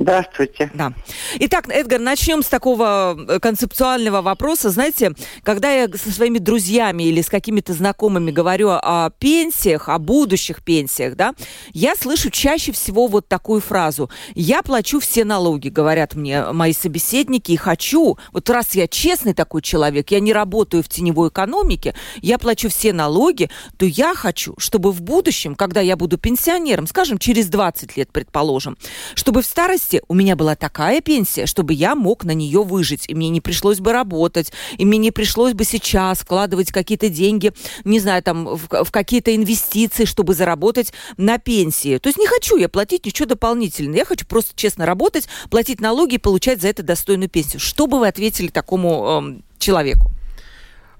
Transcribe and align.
Здравствуйте. 0.00 0.70
Да. 0.74 0.92
Итак, 1.40 1.68
Эдгар, 1.68 1.98
начнем 1.98 2.42
с 2.42 2.46
такого 2.46 3.16
э, 3.28 3.40
концептуального 3.40 4.22
вопроса. 4.22 4.70
Знаете, 4.70 5.12
когда 5.42 5.72
я 5.72 5.88
со 5.88 6.12
своими 6.12 6.38
друзьями 6.38 7.02
или 7.04 7.20
с 7.20 7.28
какими-то 7.28 7.72
знакомыми 7.72 8.30
говорю 8.30 8.68
о 8.70 9.10
пенсиях, 9.18 9.88
о 9.88 9.98
будущих 9.98 10.62
пенсиях, 10.62 11.16
да, 11.16 11.34
я 11.72 11.96
слышу 11.96 12.30
чаще 12.30 12.70
всего 12.70 13.08
вот 13.08 13.26
такую 13.26 13.60
фразу. 13.60 14.08
Я 14.34 14.62
плачу 14.62 15.00
все 15.00 15.24
налоги, 15.24 15.68
говорят 15.68 16.14
мне 16.14 16.44
мои 16.52 16.72
собеседники, 16.72 17.52
и 17.52 17.56
хочу, 17.56 18.18
вот 18.32 18.48
раз 18.50 18.76
я 18.76 18.86
честный 18.86 19.34
такой 19.34 19.62
человек, 19.62 20.12
я 20.12 20.20
не 20.20 20.32
работаю 20.32 20.84
в 20.84 20.88
теневой 20.88 21.30
экономике, 21.30 21.94
я 22.22 22.38
плачу 22.38 22.68
все 22.68 22.92
налоги, 22.92 23.50
то 23.76 23.84
я 23.84 24.14
хочу, 24.14 24.54
чтобы 24.58 24.92
в 24.92 25.02
будущем, 25.02 25.56
когда 25.56 25.80
я 25.80 25.96
буду 25.96 26.18
пенсионером, 26.18 26.86
скажем, 26.86 27.18
через 27.18 27.48
20 27.48 27.96
лет, 27.96 28.12
предположим, 28.12 28.76
чтобы 29.14 29.42
в 29.42 29.46
старости 29.46 29.87
старости 29.88 30.02
у 30.08 30.14
меня 30.14 30.36
была 30.36 30.54
такая 30.54 31.00
пенсия, 31.00 31.46
чтобы 31.46 31.72
я 31.72 31.94
мог 31.94 32.24
на 32.24 32.32
нее 32.32 32.62
выжить, 32.62 33.04
и 33.08 33.14
мне 33.14 33.28
не 33.28 33.40
пришлось 33.40 33.80
бы 33.80 33.92
работать, 33.92 34.52
и 34.76 34.84
мне 34.84 34.98
не 34.98 35.10
пришлось 35.10 35.54
бы 35.54 35.64
сейчас 35.64 36.20
вкладывать 36.20 36.72
какие-то 36.72 37.08
деньги, 37.08 37.52
не 37.84 38.00
знаю, 38.00 38.22
там, 38.22 38.44
в, 38.44 38.84
в 38.84 38.90
какие-то 38.90 39.34
инвестиции, 39.34 40.04
чтобы 40.04 40.34
заработать 40.34 40.92
на 41.16 41.38
пенсии. 41.38 41.98
То 41.98 42.08
есть 42.08 42.18
не 42.18 42.26
хочу 42.26 42.56
я 42.56 42.68
платить 42.68 43.06
ничего 43.06 43.26
дополнительного. 43.26 43.96
Я 43.96 44.04
хочу 44.04 44.26
просто 44.26 44.52
честно 44.54 44.86
работать, 44.86 45.28
платить 45.50 45.80
налоги 45.80 46.14
и 46.14 46.18
получать 46.18 46.60
за 46.60 46.68
это 46.68 46.82
достойную 46.82 47.28
пенсию. 47.28 47.60
Что 47.60 47.86
бы 47.86 47.98
вы 47.98 48.08
ответили 48.08 48.48
такому 48.48 49.38
э, 49.38 49.58
человеку? 49.58 50.10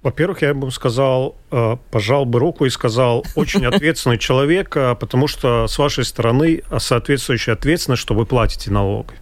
Во-первых, 0.03 0.43
я 0.43 0.55
бы 0.55 0.71
сказал, 0.71 1.37
э, 1.51 1.77
пожал 1.91 2.25
бы 2.25 2.39
руку 2.39 2.65
и 2.65 2.71
сказал, 2.71 3.27
очень 3.35 3.67
ответственный 3.75 4.19
человек, 4.19 4.77
э, 4.77 4.95
потому 4.95 5.27
что 5.27 5.67
с 5.67 5.77
вашей 5.77 6.05
стороны 6.05 6.63
соответствующая 6.79 7.53
ответственность, 7.53 8.03
что 8.03 8.15
вы 8.15 8.25
платите 8.25 8.71
налог. 8.71 9.13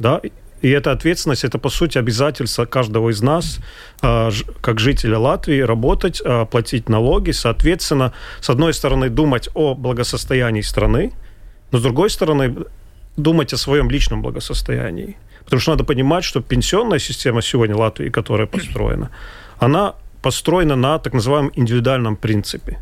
Да? 0.00 0.20
И 0.60 0.68
эта 0.70 0.90
ответственность, 0.90 1.44
это, 1.44 1.58
по 1.58 1.68
сути, 1.68 1.98
обязательство 1.98 2.64
каждого 2.64 3.10
из 3.10 3.22
нас, 3.22 3.60
э, 4.02 4.30
как 4.60 4.80
жителя 4.80 5.18
Латвии, 5.18 5.60
работать, 5.60 6.20
платить 6.50 6.88
налоги, 6.88 7.30
соответственно, 7.30 8.12
с 8.40 8.50
одной 8.50 8.74
стороны, 8.74 9.10
думать 9.10 9.48
о 9.54 9.74
благосостоянии 9.74 10.62
страны, 10.62 11.12
но 11.70 11.78
с 11.78 11.82
другой 11.82 12.10
стороны, 12.10 12.56
думать 13.16 13.52
о 13.52 13.56
своем 13.56 13.88
личном 13.88 14.22
благосостоянии. 14.22 15.16
Потому 15.44 15.60
что 15.60 15.70
надо 15.70 15.84
понимать, 15.84 16.24
что 16.24 16.40
пенсионная 16.40 16.98
система 16.98 17.40
сегодня 17.40 17.76
Латвии, 17.76 18.10
которая 18.10 18.48
построена, 18.48 19.10
она 19.58 19.94
построена 20.28 20.76
на 20.76 20.98
так 20.98 21.14
называемом 21.14 21.52
индивидуальном 21.54 22.14
принципе. 22.16 22.76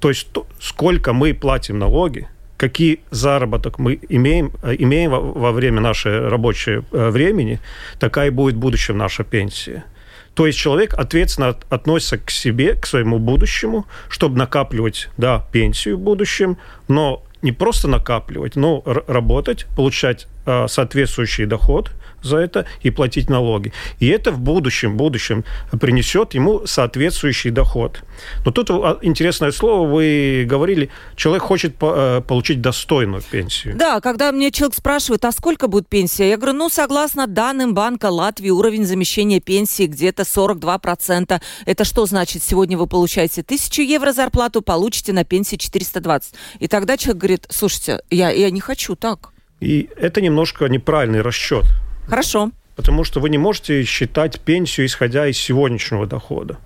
То 0.00 0.08
есть 0.08 0.32
то, 0.32 0.46
сколько 0.58 1.12
мы 1.12 1.34
платим 1.34 1.78
налоги, 1.78 2.26
какие 2.56 3.00
заработок 3.10 3.78
мы 3.78 4.00
имеем, 4.08 4.50
э, 4.62 4.76
имеем 4.78 5.10
во, 5.10 5.20
во 5.20 5.52
время 5.52 5.82
нашего 5.82 6.30
рабочего 6.30 6.84
э, 6.92 7.10
времени, 7.10 7.60
такая 7.98 8.28
и 8.28 8.30
будет 8.30 8.54
в 8.54 8.58
будущем 8.58 8.96
наша 8.96 9.24
пенсия. 9.24 9.84
То 10.32 10.46
есть 10.46 10.58
человек 10.58 10.94
ответственно 10.94 11.54
относится 11.68 12.16
к 12.16 12.30
себе, 12.30 12.74
к 12.74 12.86
своему 12.86 13.18
будущему, 13.18 13.84
чтобы 14.08 14.38
накапливать, 14.38 15.10
да, 15.18 15.44
пенсию 15.52 15.98
в 15.98 16.00
будущем, 16.00 16.56
но 16.88 17.22
не 17.42 17.52
просто 17.52 17.88
накапливать, 17.88 18.56
но 18.56 18.82
работать, 18.86 19.66
получать 19.76 20.28
соответствующий 20.68 21.46
доход– 21.46 21.90
за 22.26 22.38
это 22.38 22.66
и 22.82 22.90
платить 22.90 23.30
налоги. 23.30 23.72
И 24.00 24.08
это 24.08 24.32
в 24.32 24.40
будущем, 24.40 24.94
в 24.94 24.96
будущем 24.96 25.44
принесет 25.80 26.34
ему 26.34 26.66
соответствующий 26.66 27.50
доход. 27.50 28.02
Но 28.44 28.50
тут 28.50 28.70
а, 28.70 28.98
интересное 29.02 29.52
слово, 29.52 29.88
вы 29.88 30.46
говорили, 30.48 30.90
человек 31.14 31.44
хочет 31.44 31.76
э, 31.80 32.22
получить 32.26 32.60
достойную 32.60 33.22
пенсию. 33.22 33.76
Да, 33.76 34.00
когда 34.00 34.32
мне 34.32 34.50
человек 34.50 34.74
спрашивает, 34.76 35.24
а 35.24 35.32
сколько 35.32 35.68
будет 35.68 35.88
пенсия? 35.88 36.28
Я 36.28 36.36
говорю, 36.36 36.54
ну, 36.54 36.68
согласно 36.68 37.26
данным 37.26 37.74
Банка 37.74 38.06
Латвии, 38.06 38.50
уровень 38.50 38.84
замещения 38.84 39.40
пенсии 39.40 39.86
где-то 39.86 40.22
42%. 40.22 41.40
Это 41.64 41.84
что 41.84 42.06
значит? 42.06 42.42
Сегодня 42.42 42.76
вы 42.76 42.86
получаете 42.86 43.42
1000 43.42 43.82
евро 43.82 44.12
зарплату, 44.12 44.62
получите 44.62 45.12
на 45.12 45.24
пенсии 45.24 45.56
420. 45.56 46.34
И 46.58 46.68
тогда 46.68 46.96
человек 46.96 47.20
говорит, 47.20 47.46
слушайте, 47.50 48.00
я, 48.10 48.30
я 48.30 48.50
не 48.50 48.60
хочу 48.60 48.96
так. 48.96 49.30
И 49.60 49.88
это 49.96 50.20
немножко 50.20 50.66
неправильный 50.66 51.22
расчет. 51.22 51.64
Хорошо. 52.08 52.50
Потому 52.76 53.04
что 53.04 53.20
вы 53.20 53.30
не 53.30 53.38
можете 53.38 53.84
считать 53.84 54.40
пенсию, 54.40 54.86
исходя 54.86 55.26
из 55.26 55.38
сегодняшнего 55.38 56.06
дохода. 56.06 56.58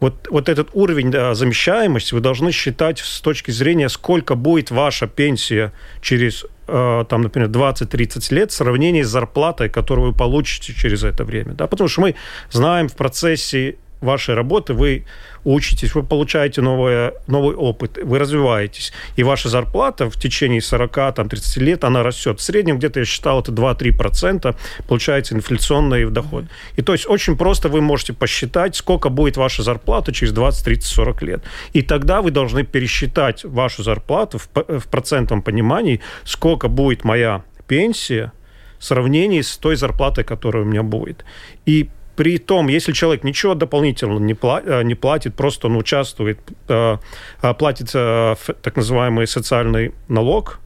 Вот, 0.00 0.28
вот 0.30 0.48
этот 0.48 0.68
уровень 0.74 1.10
да, 1.10 1.34
замещаемости 1.34 2.14
вы 2.14 2.20
должны 2.20 2.52
считать 2.52 2.98
с 2.98 3.20
точки 3.20 3.50
зрения, 3.50 3.88
сколько 3.88 4.34
будет 4.34 4.70
ваша 4.70 5.06
пенсия 5.06 5.72
через, 6.02 6.44
э, 6.68 7.04
там, 7.08 7.22
например, 7.22 7.48
20-30 7.48 8.34
лет 8.34 8.50
в 8.50 8.54
сравнении 8.54 9.02
с 9.02 9.08
зарплатой, 9.08 9.68
которую 9.68 10.08
вы 10.08 10.16
получите 10.16 10.74
через 10.74 11.04
это 11.04 11.24
время. 11.24 11.54
Да? 11.54 11.66
Потому 11.66 11.88
что 11.88 12.02
мы 12.02 12.14
знаем 12.50 12.88
в 12.88 12.96
процессе 12.96 13.76
вашей 14.00 14.34
работы 14.34 14.74
вы 14.74 15.06
учитесь, 15.44 15.94
вы 15.94 16.02
получаете 16.02 16.60
новое, 16.60 17.14
новый 17.26 17.54
опыт, 17.54 17.98
вы 18.02 18.18
развиваетесь. 18.18 18.92
И 19.16 19.22
ваша 19.22 19.48
зарплата 19.48 20.10
в 20.10 20.18
течение 20.18 20.60
40-30 20.60 21.60
лет, 21.60 21.84
она 21.84 22.02
растет. 22.02 22.40
В 22.40 22.42
среднем 22.42 22.78
где-то, 22.78 23.00
я 23.00 23.06
считал, 23.06 23.40
это 23.40 23.52
2-3% 23.52 24.56
получается 24.88 25.34
инфляционный 25.34 26.10
доход. 26.10 26.44
И 26.76 26.82
то 26.82 26.92
есть 26.92 27.06
очень 27.08 27.36
просто 27.36 27.68
вы 27.68 27.80
можете 27.80 28.12
посчитать, 28.12 28.76
сколько 28.76 29.08
будет 29.08 29.36
ваша 29.36 29.62
зарплата 29.62 30.12
через 30.12 30.32
20, 30.32 30.64
30, 30.64 30.84
40 30.84 31.22
лет. 31.22 31.42
И 31.72 31.82
тогда 31.82 32.22
вы 32.22 32.30
должны 32.30 32.64
пересчитать 32.64 33.44
вашу 33.44 33.82
зарплату 33.82 34.38
в, 34.38 34.48
в 34.54 34.88
процентном 34.88 35.42
понимании, 35.42 36.00
сколько 36.24 36.68
будет 36.68 37.04
моя 37.04 37.42
пенсия 37.66 38.32
в 38.78 38.84
сравнении 38.84 39.40
с 39.40 39.56
той 39.56 39.76
зарплатой, 39.76 40.24
которая 40.24 40.62
у 40.64 40.66
меня 40.66 40.82
будет. 40.82 41.24
И 41.66 41.88
при 42.16 42.38
том, 42.38 42.68
если 42.68 42.92
человек 42.92 43.24
ничего 43.24 43.54
дополнительно 43.54 44.18
не, 44.18 44.34
платит, 44.34 44.68
э, 44.68 44.82
не 44.82 44.94
платит 44.94 45.34
просто 45.34 45.66
он 45.66 45.76
участвует, 45.76 46.38
э, 46.68 46.96
э, 47.42 47.54
платит 47.54 47.92
так 47.92 48.76
называемый 48.76 49.26
социальный 49.26 49.92
налог, 50.08 50.60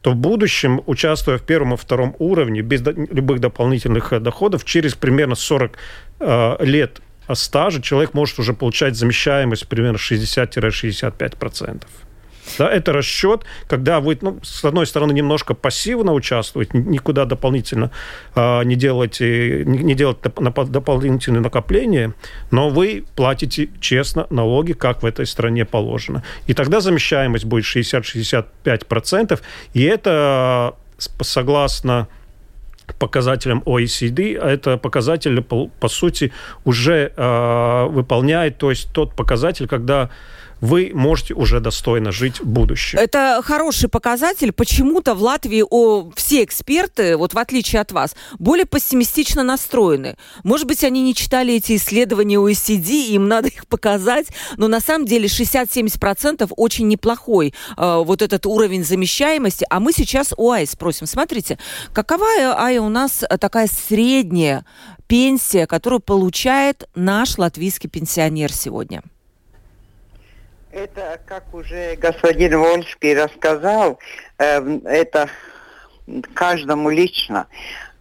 то 0.00 0.10
в 0.10 0.16
будущем, 0.16 0.82
участвуя 0.86 1.38
в 1.38 1.42
первом 1.42 1.74
и 1.74 1.76
втором 1.76 2.14
уровне, 2.18 2.60
без 2.60 2.82
любых 2.82 3.40
дополнительных 3.40 4.22
доходов, 4.22 4.64
через 4.64 4.94
примерно 4.94 5.34
40 5.34 5.78
лет 6.60 7.00
стажа 7.32 7.80
человек 7.80 8.12
может 8.12 8.38
уже 8.38 8.52
получать 8.52 8.96
замещаемость 8.96 9.66
примерно 9.66 9.96
60-65%. 9.96 11.82
Да, 12.58 12.70
это 12.70 12.92
расчет, 12.92 13.44
когда 13.66 14.00
вы, 14.00 14.18
ну, 14.20 14.38
с 14.42 14.64
одной 14.64 14.86
стороны, 14.86 15.12
немножко 15.12 15.54
пассивно 15.54 16.12
участвуете, 16.12 16.78
никуда 16.78 17.24
дополнительно 17.24 17.90
э, 18.34 18.64
не 18.64 18.76
делаете, 18.76 19.64
не 19.64 19.94
делать 19.94 20.18
доп- 20.18 20.68
дополнительные 20.68 21.40
накопления, 21.40 22.14
но 22.50 22.68
вы 22.68 23.04
платите 23.16 23.70
честно 23.80 24.26
налоги, 24.30 24.72
как 24.72 25.02
в 25.02 25.06
этой 25.06 25.26
стране 25.26 25.64
положено. 25.64 26.22
И 26.46 26.54
тогда 26.54 26.80
замещаемость 26.80 27.44
будет 27.44 27.64
60-65%, 27.64 29.40
и 29.72 29.82
это 29.82 30.74
согласно 31.20 32.08
показателям 32.98 33.62
OECD, 33.64 34.36
а 34.36 34.50
это 34.50 34.76
показатель, 34.76 35.40
по, 35.42 35.68
по 35.80 35.88
сути, 35.88 36.32
уже 36.64 37.12
э, 37.16 37.86
выполняет, 37.88 38.58
то 38.58 38.70
есть 38.70 38.92
тот 38.92 39.14
показатель, 39.14 39.66
когда 39.66 40.10
вы 40.60 40.90
можете 40.94 41.34
уже 41.34 41.60
достойно 41.60 42.12
жить 42.12 42.40
в 42.40 42.46
будущем. 42.46 42.98
Это 42.98 43.40
хороший 43.44 43.88
показатель. 43.88 44.52
Почему-то 44.52 45.14
в 45.14 45.22
Латвии 45.22 45.64
о, 45.68 46.10
все 46.16 46.44
эксперты, 46.44 47.16
вот 47.16 47.34
в 47.34 47.38
отличие 47.38 47.80
от 47.80 47.92
вас, 47.92 48.14
более 48.38 48.64
пессимистично 48.64 49.42
настроены. 49.42 50.16
Может 50.42 50.66
быть, 50.66 50.84
они 50.84 51.02
не 51.02 51.14
читали 51.14 51.54
эти 51.54 51.76
исследования 51.76 52.36
OECD, 52.36 53.08
им 53.08 53.28
надо 53.28 53.48
их 53.48 53.66
показать, 53.66 54.28
но 54.56 54.68
на 54.68 54.80
самом 54.80 55.06
деле 55.06 55.26
60-70% 55.26 56.52
очень 56.56 56.88
неплохой 56.88 57.54
э, 57.76 58.02
вот 58.04 58.22
этот 58.22 58.46
уровень 58.46 58.84
замещаемости. 58.84 59.66
А 59.70 59.80
мы 59.80 59.92
сейчас 59.92 60.32
у 60.36 60.50
АИ 60.50 60.66
спросим. 60.66 61.06
Смотрите, 61.06 61.58
какова, 61.92 62.26
АИ, 62.56 62.78
у 62.78 62.88
нас 62.88 63.24
такая 63.40 63.68
средняя 63.68 64.64
пенсия, 65.06 65.66
которую 65.66 66.00
получает 66.00 66.88
наш 66.94 67.38
латвийский 67.38 67.88
пенсионер 67.88 68.52
сегодня? 68.52 69.02
Это, 70.74 71.20
как 71.24 71.54
уже 71.54 71.94
господин 71.94 72.58
Вольский 72.58 73.14
рассказал, 73.14 74.00
э, 74.38 74.80
это 74.84 75.30
каждому 76.34 76.90
лично. 76.90 77.46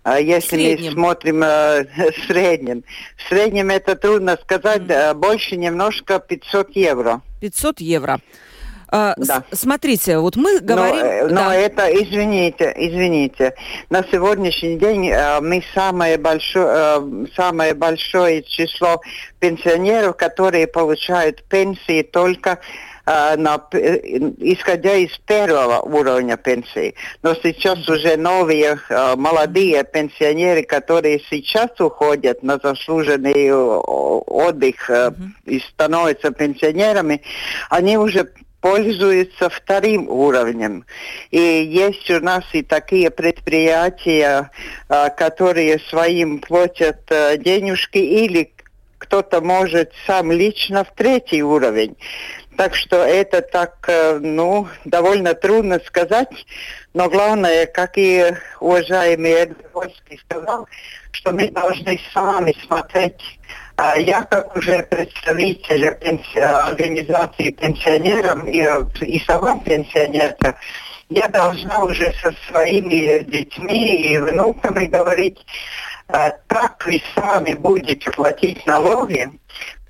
А 0.01 0.19
если 0.19 0.75
мы 0.75 0.91
смотрим 0.91 1.43
э, 1.43 1.83
в 2.17 2.25
среднем, 2.25 2.83
в 3.15 3.29
среднем 3.29 3.69
это 3.69 3.95
трудно 3.95 4.39
сказать, 4.41 4.81
mm. 4.81 5.13
больше 5.13 5.55
немножко 5.55 6.17
500 6.17 6.75
евро. 6.75 7.21
500 7.41 7.79
евро. 7.79 8.19
А, 8.95 9.15
да. 9.17 9.43
Смотрите, 9.51 10.19
вот 10.19 10.35
мы 10.35 10.59
говорим... 10.59 10.99
Но, 10.99 11.05
э, 11.05 11.27
но 11.27 11.49
да. 11.49 11.55
это, 11.55 11.87
извините, 11.87 12.71
извините, 12.75 13.55
на 13.89 14.03
сегодняшний 14.03 14.77
день 14.77 15.09
э, 15.09 15.41
мы 15.41 15.63
самое 15.73 16.19
большое, 16.19 16.67
э, 16.69 17.25
самое 17.35 17.73
большое 17.73 18.43
число 18.43 19.01
пенсионеров, 19.39 20.15
которые 20.15 20.67
получают 20.67 21.43
пенсии 21.45 22.03
только 22.03 22.59
на, 23.05 23.61
исходя 23.73 24.93
из 24.93 25.11
первого 25.17 25.81
уровня 25.81 26.37
пенсии. 26.37 26.95
Но 27.21 27.35
сейчас 27.35 27.89
уже 27.89 28.15
новые 28.15 28.79
молодые 29.17 29.83
пенсионеры, 29.83 30.63
которые 30.63 31.19
сейчас 31.29 31.71
уходят 31.81 32.43
на 32.43 32.59
заслуженный 32.63 33.51
отдых 33.51 34.89
mm-hmm. 34.89 35.15
и 35.47 35.59
становятся 35.59 36.31
пенсионерами, 36.31 37.21
они 37.69 37.97
уже 37.97 38.29
пользуются 38.63 39.49
вторым 39.49 40.07
уровнем. 40.07 40.85
И 41.31 41.37
есть 41.37 42.09
у 42.09 42.21
нас 42.21 42.45
и 42.53 42.63
такие 42.63 43.11
предприятия, 43.11 44.51
а, 44.87 45.09
которые 45.09 45.79
своим 45.79 46.39
платят 46.39 47.01
а, 47.11 47.35
денежки 47.35 47.97
или 47.97 48.53
кто-то 48.99 49.41
может 49.41 49.91
сам 50.07 50.31
лично 50.31 50.85
в 50.85 50.93
третий 50.95 51.43
уровень. 51.43 51.97
Так 52.55 52.73
что 52.73 53.03
это 53.03 53.41
так, 53.41 53.75
а, 53.89 54.19
ну, 54.21 54.69
довольно 54.85 55.33
трудно 55.33 55.81
сказать. 55.85 56.45
Но 56.93 57.09
главное, 57.09 57.65
как 57.65 57.97
и 57.97 58.33
уважаемый 58.61 59.31
Эдвардский 59.31 60.21
сказал, 60.25 60.69
что 61.11 61.33
мы 61.33 61.49
должны 61.49 61.99
сами 62.13 62.55
смотреть 62.65 63.21
я 63.97 64.23
как 64.23 64.55
уже 64.55 64.83
представитель 64.83 65.87
организации 66.35 67.51
пенсионеров 67.51 68.45
и, 68.47 68.67
и 69.05 69.19
сама 69.25 69.59
пенсионерка, 69.59 70.55
я 71.09 71.27
должна 71.27 71.83
уже 71.83 72.13
со 72.21 72.33
своими 72.47 73.23
детьми 73.23 74.13
и 74.13 74.17
внуками 74.17 74.85
говорить, 74.85 75.39
а, 76.07 76.31
как 76.47 76.85
вы 76.85 77.01
сами 77.15 77.53
будете 77.53 78.11
платить 78.11 78.65
налоги, 78.65 79.29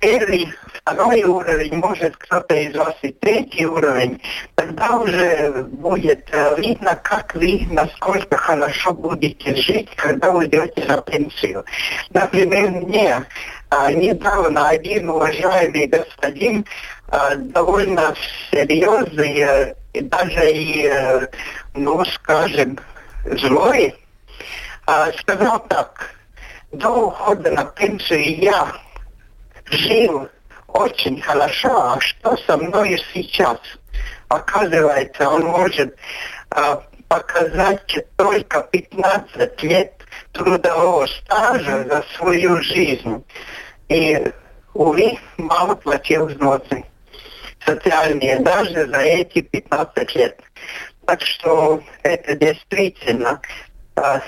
первый, 0.00 0.48
второй 0.66 1.24
уровень, 1.24 1.76
может 1.76 2.16
кто-то 2.16 2.54
из 2.54 2.76
вас 2.76 2.94
и 3.02 3.08
третий 3.08 3.66
уровень, 3.66 4.20
тогда 4.54 4.98
уже 4.98 5.64
будет 5.64 6.28
э, 6.30 6.60
видно, 6.60 6.94
как 7.02 7.34
вы, 7.34 7.66
насколько 7.70 8.36
хорошо 8.36 8.92
будете 8.92 9.56
жить, 9.56 9.88
когда 9.96 10.30
уйдете 10.30 10.84
на 10.86 11.00
пенсию. 11.00 11.64
Например, 12.10 12.70
мне 12.70 13.14
а, 13.14 13.24
недавно 13.92 14.68
один 14.68 15.10
уважаемый 15.10 15.86
господин 15.86 16.64
а, 17.08 17.34
довольно 17.36 18.14
серьезный, 18.50 19.42
а, 19.42 19.74
даже 19.94 20.52
и, 20.52 20.86
а, 20.86 21.28
ну, 21.74 22.04
скажем, 22.04 22.78
злой, 23.24 23.94
а, 24.86 25.12
сказал 25.12 25.60
так, 25.68 26.14
до 26.72 26.90
ухода 26.90 27.50
на 27.50 27.64
пенсию 27.64 28.38
я 28.40 28.72
жил 29.66 30.28
очень 30.68 31.20
хорошо, 31.20 31.92
а 31.92 32.00
что 32.00 32.36
со 32.36 32.56
мной 32.56 33.00
сейчас? 33.12 33.58
Оказывается, 34.28 35.28
он 35.28 35.44
может 35.44 35.96
а, 36.50 36.82
показать 37.08 37.96
только 38.16 38.62
15 38.72 39.62
лет 39.62 39.92
трудового 40.32 41.06
стажа 41.06 41.84
за 41.84 42.04
свою 42.16 42.60
жизнь. 42.62 43.24
И, 43.88 44.32
увы, 44.72 45.18
мало 45.36 45.74
платил 45.74 46.26
взносы 46.26 46.84
социальные 47.64 48.40
даже 48.40 48.86
за 48.86 49.00
эти 49.00 49.40
15 49.40 50.14
лет. 50.16 50.40
Так 51.06 51.20
что 51.20 51.82
это 52.02 52.34
действительно 52.34 53.40
а, 53.96 54.20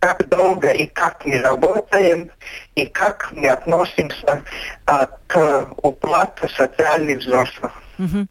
как 0.00 0.28
долго 0.28 0.70
и 0.70 0.86
как 0.86 1.24
мы 1.24 1.40
работаем, 1.40 2.30
и 2.74 2.86
как 2.86 3.30
мы 3.32 3.48
относимся 3.48 4.42
а, 4.86 5.06
к 5.26 5.68
уплате 5.82 6.48
социальных 6.48 7.18
взносов. 7.18 7.72
Угу. 7.98 8.26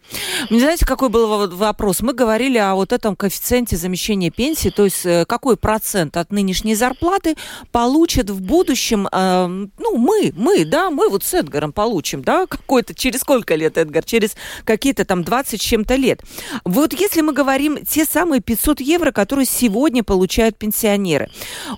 Мне 0.50 0.60
знаете, 0.60 0.86
какой 0.86 1.10
был 1.10 1.48
вопрос? 1.48 2.02
Мы 2.02 2.14
говорили 2.14 2.58
о 2.58 2.76
вот 2.76 2.92
этом 2.92 3.16
коэффициенте 3.16 3.78
замещения 3.78 4.30
пенсии, 4.30 4.70
то 4.70 4.84
есть 4.84 5.06
э, 5.06 5.26
какой 5.26 5.58
процент 5.58 6.18
от 6.18 6.32
нынешней 6.32 6.76
зарплаты 6.76 7.36
получит 7.72 8.30
в 8.30 8.42
будущем, 8.42 9.08
э, 9.12 9.48
ну, 9.48 9.98
мы, 9.98 10.34
мы, 10.36 10.66
да, 10.66 10.90
мы 10.90 11.10
вот 11.10 11.24
с 11.24 11.34
Эдгаром 11.34 11.72
получим, 11.72 12.24
да, 12.24 12.46
какой-то, 12.48 12.94
через 12.94 13.22
сколько 13.22 13.56
лет, 13.56 13.78
Эдгар? 13.78 14.04
Через 14.04 14.36
какие-то 14.66 15.06
там 15.06 15.24
20 15.24 15.62
с 15.62 15.64
чем-то 15.64 15.96
лет. 15.96 16.22
Вот 16.66 16.94
если 16.94 17.22
мы 17.22 17.34
говорим 17.34 17.86
те 17.86 18.06
самые 18.06 18.42
500 18.42 18.82
евро, 18.82 19.12
которые 19.12 19.46
сегодня 19.46 20.04
получают 20.04 20.58
пенсионеры, 20.58 21.30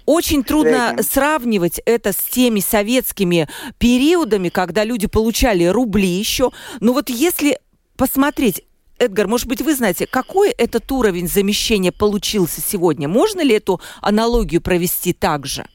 очень 0.05 0.43
трудно 0.43 0.95
сравнивать 1.01 1.79
это 1.85 2.13
с 2.13 2.17
теми 2.17 2.59
советскими 2.59 3.47
периодами, 3.77 4.49
когда 4.49 4.83
люди 4.83 5.07
получали 5.07 5.65
рубли 5.65 6.07
еще, 6.07 6.51
но 6.79 6.93
вот 6.93 7.09
если 7.09 7.59
посмотреть, 7.97 8.63
Эдгар, 8.97 9.27
может 9.27 9.47
быть, 9.47 9.61
вы 9.61 9.75
знаете, 9.75 10.07
какой 10.07 10.51
этот 10.51 10.89
уровень 10.91 11.27
замещения 11.27 11.91
получился 11.91 12.61
сегодня? 12.61 13.07
Можно 13.07 13.41
ли 13.41 13.55
эту 13.55 13.81
аналогию 14.01 14.61
провести 14.61 15.11
так 15.11 15.45
же? 15.45 15.65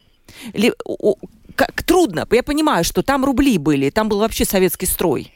Или, 0.55 0.73
как, 1.55 1.83
трудно. 1.83 2.27
Я 2.31 2.43
понимаю, 2.43 2.85
что 2.85 3.03
там 3.03 3.25
рубли 3.25 3.59
были, 3.59 3.91
там 3.91 4.09
был 4.09 4.21
вообще 4.21 4.45
советский 4.45 4.87
строй. 4.87 5.33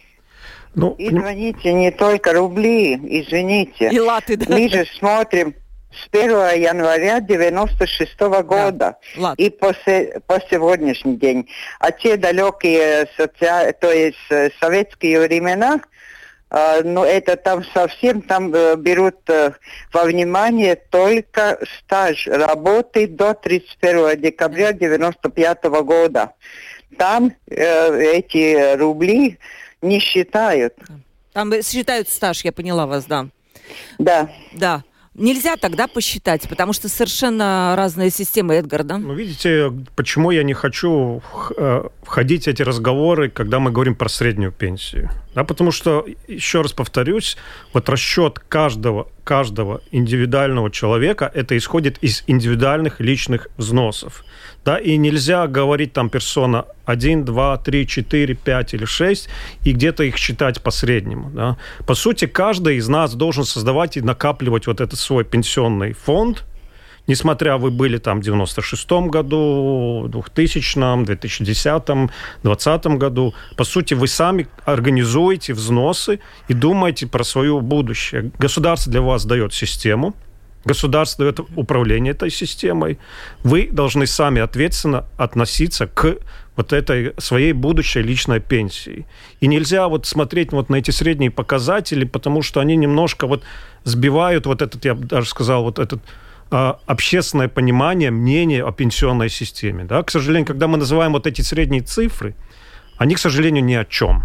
Ну, 0.75 0.95
извините, 0.99 1.73
не 1.73 1.91
только 1.91 2.33
рубли, 2.33 2.95
извините. 2.95 3.91
И 3.93 4.01
латы, 4.01 4.37
да. 4.37 4.47
Мы 4.49 4.69
же 4.69 4.87
смотрим 4.99 5.55
с 5.93 6.09
1 6.11 6.31
января 6.61 7.21
96 7.21 8.13
-го 8.19 8.43
года 8.43 8.97
да, 9.17 9.35
и 9.37 9.51
по, 9.51 9.73
по 10.27 10.41
сегодняшний 10.51 11.17
день. 11.17 11.49
А 11.79 11.93
те 11.93 12.17
далекие 12.17 13.09
соци... 13.17 13.73
то 13.81 13.93
есть 13.93 14.17
э, 14.31 14.51
советские 14.61 15.21
времена, 15.21 15.81
э, 16.51 16.83
ну 16.85 17.05
это 17.05 17.37
там 17.37 17.65
совсем 17.75 18.23
там 18.23 18.55
э, 18.55 18.77
берут 18.77 19.17
э, 19.29 19.53
во 19.93 20.05
внимание 20.05 20.77
только 20.77 21.59
стаж 21.79 22.27
работы 22.27 23.07
до 23.07 23.35
31 23.35 24.21
декабря 24.21 24.73
95 24.73 25.65
-го 25.65 25.83
года. 25.83 26.33
Там 26.99 27.33
э, 27.49 28.17
эти 28.17 28.77
рубли 28.77 29.39
не 29.83 30.01
считают. 30.01 30.75
Там 31.33 31.53
считают 31.63 32.09
стаж, 32.09 32.45
я 32.45 32.53
поняла 32.53 32.87
вас, 32.87 33.05
да. 33.07 33.27
Да. 33.99 34.29
Да. 34.53 34.85
Нельзя 35.15 35.57
тогда 35.57 35.87
посчитать, 35.87 36.49
потому 36.49 36.73
что 36.73 36.89
совершенно 36.89 37.75
разные 37.77 38.11
системы, 38.11 38.55
Эдгар, 38.55 38.83
да? 38.83 38.99
Ну, 38.99 39.15
видите, 39.15 39.73
почему 39.95 40.33
я 40.33 40.43
не 40.43 40.55
хочу 40.55 41.23
э, 41.57 41.85
входить 42.03 42.45
в 42.45 42.49
эти 42.49 42.63
разговоры, 42.63 43.31
когда 43.31 43.61
мы 43.61 43.71
говорим 43.71 43.95
про 43.95 44.09
среднюю 44.09 44.51
пенсию. 44.51 45.11
Да, 45.35 45.45
потому 45.45 45.71
что, 45.71 46.05
еще 46.27 46.63
раз 46.63 46.73
повторюсь, 46.73 47.37
вот 47.73 47.89
расчет 47.89 48.41
каждого, 48.41 49.09
каждого 49.25 49.81
индивидуального 49.91 50.71
человека, 50.71 51.31
это 51.35 51.57
исходит 51.57 51.99
из 52.03 52.23
индивидуальных 52.27 53.01
личных 53.01 53.49
взносов. 53.57 54.25
Да, 54.65 54.79
и 54.79 54.97
нельзя 54.97 55.47
говорить 55.47 55.93
там 55.93 56.09
персона 56.09 56.65
1, 56.87 57.25
2, 57.25 57.59
3, 57.59 57.87
4, 57.87 58.35
5 58.35 58.75
или 58.75 58.85
6 58.85 59.29
и 59.65 59.73
где-то 59.73 60.05
их 60.05 60.17
считать 60.17 60.63
по 60.63 60.71
среднему. 60.71 61.31
Да. 61.31 61.57
По 61.87 61.95
сути, 61.95 62.27
каждый 62.27 62.77
из 62.77 62.89
нас 62.89 63.15
должен 63.15 63.45
создавать 63.45 63.97
и 63.97 64.01
накапливать 64.01 64.67
вот 64.67 64.81
этот 64.81 64.99
свой 64.99 65.25
пенсионный 65.25 65.93
фонд, 65.93 66.45
несмотря 67.07 67.57
вы 67.57 67.71
были 67.71 67.99
там 67.99 68.21
в 68.21 68.25
96-м 68.25 69.09
году, 69.09 70.09
2000-м, 70.09 71.05
2010-м, 71.05 72.11
2020 72.43 72.87
году, 72.99 73.35
по 73.57 73.65
сути, 73.65 73.95
вы 73.95 74.09
сами 74.09 74.49
организуете 74.65 75.55
взносы 75.55 76.21
и 76.49 76.55
думаете 76.55 77.07
про 77.07 77.25
свое 77.25 77.61
будущее. 77.61 78.31
Государство 78.39 78.91
для 78.91 79.03
вас 79.03 79.25
дает 79.25 79.53
систему, 79.53 80.15
Государство 80.65 81.25
дает 81.25 81.41
управление 81.57 82.13
этой 82.13 82.31
системой. 82.31 82.99
Вы 83.43 83.69
должны 83.71 84.07
сами 84.07 84.41
ответственно 84.41 85.05
относиться 85.19 85.87
к 85.87 86.17
вот 86.57 86.73
этой 86.73 87.13
своей 87.19 87.53
будущей 87.53 88.01
личной 88.01 88.41
пенсии. 88.41 89.07
И 89.41 89.47
нельзя 89.47 89.89
вот 89.89 90.07
смотреть 90.07 90.53
вот 90.53 90.71
на 90.71 90.77
эти 90.77 90.91
средние 90.91 91.31
показатели, 91.31 92.05
потому 92.05 92.43
что 92.43 92.61
они 92.61 92.77
немножко 92.77 93.27
вот 93.27 93.43
сбивают 93.85 94.47
вот 94.47 94.63
этот, 94.63 94.85
я 94.85 94.95
бы 94.95 95.05
даже 95.07 95.29
сказал, 95.29 95.65
вот 95.65 95.79
этот 95.79 96.01
общественное 96.51 97.49
понимание, 97.49 98.11
мнение 98.11 98.65
о 98.65 98.73
пенсионной 98.73 99.29
системе. 99.29 99.85
Да? 99.85 100.03
К 100.03 100.11
сожалению, 100.11 100.47
когда 100.47 100.69
мы 100.69 100.79
называем 100.79 101.13
вот 101.13 101.27
эти 101.27 101.41
средние 101.43 101.83
цифры, 101.83 102.35
они, 102.97 103.15
к 103.15 103.19
сожалению, 103.19 103.65
ни 103.65 103.75
о 103.75 103.85
чем. 103.85 104.25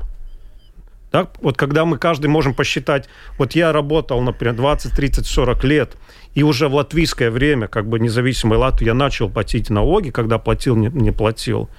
Да? 1.12 1.28
Вот 1.42 1.58
когда 1.58 1.86
мы 1.86 1.98
каждый 1.98 2.28
можем 2.28 2.54
посчитать, 2.54 3.10
вот 3.38 3.54
я 3.54 3.72
работал, 3.72 4.22
например, 4.22 4.56
20, 4.56 4.94
30, 4.94 5.26
40 5.26 5.64
лет, 5.64 5.98
и 6.36 6.44
уже 6.44 6.68
в 6.68 6.76
латвийское 6.76 7.32
время, 7.32 7.68
как 7.68 7.88
бы 7.88 8.00
независимой 8.00 8.58
Латвии, 8.58 8.88
я 8.88 8.94
начал 8.94 9.30
платить 9.30 9.70
налоги, 9.70 10.12
когда 10.12 10.38
платил, 10.38 10.76
не, 10.76 10.90
не 10.90 11.12
платил. 11.12 11.70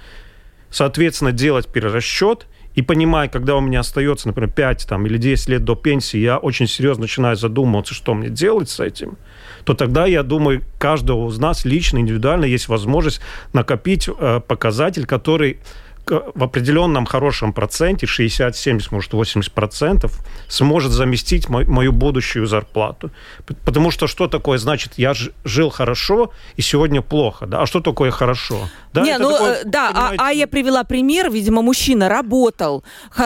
Соответственно, 0.69 1.31
делать 1.31 1.67
перерасчет 1.67 2.47
и 2.75 2.81
понимая, 2.81 3.27
когда 3.27 3.55
у 3.55 3.61
меня 3.61 3.81
остается, 3.81 4.27
например, 4.27 4.51
5 4.51 4.87
там, 4.87 5.05
или 5.05 5.17
10 5.17 5.49
лет 5.49 5.63
до 5.63 5.75
пенсии, 5.75 6.17
я 6.17 6.37
очень 6.37 6.67
серьезно 6.67 7.03
начинаю 7.03 7.35
задумываться, 7.35 7.93
что 7.93 8.13
мне 8.13 8.29
делать 8.29 8.69
с 8.69 8.79
этим, 8.79 9.17
то 9.63 9.73
тогда, 9.73 10.05
я 10.05 10.23
думаю, 10.23 10.61
каждого 10.77 11.29
из 11.29 11.37
нас 11.37 11.65
лично, 11.65 11.99
индивидуально 11.99 12.45
есть 12.45 12.67
возможность 12.67 13.21
накопить 13.53 14.07
э, 14.07 14.41
показатель, 14.47 15.05
который 15.05 15.59
в 16.05 16.43
определенном 16.43 17.05
хорошем 17.05 17.53
проценте, 17.53 18.05
60, 18.05 18.55
70, 18.55 18.91
может 18.91 19.13
80 19.13 19.51
процентов, 19.51 20.19
сможет 20.47 20.91
заместить 20.91 21.49
мою 21.49 21.91
будущую 21.91 22.47
зарплату. 22.47 23.11
Потому 23.65 23.91
что 23.91 24.07
что 24.07 24.27
такое 24.27 24.57
значит, 24.57 24.93
я 24.97 25.13
жил 25.43 25.69
хорошо 25.69 26.31
и 26.55 26.61
сегодня 26.61 27.01
плохо, 27.01 27.45
да? 27.45 27.61
А 27.61 27.65
что 27.65 27.79
такое 27.79 28.11
хорошо? 28.11 28.69
Да, 28.93 29.03
Не, 29.03 29.17
ну, 29.17 29.31
такое, 29.31 29.61
да, 29.65 29.91
а, 29.93 30.13
а 30.17 30.31
я 30.33 30.47
привела 30.47 30.83
пример, 30.83 31.31
видимо, 31.31 31.61
мужчина 31.61 32.09
работал, 32.09 32.83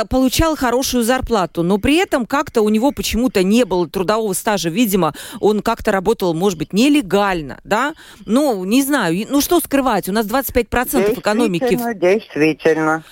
получал 0.10 0.56
хорошую 0.56 1.04
зарплату, 1.04 1.64
но 1.64 1.78
при 1.78 1.96
этом 1.96 2.26
как-то 2.26 2.62
у 2.62 2.70
него 2.70 2.92
почему-то 2.92 3.44
не 3.44 3.66
было 3.66 3.88
трудового 3.90 4.34
стажа, 4.34 4.70
видимо, 4.70 5.14
он 5.40 5.62
как-то 5.62 5.92
работал, 5.92 6.34
может 6.34 6.60
быть, 6.60 6.74
нелегально, 6.74 7.60
да? 7.64 7.96
Ну, 8.26 8.64
не 8.64 8.84
знаю, 8.84 9.26
ну 9.30 9.42
что 9.42 9.60
скрывать, 9.60 10.08
у 10.10 10.12
нас 10.12 10.28
25% 10.28 11.20
экономики. 11.20 11.62
Действительно, 11.62 11.94
Действительно. 11.94 12.65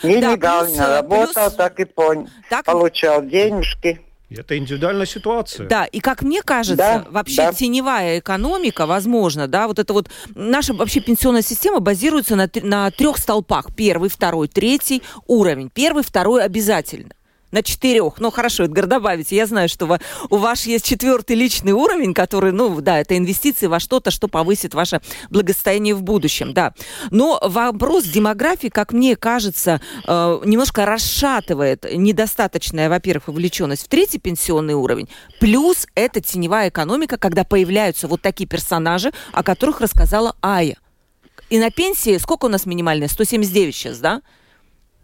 Нелегально 0.04 0.38
да, 0.38 0.64
плюс, 0.66 0.78
работал, 0.78 1.44
плюс... 1.44 1.54
так 1.54 1.80
и 1.80 1.86
понял. 1.86 2.28
Так... 2.50 2.66
Получал 2.66 3.24
денежки. 3.24 4.02
Это 4.30 4.58
индивидуальная 4.58 5.06
ситуация. 5.06 5.68
Да, 5.68 5.86
и 5.86 6.00
как 6.00 6.24
мне 6.24 6.42
кажется, 6.42 6.76
да, 6.76 7.06
вообще 7.10 7.38
да. 7.44 7.54
теневая 7.54 8.20
экономика, 8.20 8.86
возможно, 8.88 9.48
да, 9.48 9.68
вот 9.68 9.78
это 9.78 9.94
вот 9.94 10.10
наша 10.34 10.74
вообще 10.74 11.02
пенсионная 11.02 11.44
система 11.44 11.80
базируется 11.80 12.36
на, 12.36 12.50
на 12.64 12.90
трех 12.90 13.18
столпах. 13.18 13.68
Первый, 13.76 14.10
второй, 14.10 14.48
третий 14.48 15.04
уровень. 15.28 15.70
Первый, 15.72 16.04
второй 16.04 16.44
обязательно 16.44 17.12
на 17.54 17.64
четырех. 17.64 18.20
Ну, 18.20 18.32
хорошо, 18.32 18.66
Эдгар, 18.66 18.88
добавите. 18.88 19.36
Я 19.36 19.46
знаю, 19.46 19.70
что 19.70 20.00
у 20.30 20.38
вас 20.38 20.66
есть 20.66 20.86
четвертый 20.86 21.36
личный 21.36 21.72
уровень, 21.72 22.14
который, 22.14 22.52
ну, 22.52 22.82
да, 22.82 23.00
это 23.00 23.16
инвестиции 23.16 23.68
во 23.68 23.80
что-то, 23.80 24.12
что 24.12 24.28
повысит 24.28 24.74
ваше 24.74 25.02
благосостояние 25.30 25.94
в 25.94 26.02
будущем, 26.02 26.54
да. 26.54 26.74
Но 27.12 27.40
вопрос 27.42 28.06
демографии, 28.06 28.68
как 28.70 28.92
мне 28.92 29.16
кажется, 29.16 29.80
э, 30.06 30.40
немножко 30.44 30.86
расшатывает 30.86 31.86
недостаточная, 31.94 32.90
во-первых, 32.90 33.28
вовлеченность 33.28 33.84
в 33.84 33.88
третий 33.88 34.18
пенсионный 34.18 34.74
уровень, 34.74 35.08
плюс 35.40 35.86
это 35.94 36.22
теневая 36.22 36.70
экономика, 36.70 37.18
когда 37.18 37.44
появляются 37.44 38.08
вот 38.08 38.22
такие 38.22 38.48
персонажи, 38.50 39.12
о 39.32 39.44
которых 39.44 39.80
рассказала 39.80 40.36
Ая. 40.42 40.78
И 41.52 41.60
на 41.60 41.70
пенсии 41.70 42.18
сколько 42.18 42.46
у 42.46 42.50
нас 42.50 42.66
минимальная? 42.66 43.08
179 43.08 43.76
сейчас, 43.76 44.00
да? 44.00 44.22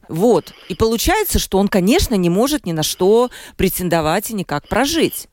Вот. 0.10 0.54
И 0.68 0.76
получается, 0.76 1.40
что 1.40 1.60
он, 1.60 1.68
конечно, 1.68 2.16
не 2.16 2.30
может 2.30 2.66
ни 2.66 2.74
на 2.74 2.84
что 2.84 3.30
претендовать 3.56 4.32
и 4.32 4.34
никак 4.34 4.68
прожить. 4.68 5.28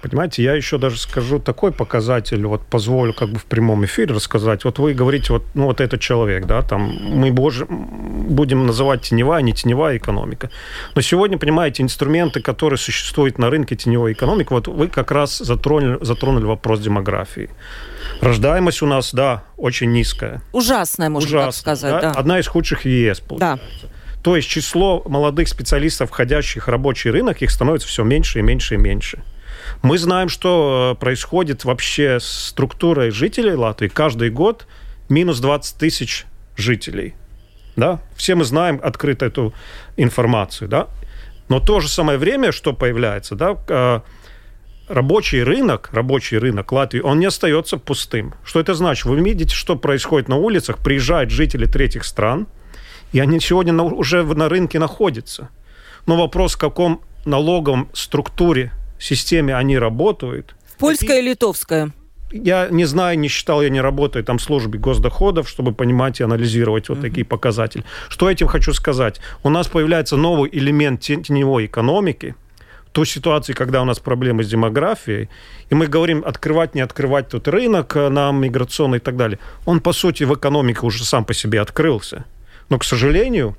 Понимаете, 0.00 0.44
я 0.44 0.54
еще 0.54 0.78
даже 0.78 0.96
скажу 0.96 1.40
такой 1.40 1.72
показатель, 1.72 2.44
вот 2.46 2.64
позволю 2.64 3.12
как 3.12 3.30
бы 3.30 3.38
в 3.38 3.44
прямом 3.44 3.84
эфире 3.84 4.14
рассказать. 4.14 4.64
Вот 4.64 4.78
вы 4.78 4.94
говорите, 4.94 5.32
вот, 5.32 5.42
ну 5.54 5.66
вот 5.66 5.80
этот 5.80 6.00
человек, 6.00 6.46
да, 6.46 6.62
там 6.62 6.82
мы 6.82 7.32
боже, 7.32 7.66
будем 7.68 8.64
называть 8.66 9.02
теневая, 9.02 9.42
не 9.42 9.52
теневая 9.52 9.96
экономика. 9.96 10.50
Но 10.94 11.00
сегодня, 11.00 11.36
понимаете, 11.36 11.82
инструменты, 11.82 12.40
которые 12.40 12.78
существуют 12.78 13.38
на 13.38 13.50
рынке 13.50 13.74
теневой 13.74 14.12
экономики, 14.12 14.48
вот 14.50 14.68
вы 14.68 14.86
как 14.86 15.10
раз 15.10 15.38
затронули, 15.38 15.98
затронули 16.00 16.44
вопрос 16.44 16.78
демографии. 16.78 17.50
Рождаемость 18.20 18.82
у 18.82 18.86
нас, 18.86 19.12
да, 19.12 19.42
очень 19.56 19.90
низкая. 19.90 20.42
Ужасная, 20.52 21.08
можно 21.08 21.28
Ужасная, 21.28 21.50
так 21.50 21.60
сказать, 21.60 21.92
да? 21.92 22.12
да. 22.12 22.12
Одна 22.12 22.38
из 22.38 22.46
худших 22.46 22.82
в 22.82 22.86
ЕС, 22.86 23.18
получается. 23.18 23.66
Да. 23.82 23.88
То 24.22 24.36
есть 24.36 24.48
число 24.48 25.02
молодых 25.06 25.48
специалистов, 25.48 26.10
входящих 26.10 26.66
в 26.66 26.70
рабочий 26.70 27.10
рынок, 27.10 27.40
их 27.42 27.50
становится 27.50 27.88
все 27.88 28.04
меньше 28.04 28.40
и 28.40 28.42
меньше 28.42 28.74
и 28.74 28.78
меньше. 28.78 29.22
Мы 29.82 29.98
знаем, 29.98 30.28
что 30.28 30.94
э, 30.96 31.00
происходит 31.00 31.64
вообще 31.64 32.18
с 32.20 32.26
структурой 32.26 33.10
жителей 33.10 33.54
Латвии. 33.54 33.88
Каждый 33.88 34.30
год 34.30 34.66
минус 35.08 35.40
20 35.40 35.76
тысяч 35.78 36.26
жителей. 36.56 37.14
Да? 37.76 38.00
Все 38.16 38.34
мы 38.34 38.44
знаем 38.44 38.80
открыто 38.82 39.26
эту 39.26 39.54
информацию. 39.96 40.68
Да? 40.68 40.88
Но 41.48 41.60
в 41.60 41.64
то 41.64 41.80
же 41.80 41.88
самое 41.88 42.18
время, 42.18 42.50
что 42.50 42.72
появляется, 42.72 43.36
да, 43.36 43.56
э, 43.68 44.00
рабочий 44.88 45.42
рынок, 45.42 45.90
рабочий 45.92 46.38
рынок 46.38 46.72
Латвии, 46.72 47.00
он 47.00 47.20
не 47.20 47.26
остается 47.26 47.76
пустым. 47.78 48.34
Что 48.44 48.58
это 48.58 48.74
значит? 48.74 49.04
Вы 49.04 49.20
видите, 49.20 49.54
что 49.54 49.76
происходит 49.76 50.28
на 50.28 50.36
улицах, 50.36 50.78
приезжают 50.78 51.30
жители 51.30 51.66
третьих 51.66 52.04
стран– 52.04 52.48
и 53.12 53.20
они 53.20 53.40
сегодня 53.40 53.72
на, 53.72 53.84
уже 53.84 54.22
на 54.22 54.48
рынке 54.48 54.78
находятся. 54.78 55.48
Но 56.06 56.16
вопрос, 56.16 56.54
в 56.54 56.58
каком 56.58 57.00
налоговом 57.24 57.88
структуре, 57.92 58.72
системе 58.98 59.54
они 59.54 59.78
работают. 59.78 60.54
Польская 60.78 61.20
и 61.20 61.22
литовская? 61.22 61.90
Я 62.30 62.68
не 62.70 62.84
знаю, 62.84 63.18
не 63.18 63.28
считал, 63.28 63.62
я 63.62 63.70
не 63.70 63.80
работаю 63.80 64.22
там 64.22 64.36
в 64.38 64.42
службе 64.42 64.78
госдоходов, 64.78 65.48
чтобы 65.48 65.72
понимать 65.72 66.20
и 66.20 66.24
анализировать 66.24 66.88
вот 66.88 66.98
mm-hmm. 66.98 67.02
такие 67.02 67.24
показатели. 67.24 67.84
Что 68.08 68.30
этим 68.30 68.48
хочу 68.48 68.74
сказать? 68.74 69.20
У 69.42 69.48
нас 69.48 69.66
появляется 69.66 70.16
новый 70.16 70.50
элемент 70.52 71.00
теневой 71.00 71.66
экономики, 71.66 72.34
той 72.92 73.06
ситуации, 73.06 73.54
когда 73.54 73.80
у 73.80 73.84
нас 73.84 73.98
проблемы 73.98 74.44
с 74.44 74.48
демографией, 74.48 75.30
и 75.70 75.74
мы 75.74 75.86
говорим 75.86 76.22
открывать, 76.24 76.74
не 76.74 76.82
открывать 76.82 77.28
тут 77.28 77.48
рынок 77.48 77.94
нам 77.94 78.42
миграционный 78.42 78.98
и 78.98 79.00
так 79.00 79.16
далее. 79.16 79.38
Он, 79.64 79.80
по 79.80 79.92
сути, 79.92 80.24
в 80.24 80.34
экономике 80.34 80.80
уже 80.82 81.04
сам 81.04 81.24
по 81.24 81.32
себе 81.32 81.60
открылся 81.60 82.24
Но, 82.68 82.78
к 82.78 82.84
сожалению, 82.84 83.56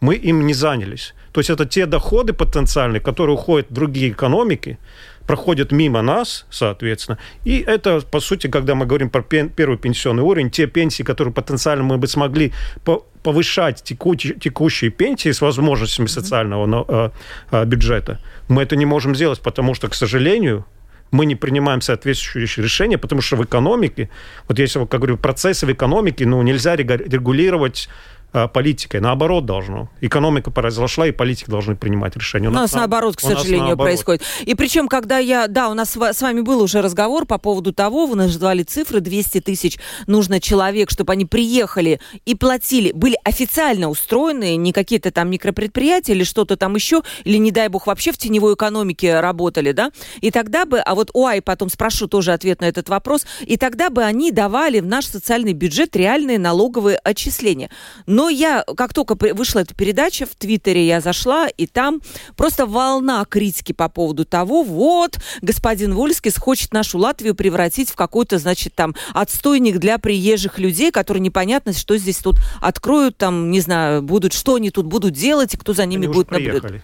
мы 0.00 0.16
им 0.16 0.46
не 0.46 0.54
занялись. 0.54 1.14
То 1.32 1.40
есть 1.40 1.50
это 1.50 1.64
те 1.64 1.86
доходы 1.86 2.32
потенциальные, 2.32 3.00
которые 3.00 3.36
уходят 3.36 3.70
в 3.70 3.74
другие 3.74 4.10
экономики, 4.10 4.78
проходят 5.26 5.72
мимо 5.72 6.02
нас, 6.02 6.46
соответственно. 6.50 7.18
И 7.44 7.60
это, 7.60 8.00
по 8.00 8.20
сути, 8.20 8.48
когда 8.48 8.74
мы 8.74 8.86
говорим 8.86 9.10
про 9.10 9.22
пен, 9.22 9.48
первый 9.48 9.78
пенсионный 9.78 10.22
уровень, 10.22 10.50
те 10.50 10.66
пенсии, 10.66 11.04
которые 11.04 11.32
потенциально 11.32 11.84
мы 11.84 11.98
бы 11.98 12.06
смогли 12.06 12.52
по 12.84 13.06
повышать 13.22 13.84
текущие, 13.84 14.34
текущие 14.34 14.90
пенсии 14.90 15.30
с 15.30 15.40
возможностями 15.40 16.08
социального 16.08 16.84
э, 16.88 17.10
э, 17.52 17.64
бюджета, 17.64 18.18
мы 18.48 18.62
это 18.62 18.74
не 18.74 18.84
можем 18.84 19.14
сделать, 19.14 19.40
потому 19.40 19.74
что, 19.74 19.88
к 19.88 19.94
сожалению, 19.94 20.64
мы 21.12 21.26
не 21.26 21.36
принимаем 21.36 21.80
соответствующие 21.80 22.64
решения, 22.64 22.98
потому 22.98 23.22
что 23.22 23.36
в 23.36 23.44
экономике, 23.44 24.08
вот 24.48 24.58
если, 24.58 24.80
как 24.86 25.00
говорю, 25.00 25.18
процессы 25.18 25.66
в 25.66 25.72
экономике, 25.72 26.26
ну, 26.26 26.42
нельзя 26.42 26.74
регулировать 26.74 27.88
политикой. 28.32 29.00
Наоборот 29.00 29.44
должно. 29.44 29.88
Экономика 30.00 30.50
произошла, 30.50 31.06
и 31.06 31.12
политики 31.12 31.50
должны 31.50 31.76
принимать 31.76 32.16
решения. 32.16 32.48
У, 32.48 32.50
у 32.50 32.54
нас, 32.54 32.72
наоборот, 32.72 33.16
к 33.16 33.20
сожалению, 33.20 33.68
наоборот. 33.68 33.90
происходит. 33.90 34.22
И 34.44 34.54
причем, 34.54 34.88
когда 34.88 35.18
я... 35.18 35.48
Да, 35.48 35.68
у 35.68 35.74
нас 35.74 35.96
с 35.96 36.22
вами 36.22 36.40
был 36.40 36.62
уже 36.62 36.80
разговор 36.80 37.26
по 37.26 37.38
поводу 37.38 37.72
того, 37.72 38.06
вы 38.06 38.16
назвали 38.16 38.62
цифры, 38.62 39.00
200 39.00 39.40
тысяч 39.40 39.78
нужно 40.06 40.40
человек, 40.40 40.90
чтобы 40.90 41.12
они 41.12 41.26
приехали 41.26 42.00
и 42.24 42.34
платили, 42.34 42.92
были 42.92 43.16
официально 43.24 43.88
устроены, 43.88 44.56
не 44.56 44.72
какие-то 44.72 45.10
там 45.10 45.30
микропредприятия 45.30 46.14
или 46.14 46.24
что-то 46.24 46.56
там 46.56 46.74
еще, 46.74 47.02
или, 47.24 47.36
не 47.36 47.50
дай 47.50 47.68
бог, 47.68 47.86
вообще 47.86 48.12
в 48.12 48.18
теневой 48.18 48.54
экономике 48.54 49.20
работали, 49.20 49.72
да? 49.72 49.90
И 50.20 50.30
тогда 50.30 50.64
бы, 50.64 50.80
а 50.80 50.94
вот 50.94 51.10
УАИ 51.12 51.40
потом 51.40 51.68
спрошу 51.68 52.06
тоже 52.06 52.32
ответ 52.32 52.60
на 52.60 52.66
этот 52.66 52.88
вопрос, 52.88 53.26
и 53.42 53.56
тогда 53.56 53.90
бы 53.90 54.02
они 54.02 54.30
давали 54.32 54.80
в 54.80 54.86
наш 54.86 55.06
социальный 55.06 55.52
бюджет 55.52 55.94
реальные 55.96 56.38
налоговые 56.38 56.96
отчисления. 56.96 57.70
Но 58.06 58.21
но 58.22 58.28
я, 58.28 58.64
как 58.76 58.94
только 58.94 59.16
вышла 59.34 59.60
эта 59.60 59.74
передача, 59.74 60.26
в 60.26 60.36
Твиттере 60.36 60.86
я 60.86 61.00
зашла, 61.00 61.48
и 61.48 61.66
там 61.66 62.00
просто 62.36 62.66
волна 62.66 63.24
критики 63.28 63.72
по 63.72 63.88
поводу 63.88 64.24
того, 64.24 64.62
вот, 64.62 65.18
господин 65.40 65.92
Вольскис 65.92 66.36
хочет 66.36 66.72
нашу 66.72 66.98
Латвию 66.98 67.34
превратить 67.34 67.90
в 67.90 67.96
какой-то, 67.96 68.38
значит, 68.38 68.76
там, 68.76 68.94
отстойник 69.12 69.78
для 69.78 69.98
приезжих 69.98 70.60
людей, 70.60 70.92
которые 70.92 71.20
непонятно, 71.20 71.72
что 71.72 71.96
здесь 71.96 72.18
тут 72.18 72.36
откроют, 72.60 73.16
там, 73.16 73.50
не 73.50 73.58
знаю, 73.58 74.02
будут, 74.02 74.34
что 74.34 74.54
они 74.54 74.70
тут 74.70 74.86
будут 74.86 75.14
делать, 75.14 75.54
и 75.54 75.56
кто 75.56 75.74
за 75.74 75.84
ними 75.84 76.04
они 76.04 76.14
будет 76.14 76.30
наблюдать. 76.30 76.82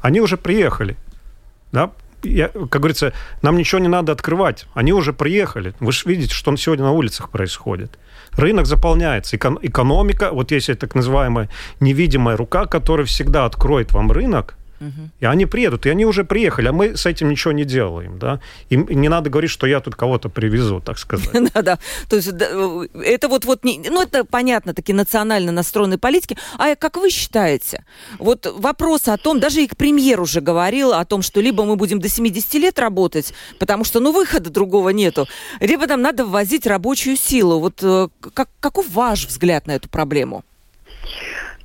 Они 0.00 0.22
уже 0.22 0.38
приехали. 0.38 0.96
Да? 1.70 1.92
Я, 2.24 2.48
как 2.48 2.80
говорится, 2.80 3.12
нам 3.42 3.56
ничего 3.56 3.80
не 3.80 3.88
надо 3.88 4.12
открывать. 4.12 4.66
Они 4.74 4.92
уже 4.92 5.12
приехали. 5.12 5.74
Вы 5.80 5.92
же 5.92 6.08
видите, 6.08 6.34
что 6.34 6.50
сегодня 6.56 6.84
на 6.84 6.92
улицах 6.92 7.30
происходит 7.30 7.98
рынок 8.36 8.66
заполняется. 8.66 9.36
Экономика, 9.36 10.30
вот 10.32 10.50
есть 10.50 10.78
так 10.78 10.94
называемая 10.94 11.48
невидимая 11.80 12.36
рука, 12.36 12.66
которая 12.66 13.06
всегда 13.06 13.44
откроет 13.44 13.92
вам 13.92 14.10
рынок, 14.10 14.56
Угу. 14.88 15.10
И 15.20 15.24
они 15.26 15.46
приедут, 15.46 15.86
и 15.86 15.90
они 15.90 16.04
уже 16.04 16.24
приехали, 16.24 16.68
а 16.68 16.72
мы 16.72 16.96
с 16.96 17.06
этим 17.06 17.30
ничего 17.30 17.52
не 17.52 17.64
делаем, 17.64 18.18
да. 18.18 18.40
Им 18.70 18.86
не 18.88 19.08
надо 19.08 19.30
говорить, 19.30 19.50
что 19.50 19.66
я 19.66 19.80
тут 19.80 19.94
кого-то 19.94 20.28
привезу, 20.28 20.80
так 20.80 20.98
сказать. 20.98 21.28
Да, 21.54 21.62
да. 21.62 21.78
То 22.08 22.16
есть 22.16 22.28
это 22.28 23.28
вот, 23.28 23.44
вот, 23.44 23.64
ну 23.64 24.02
это 24.02 24.24
понятно, 24.24 24.74
такие 24.74 24.94
национально 24.94 25.52
настроенные 25.52 25.98
политики. 25.98 26.36
А 26.58 26.74
как 26.74 26.96
вы 26.96 27.10
считаете, 27.10 27.84
вот 28.18 28.46
вопрос 28.56 29.08
о 29.08 29.16
том, 29.16 29.40
даже 29.40 29.62
и 29.62 29.68
премьер 29.68 30.20
уже 30.20 30.40
говорил 30.40 30.92
о 30.92 31.04
том, 31.04 31.22
что 31.22 31.40
либо 31.40 31.64
мы 31.64 31.76
будем 31.76 32.00
до 32.00 32.08
70 32.08 32.54
лет 32.54 32.78
работать, 32.78 33.34
потому 33.58 33.84
что, 33.84 34.00
ну, 34.00 34.12
выхода 34.12 34.50
другого 34.50 34.88
нету, 34.90 35.28
либо 35.60 35.86
нам 35.86 36.00
надо 36.02 36.24
ввозить 36.24 36.66
рабочую 36.66 37.16
силу. 37.16 37.60
Вот 37.60 37.80
э, 37.82 38.08
как, 38.32 38.48
каков 38.60 38.88
ваш 38.90 39.26
взгляд 39.26 39.66
на 39.66 39.72
эту 39.72 39.88
проблему? 39.88 40.44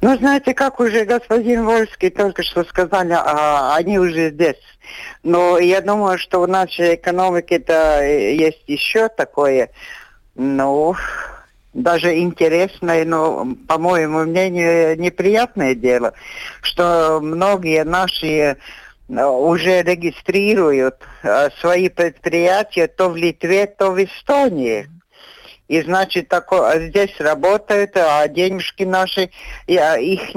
Ну, 0.01 0.15
знаете, 0.18 0.53
как 0.53 0.79
уже 0.79 1.03
господин 1.03 1.65
Вольский 1.65 2.10
только 2.10 2.41
что 2.41 2.63
сказали, 2.63 3.12
а, 3.12 3.75
они 3.75 4.00
уже 4.00 4.29
здесь. 4.29 4.56
Но 5.24 5.58
я 5.58 5.82
думаю, 5.82 6.18
что 6.18 6.39
в 6.39 6.48
нашей 6.48 6.96
экономике-то 6.96 8.01
есть 8.06 8.63
еще 8.68 9.10
такое, 9.10 9.72
ну, 10.36 10.96
даже 11.74 12.18
интересное, 12.18 13.03
но, 13.03 13.46
по 13.68 13.77
моему 13.77 14.20
мнению, 14.20 14.98
неприятное 14.98 15.75
дело, 15.75 16.13
что 16.62 17.20
многие 17.22 17.84
наши 17.84 18.58
э, 19.10 19.25
уже 19.25 19.83
регистрируют 19.83 20.96
э, 21.24 21.50
свои 21.59 21.90
предприятия 21.90 22.88
то 22.88 23.09
в 23.09 23.18
Литве, 23.18 23.68
то 23.68 23.92
в 23.92 24.01
Эстонии. 24.01 24.90
И 25.70 25.84
значит, 25.84 26.29
такое, 26.29 26.68
а 26.68 26.79
здесь 26.79 27.16
работают, 27.20 27.96
а 27.96 28.27
денежки 28.27 28.82
наши, 28.82 29.29
а, 29.68 29.98
их 29.98 30.34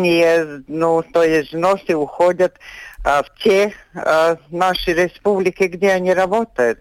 ну, 0.68 1.02
то 1.02 1.22
есть 1.24 1.54
взносы 1.54 1.96
уходят 1.96 2.58
а, 3.02 3.22
в 3.22 3.34
те 3.42 3.72
а, 3.94 4.36
наши 4.50 4.92
республики, 4.92 5.64
где 5.64 5.92
они 5.92 6.12
работают. 6.12 6.80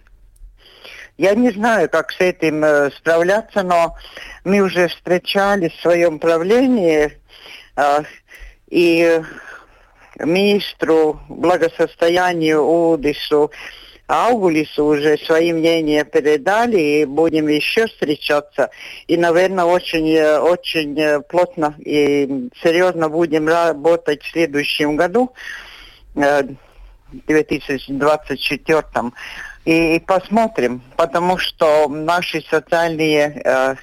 Я 1.17 1.33
не 1.33 1.51
знаю, 1.51 1.89
как 1.89 2.11
с 2.11 2.19
этим 2.19 2.63
э, 2.63 2.89
справляться, 2.91 3.61
но 3.61 3.95
мы 4.43 4.59
уже 4.61 4.87
встречались 4.87 5.71
в 5.73 5.81
своем 5.81 6.17
правлении 6.19 7.19
э, 7.75 7.99
и 8.69 9.21
министру 10.17 11.21
благосостояния 11.29 12.57
Удису 12.57 13.51
Аугулису 14.11 14.83
уже 14.83 15.17
свои 15.17 15.53
мнения 15.53 16.03
передали, 16.03 16.77
и 16.77 17.05
будем 17.05 17.47
еще 17.47 17.87
встречаться. 17.87 18.69
И, 19.07 19.15
наверное, 19.15 19.63
очень, 19.63 20.09
э, 20.09 20.37
очень 20.37 20.99
э, 20.99 21.21
плотно 21.21 21.75
и 21.79 22.49
серьезно 22.61 23.07
будем 23.07 23.47
работать 23.47 24.21
в 24.21 24.31
следующем 24.31 24.97
году, 24.97 25.31
2024 26.13 28.79
э, 28.79 28.83
и, 29.63 29.95
и 29.95 29.99
посмотрим, 30.01 30.81
потому 30.97 31.37
что 31.37 31.87
наши 31.87 32.41
социальные 32.41 33.77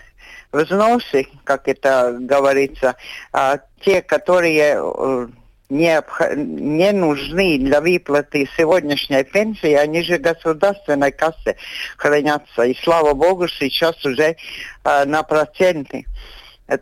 взносы, 0.52 1.26
как 1.44 1.68
это 1.68 2.18
говорится, 2.20 2.96
э, 3.32 3.60
те, 3.80 4.02
которые 4.02 5.30
не, 5.68 6.02
не 6.36 6.92
нужны 6.92 7.58
для 7.58 7.80
выплаты 7.80 8.48
сегодняшней 8.56 9.24
пенсии, 9.24 9.72
они 9.72 10.02
же 10.02 10.18
государственной 10.18 11.12
кассе 11.12 11.56
хранятся. 11.96 12.62
И 12.62 12.74
слава 12.82 13.14
богу, 13.14 13.48
сейчас 13.48 14.04
уже 14.04 14.36
э, 14.84 15.04
на 15.04 15.22
проценты. 15.22 16.06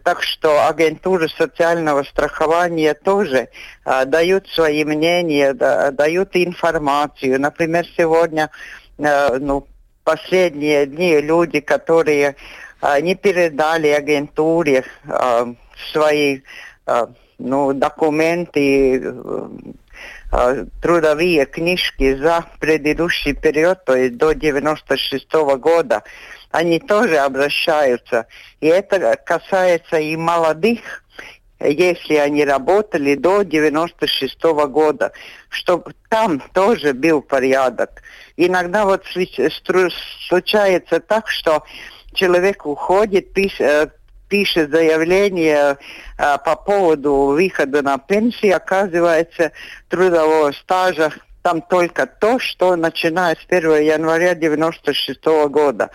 Так 0.02 0.22
что 0.22 0.66
агентуры 0.66 1.28
социального 1.28 2.02
страхования 2.02 2.94
тоже 2.94 3.48
э, 3.84 4.04
дают 4.04 4.48
свои 4.48 4.84
мнения, 4.84 5.52
да, 5.52 5.90
дают 5.90 6.30
информацию. 6.34 7.40
Например, 7.40 7.86
сегодня, 7.96 8.50
э, 8.98 9.38
ну, 9.38 9.66
последние 10.04 10.86
дни 10.86 11.20
люди, 11.20 11.60
которые 11.60 12.36
э, 12.82 13.00
не 13.00 13.14
передали 13.16 13.88
агентуре 13.88 14.84
э, 15.04 15.54
свои 15.92 16.40
э, 16.86 17.06
ну, 17.38 17.72
документы, 17.72 19.14
трудовые 20.82 21.46
книжки 21.46 22.14
за 22.16 22.44
предыдущий 22.60 23.34
период, 23.34 23.84
то 23.84 23.96
есть 23.96 24.16
до 24.16 24.32
96 24.32 25.26
-го 25.32 25.56
года, 25.56 26.02
они 26.50 26.80
тоже 26.80 27.18
обращаются. 27.18 28.26
И 28.60 28.66
это 28.66 29.16
касается 29.24 29.98
и 29.98 30.16
молодых, 30.16 31.04
если 31.60 32.14
они 32.16 32.44
работали 32.44 33.14
до 33.14 33.42
96 33.42 34.44
-го 34.44 34.66
года, 34.66 35.12
чтобы 35.48 35.94
там 36.08 36.40
тоже 36.52 36.92
был 36.92 37.22
порядок. 37.22 38.02
Иногда 38.36 38.84
вот 38.84 39.04
случается 40.28 41.00
так, 41.00 41.28
что 41.28 41.64
человек 42.12 42.66
уходит, 42.66 43.32
пишет, 43.32 43.60
э, 43.60 43.88
пишет 44.28 44.70
заявление 44.70 45.78
а, 46.18 46.38
по 46.38 46.56
поводу 46.56 47.12
выхода 47.26 47.82
на 47.82 47.98
пенсию, 47.98 48.56
оказывается, 48.56 49.52
трудового 49.88 50.52
стажа 50.52 51.12
там 51.42 51.62
только 51.62 52.06
то, 52.06 52.40
что 52.40 52.74
начиная 52.74 53.36
с 53.36 53.46
1 53.48 53.82
января 53.82 54.34
96 54.34 55.24
года. 55.48 55.90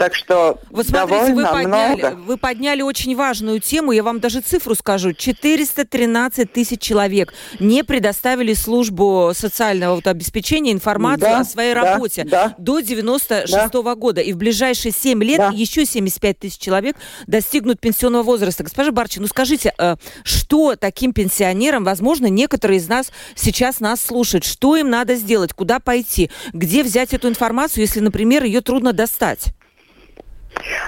Так 0.00 0.14
что 0.14 0.58
вот 0.70 0.86
смотрите, 0.86 1.34
вы 1.34 1.44
подняли, 1.44 2.00
много. 2.00 2.16
вы 2.16 2.38
подняли 2.38 2.80
очень 2.80 3.14
важную 3.14 3.60
тему. 3.60 3.92
Я 3.92 4.02
вам 4.02 4.18
даже 4.18 4.40
цифру 4.40 4.74
скажу. 4.74 5.12
413 5.12 6.50
тысяч 6.50 6.80
человек 6.80 7.34
не 7.58 7.84
предоставили 7.84 8.54
службу 8.54 9.32
социального 9.34 9.96
вот, 9.96 10.06
обеспечения 10.06 10.72
информацию 10.72 11.28
да, 11.28 11.40
о 11.40 11.44
своей 11.44 11.74
да, 11.74 11.82
работе 11.82 12.24
да, 12.24 12.54
до 12.56 12.80
96 12.80 13.52
-го 13.52 13.82
да. 13.82 13.94
года. 13.94 14.22
И 14.22 14.32
в 14.32 14.38
ближайшие 14.38 14.90
7 14.90 15.22
лет 15.22 15.36
да. 15.36 15.50
еще 15.52 15.84
75 15.84 16.38
тысяч 16.38 16.56
человек 16.58 16.96
достигнут 17.26 17.78
пенсионного 17.78 18.22
возраста. 18.22 18.62
Госпожа 18.62 18.92
Барчи, 18.92 19.18
ну 19.18 19.26
скажите, 19.26 19.74
э, 19.76 19.96
что 20.22 20.76
таким 20.76 21.12
пенсионерам, 21.12 21.84
возможно, 21.84 22.24
некоторые 22.28 22.78
из 22.78 22.88
нас 22.88 23.12
сейчас 23.34 23.80
нас 23.80 24.00
слушают, 24.00 24.46
что 24.46 24.76
им 24.76 24.88
надо 24.88 25.16
сделать, 25.16 25.52
куда 25.52 25.78
пойти, 25.78 26.30
где 26.54 26.82
взять 26.82 27.12
эту 27.12 27.28
информацию, 27.28 27.82
если, 27.82 28.00
например, 28.00 28.44
ее 28.44 28.62
трудно 28.62 28.94
достать? 28.94 29.52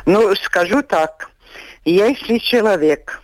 Ну, 0.07 0.35
скажу 0.37 0.83
так. 0.83 1.31
Если 1.85 2.39
человек 2.39 3.23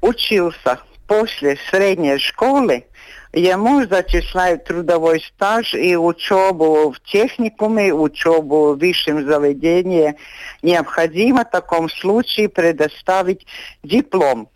учился 0.00 0.80
после 1.06 1.58
средней 1.70 2.18
школы, 2.18 2.84
ему 3.32 3.84
зачисляют 3.86 4.64
трудовой 4.64 5.20
стаж 5.20 5.74
и 5.74 5.96
учебу 5.96 6.92
в 6.92 7.00
техникуме, 7.00 7.92
учебу 7.92 8.74
в 8.74 8.78
высшем 8.78 9.26
заведении. 9.26 10.16
Необходимо 10.62 11.44
в 11.44 11.50
таком 11.50 11.88
случае 11.88 12.48
предоставить 12.48 13.46
диплом. 13.82 14.48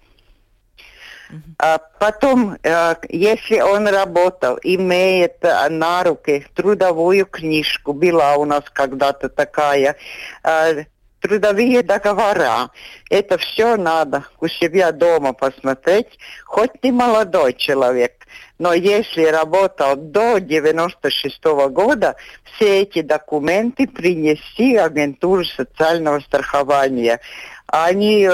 А 1.59 1.79
потом, 1.99 2.57
э, 2.63 2.95
если 3.09 3.61
он 3.61 3.87
работал, 3.89 4.59
имеет 4.63 5.37
э, 5.43 5.69
на 5.69 6.03
руки 6.05 6.47
трудовую 6.55 7.27
книжку, 7.27 7.93
была 7.93 8.37
у 8.37 8.45
нас 8.45 8.65
когда-то 8.73 9.29
такая, 9.29 9.97
э, 10.43 10.85
трудовые 11.21 11.83
договора. 11.83 12.71
Это 13.11 13.39
все 13.39 13.77
надо 13.77 14.25
у 14.41 14.49
себя 14.49 14.93
дома 14.93 15.33
посмотреть, 15.33 16.19
хоть 16.45 16.83
не 16.83 16.93
молодой 16.93 17.55
человек. 17.55 18.27
Но 18.59 18.73
если 18.73 19.25
работал 19.25 19.97
до 19.97 20.39
96 20.39 21.45
-го 21.45 21.69
года, 21.69 22.17
все 22.45 22.83
эти 22.83 23.03
документы 23.03 23.87
принести 23.87 24.77
агентуру 24.77 25.45
социального 25.45 26.21
страхования. 26.21 27.21
Они 27.67 28.29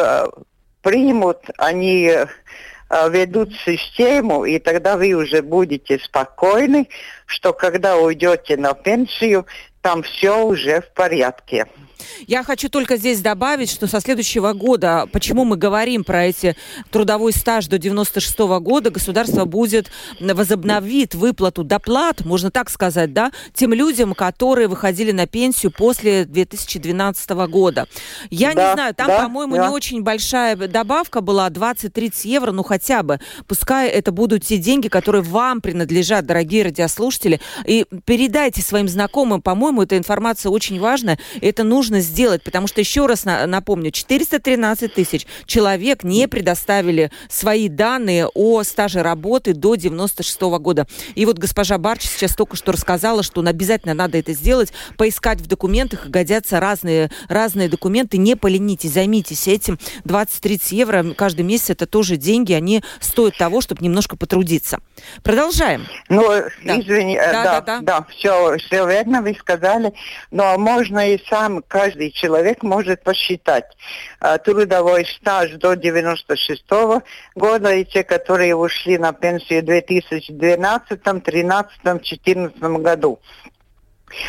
примут, 0.82 1.38
они 1.59 2.12
ведут 2.90 3.53
систему, 3.64 4.44
и 4.44 4.59
тогда 4.59 4.96
вы 4.96 5.12
уже 5.12 5.42
будете 5.42 5.99
спокойны, 5.99 6.88
что 7.26 7.52
когда 7.52 7.96
уйдете 7.96 8.56
на 8.56 8.74
пенсию, 8.74 9.46
там 9.82 10.02
все 10.02 10.44
уже 10.44 10.80
в 10.80 10.92
порядке. 10.94 11.66
Я 12.26 12.42
хочу 12.42 12.68
только 12.68 12.96
здесь 12.96 13.20
добавить, 13.20 13.70
что 13.70 13.86
со 13.86 14.00
следующего 14.00 14.52
года, 14.52 15.06
почему 15.12 15.44
мы 15.44 15.56
говорим 15.56 16.04
про 16.04 16.26
эти 16.26 16.56
трудовой 16.90 17.32
стаж 17.32 17.66
до 17.66 17.78
96 17.78 18.38
-го 18.38 18.60
года, 18.60 18.90
государство 18.90 19.44
будет 19.44 19.90
возобновит 20.20 21.14
выплату 21.14 21.64
доплат, 21.64 22.24
можно 22.24 22.50
так 22.50 22.70
сказать, 22.70 23.12
да, 23.12 23.32
тем 23.54 23.72
людям, 23.72 24.14
которые 24.14 24.68
выходили 24.68 25.12
на 25.12 25.26
пенсию 25.26 25.72
после 25.72 26.24
2012 26.24 27.30
года. 27.48 27.86
Я 28.30 28.54
да, 28.54 28.68
не 28.68 28.74
знаю, 28.74 28.94
там, 28.94 29.06
да, 29.08 29.22
по-моему, 29.22 29.56
да. 29.56 29.68
не 29.68 29.72
очень 29.72 30.02
большая 30.02 30.56
добавка 30.56 31.20
была, 31.20 31.48
20-30 31.48 32.12
евро, 32.24 32.52
ну 32.52 32.62
хотя 32.62 33.02
бы. 33.02 33.20
Пускай 33.46 33.88
это 33.88 34.12
будут 34.12 34.44
те 34.44 34.58
деньги, 34.58 34.88
которые 34.88 35.22
вам 35.22 35.60
принадлежат, 35.60 36.26
дорогие 36.26 36.64
радиослушатели. 36.64 37.15
И 37.64 37.87
передайте 38.05 38.62
своим 38.62 38.88
знакомым, 38.88 39.42
по-моему, 39.42 39.83
эта 39.83 39.96
информация 39.96 40.50
очень 40.50 40.79
важная. 40.79 41.18
Это 41.40 41.64
нужно 41.64 42.00
сделать, 42.00 42.42
потому 42.42 42.66
что, 42.66 42.81
еще 42.81 43.07
раз 43.07 43.24
напомню, 43.24 43.90
413 43.90 44.92
тысяч 44.92 45.26
человек 45.46 46.05
не 46.05 46.29
предоставили 46.29 47.11
свои 47.29 47.68
данные 47.68 48.26
о 48.26 48.62
стаже 48.62 49.02
работы 49.02 49.55
до 49.55 49.74
96 49.74 50.42
-го 50.42 50.59
года. 50.59 50.87
И 51.14 51.24
вот 51.24 51.38
госпожа 51.38 51.79
Барч 51.79 52.02
сейчас 52.02 52.35
только 52.37 52.57
что 52.57 52.72
рассказала, 52.72 53.22
что 53.22 53.40
обязательно 53.46 53.94
надо 53.94 54.18
это 54.18 54.33
сделать, 54.33 54.72
поискать 54.96 55.40
в 55.40 55.46
документах, 55.46 56.09
годятся 56.09 56.61
разные, 56.61 57.11
разные 57.29 57.68
документы, 57.68 58.18
не 58.18 58.37
поленитесь, 58.37 58.92
займитесь 58.92 59.48
этим. 59.48 59.79
20-30 60.05 60.61
евро 60.70 61.05
каждый 61.16 61.42
месяц 61.42 61.70
это 61.70 61.87
тоже 61.87 62.16
деньги, 62.16 62.52
они 62.52 62.83
стоят 63.00 63.37
того, 63.38 63.61
чтобы 63.61 63.83
немножко 63.83 64.16
потрудиться. 64.16 64.81
Продолжаем. 65.22 65.87
Ну, 66.09 66.22
да. 66.64 66.81
извини, 66.81 67.06
да, 67.14 67.33
да, 67.33 67.42
да, 67.42 67.61
да, 67.61 67.81
да, 67.81 68.07
все, 68.11 68.57
все 68.59 68.87
верно 68.87 69.23
вы 69.23 69.35
сказали, 69.35 69.92
но 70.31 70.59
можно 70.59 71.12
и 71.12 71.23
сам 71.29 71.62
каждый 71.62 72.11
человек 72.11 72.62
может 72.62 73.03
посчитать 73.03 73.66
э, 74.21 74.38
трудовой 74.38 75.07
стаж 75.07 75.51
до 75.53 75.75
96 75.75 76.64
-го 76.69 77.03
года 77.35 77.73
и 77.75 77.85
те, 77.85 78.03
которые 78.03 78.57
ушли 78.57 78.99
на 78.99 79.12
пенсию 79.12 79.62
в 79.62 79.66
2012, 79.66 80.88
2013, 80.88 81.73
2014 81.83 82.62
году. 82.83 83.21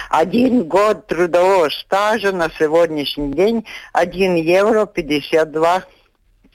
Один 0.09 0.67
год 0.67 1.07
трудового 1.07 1.69
стажа 1.69 2.31
на 2.31 2.49
сегодняшний 2.49 3.31
день 3.33 3.65
1 3.93 4.35
евро 4.35 4.85
52 4.85 5.83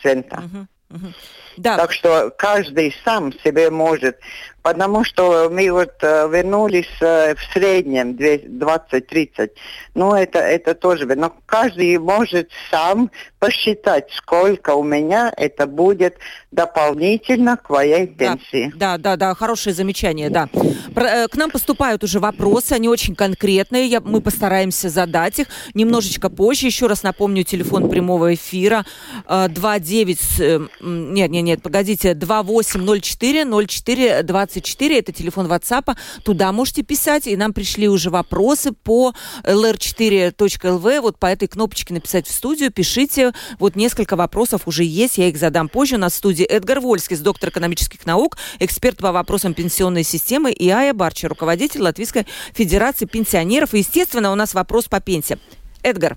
цента. 0.03 0.37
Uh-huh. 0.37 1.15
Да. 1.57 1.77
Так 1.77 1.93
что 1.93 2.33
каждый 2.37 2.95
сам 3.05 3.33
себе 3.41 3.71
может 3.71 4.19
потому 4.63 5.05
что 5.05 5.49
мы 5.51 5.71
вот 5.71 5.95
э, 6.03 6.29
вернулись 6.29 6.89
э, 7.01 7.35
в 7.35 7.53
среднем 7.53 8.13
20-30. 8.13 9.51
Ну, 9.95 10.15
это, 10.15 10.39
это 10.39 10.75
тоже, 10.75 11.07
но 11.07 11.35
каждый 11.47 11.99
может 11.99 12.51
сам 12.71 13.11
посчитать, 13.43 14.07
сколько 14.17 14.77
у 14.77 14.85
меня 14.85 15.33
это 15.37 15.67
будет 15.67 16.15
дополнительно 16.53 17.57
к 17.57 17.71
моей 17.71 18.07
пенсии. 18.07 18.73
Да, 18.77 18.99
да, 18.99 19.17
да, 19.17 19.35
хорошее 19.35 19.75
замечание, 19.75 20.31
да. 20.31 20.49
Э, 20.95 21.27
к 21.27 21.37
нам 21.37 21.51
поступают 21.51 22.05
уже 22.05 22.21
вопросы, 22.21 22.75
они 22.75 22.89
очень 22.89 23.17
конкретные, 23.17 23.87
я, 23.87 24.01
мы 24.01 24.21
постараемся 24.21 24.89
задать 24.91 25.41
их 25.41 25.49
немножечко 25.75 26.31
позже. 26.31 26.67
Еще 26.67 26.87
раз 26.87 27.03
напомню, 27.03 27.43
телефон 27.43 27.91
прямого 27.91 28.33
эфира 28.33 28.85
29, 29.29 30.69
нет, 30.81 31.31
нет, 31.31 31.43
нет, 31.43 31.63
погодите, 31.63 32.15
2804 32.15 33.45
04 33.67 34.23
20 34.23 34.53
24, 34.63 34.99
это 34.99 35.13
телефон 35.13 35.47
WhatsApp, 35.47 35.97
туда 36.23 36.53
можете 36.53 36.83
писать, 36.83 37.27
и 37.27 37.37
нам 37.37 37.53
пришли 37.53 37.89
уже 37.89 38.11
вопросы 38.11 38.71
по 38.71 39.15
lr4.lv, 39.43 41.01
вот 41.01 41.19
по 41.19 41.27
этой 41.27 41.49
кнопочке 41.49 41.93
написать 41.95 42.29
в 42.29 42.33
студию, 42.33 42.71
пишите, 42.71 43.32
вот 43.59 43.77
несколько 43.77 44.17
вопросов 44.17 44.63
уже 44.67 44.85
есть, 44.85 45.19
я 45.19 45.29
их 45.29 45.37
задам 45.37 45.69
позже. 45.69 45.97
У 45.97 45.99
нас 45.99 46.13
в 46.13 46.17
студии 46.17 46.45
Эдгар 46.45 46.81
Вольский, 46.81 47.17
доктор 47.17 47.51
экономических 47.51 48.05
наук, 48.07 48.37
эксперт 48.59 48.99
по 48.99 49.13
вопросам 49.13 49.55
пенсионной 49.55 50.05
системы, 50.05 50.53
и 50.53 50.69
Ая 50.69 50.93
Барча, 50.93 51.29
руководитель 51.29 51.83
Латвийской 51.83 52.27
Федерации 52.53 53.07
пенсионеров. 53.07 53.75
И, 53.75 53.79
естественно, 53.79 54.33
у 54.33 54.35
нас 54.35 54.55
вопрос 54.55 54.87
по 54.87 55.01
пенсии. 55.01 55.39
Эдгар, 55.83 56.17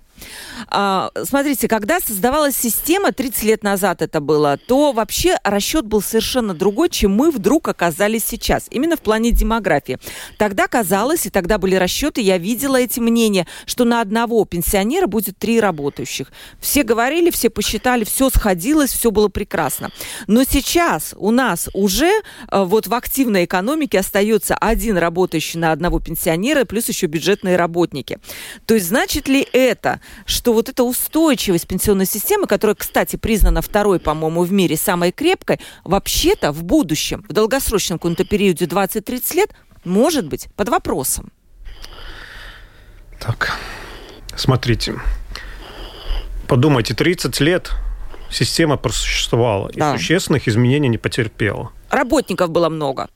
а, 0.67 1.12
смотрите, 1.23 1.67
когда 1.67 1.99
создавалась 1.99 2.56
система, 2.56 3.12
30 3.12 3.43
лет 3.43 3.63
назад 3.63 4.01
это 4.01 4.19
было, 4.19 4.58
то 4.58 4.91
вообще 4.91 5.38
расчет 5.43 5.86
был 5.86 6.01
совершенно 6.01 6.54
другой, 6.54 6.89
чем 6.89 7.13
мы 7.13 7.32
вдруг 7.32 7.67
оказались 7.67 8.25
сейчас, 8.25 8.67
именно 8.69 8.97
в 8.97 9.01
плане 9.01 9.32
демографии. 9.32 9.99
Тогда 10.38 10.67
казалось, 10.67 11.25
и 11.25 11.30
тогда 11.30 11.58
были 11.58 11.75
расчеты, 11.75 12.21
я 12.21 12.38
видела 12.38 12.78
эти 12.78 12.99
мнения, 12.99 13.47
что 13.65 13.86
на 13.86 14.01
одного 14.01 14.43
пенсионера 14.45 15.08
будет 15.08 15.38
три 15.38 15.60
работающих. 15.60 16.32
Все 16.60 16.84
говорили, 16.84 17.30
все 17.30 17.49
посчитали, 17.49 18.04
все 18.04 18.30
сходилось, 18.30 18.91
все 18.91 19.12
было 19.12 19.28
прекрасно. 19.28 19.91
Но 20.28 20.43
сейчас 20.43 21.13
у 21.17 21.32
нас 21.32 21.69
уже 21.73 22.10
э, 22.51 22.63
вот 22.63 22.88
в 22.88 22.93
активной 22.93 23.45
экономике 23.45 23.99
остается 23.99 24.56
один 24.56 24.97
работающий 24.97 25.60
на 25.60 25.71
одного 25.71 25.99
пенсионера, 25.99 26.65
плюс 26.65 26.88
еще 26.88 27.08
бюджетные 27.08 27.56
работники. 27.56 28.19
То 28.65 28.75
есть 28.75 28.88
значит 28.88 29.28
ли 29.28 29.47
это, 29.54 29.99
что 30.26 30.54
вот 30.54 30.70
эта 30.70 30.84
устойчивость 30.84 31.68
пенсионной 31.68 32.06
системы, 32.06 32.48
которая, 32.48 32.76
кстати, 32.76 33.15
признана 33.15 33.62
второй, 33.62 34.00
по-моему, 34.00 34.44
в 34.44 34.52
мире 34.52 34.78
самой 34.78 35.12
крепкой, 35.12 35.60
вообще-то 35.84 36.52
в 36.52 36.63
будущем, 36.63 37.26
в 37.28 37.34
долгосрочном 37.34 38.00
каком-то 38.00 38.26
периоде 38.26 38.65
20-30 38.65 39.36
лет, 39.36 39.56
может 39.84 40.28
быть 40.28 40.48
под 40.56 40.70
вопросом? 40.70 41.32
Так, 43.20 43.58
смотрите. 44.36 44.96
Подумайте, 46.48 46.94
30 46.94 47.39
лет 47.39 47.72
система 48.30 48.78
просуществовала 48.78 49.72
да. 49.74 49.96
и 49.96 49.98
существенных 49.98 50.48
изменений 50.48 50.89
не 50.89 50.98
потерпела. 50.98 51.72
Работников 51.89 52.50
было 52.50 52.70
много. 52.70 53.10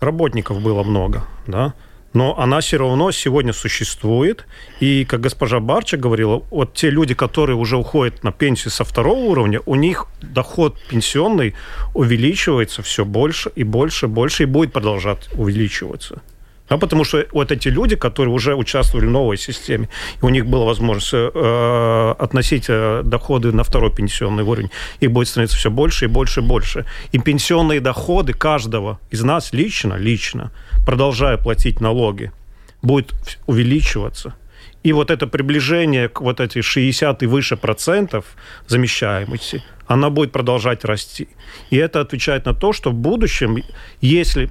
Работников 0.00 0.60
было 0.60 0.82
много, 0.82 1.24
да 1.46 1.74
но 2.14 2.38
она 2.38 2.60
все 2.60 2.78
равно 2.78 3.12
сегодня 3.12 3.52
существует. 3.52 4.46
И, 4.80 5.04
как 5.04 5.20
госпожа 5.20 5.60
Барча 5.60 5.96
говорила, 5.96 6.42
вот 6.50 6.72
те 6.74 6.88
люди, 6.88 7.14
которые 7.14 7.56
уже 7.56 7.76
уходят 7.76 8.22
на 8.24 8.32
пенсию 8.32 8.70
со 8.70 8.84
второго 8.84 9.18
уровня, 9.18 9.60
у 9.66 9.74
них 9.74 10.06
доход 10.22 10.80
пенсионный 10.88 11.54
увеличивается 11.92 12.82
все 12.82 13.04
больше 13.04 13.50
и 13.54 13.64
больше, 13.64 14.08
больше, 14.08 14.44
и 14.44 14.46
будет 14.46 14.72
продолжать 14.72 15.28
увеличиваться. 15.34 16.22
А 16.68 16.78
потому 16.78 17.04
что 17.04 17.26
вот 17.32 17.52
эти 17.52 17.68
люди, 17.68 17.94
которые 17.94 18.34
уже 18.34 18.54
участвовали 18.54 19.06
в 19.06 19.10
новой 19.10 19.36
системе, 19.36 19.88
и 20.22 20.24
у 20.24 20.30
них 20.30 20.46
была 20.46 20.64
возможность 20.64 21.10
э, 21.12 22.14
относить 22.18 22.66
э, 22.68 23.02
доходы 23.04 23.52
на 23.52 23.64
второй 23.64 23.94
пенсионный 23.94 24.44
уровень, 24.44 24.70
их 25.00 25.10
будет 25.10 25.28
становиться 25.28 25.58
все 25.58 25.70
больше 25.70 26.06
и 26.06 26.08
больше 26.08 26.40
и 26.40 26.42
больше. 26.42 26.86
И 27.12 27.18
пенсионные 27.18 27.80
доходы 27.80 28.32
каждого 28.32 28.98
из 29.10 29.22
нас 29.22 29.52
лично, 29.52 29.94
лично, 29.94 30.52
продолжая 30.86 31.36
платить 31.36 31.80
налоги, 31.80 32.32
будет 32.80 33.12
увеличиваться. 33.46 34.34
И 34.82 34.92
вот 34.92 35.10
это 35.10 35.26
приближение 35.26 36.08
к 36.08 36.20
вот 36.20 36.40
эти 36.40 36.62
60 36.62 37.22
и 37.22 37.26
выше 37.26 37.56
процентов 37.56 38.24
замещаемости, 38.66 39.62
она 39.86 40.08
будет 40.08 40.32
продолжать 40.32 40.84
расти. 40.84 41.28
И 41.70 41.76
это 41.76 42.00
отвечает 42.00 42.46
на 42.46 42.54
то, 42.54 42.72
что 42.72 42.90
в 42.90 42.94
будущем, 42.94 43.62
если 44.00 44.48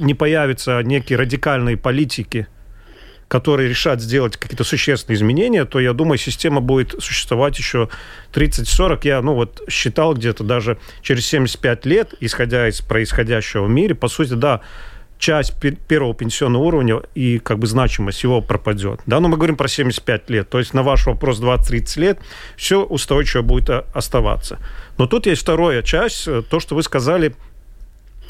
не 0.00 0.14
появятся 0.14 0.82
некие 0.82 1.18
радикальные 1.18 1.76
политики 1.76 2.48
который 3.30 3.68
решат 3.68 4.00
сделать 4.00 4.36
какие-то 4.36 4.64
существенные 4.64 5.16
изменения, 5.16 5.64
то, 5.64 5.78
я 5.78 5.92
думаю, 5.92 6.18
система 6.18 6.60
будет 6.60 7.00
существовать 7.00 7.56
еще 7.58 7.88
30-40. 8.32 9.00
Я, 9.04 9.22
ну, 9.22 9.34
вот 9.34 9.62
считал 9.70 10.14
где-то 10.14 10.42
даже 10.42 10.78
через 11.00 11.26
75 11.26 11.86
лет, 11.86 12.14
исходя 12.18 12.68
из 12.68 12.80
происходящего 12.80 13.66
в 13.66 13.70
мире, 13.70 13.94
по 13.94 14.08
сути, 14.08 14.32
да, 14.32 14.62
часть 15.20 15.54
первого 15.86 16.12
пенсионного 16.14 16.64
уровня 16.64 17.02
и 17.14 17.38
как 17.38 17.60
бы 17.60 17.68
значимость 17.68 18.24
его 18.24 18.40
пропадет. 18.40 19.00
Да, 19.06 19.20
но 19.20 19.28
мы 19.28 19.36
говорим 19.36 19.56
про 19.56 19.68
75 19.68 20.30
лет. 20.30 20.48
То 20.48 20.58
есть 20.58 20.74
на 20.74 20.82
ваш 20.82 21.06
вопрос 21.06 21.40
20-30 21.40 22.00
лет 22.00 22.18
все 22.56 22.82
устойчиво 22.82 23.42
будет 23.42 23.70
э, 23.70 23.84
оставаться. 23.94 24.58
Но 24.98 25.06
тут 25.06 25.26
есть 25.26 25.42
вторая 25.42 25.82
часть, 25.82 26.26
э, 26.26 26.42
то, 26.42 26.58
что 26.58 26.74
вы 26.74 26.82
сказали, 26.82 27.34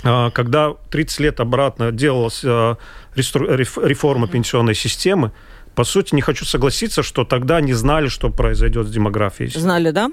когда 0.02 0.74
30 0.90 1.20
лет 1.20 1.40
обратно 1.40 1.92
делалась 1.92 2.42
реформа 2.44 4.28
пенсионной 4.28 4.74
системы, 4.74 5.32
по 5.74 5.84
сути, 5.84 6.14
не 6.14 6.20
хочу 6.20 6.44
согласиться, 6.44 7.02
что 7.02 7.24
тогда 7.24 7.60
не 7.60 7.72
знали, 7.72 8.08
что 8.08 8.30
произойдет 8.30 8.86
с 8.86 8.90
демографией. 8.90 9.50
Знали, 9.50 9.90
да? 9.90 10.10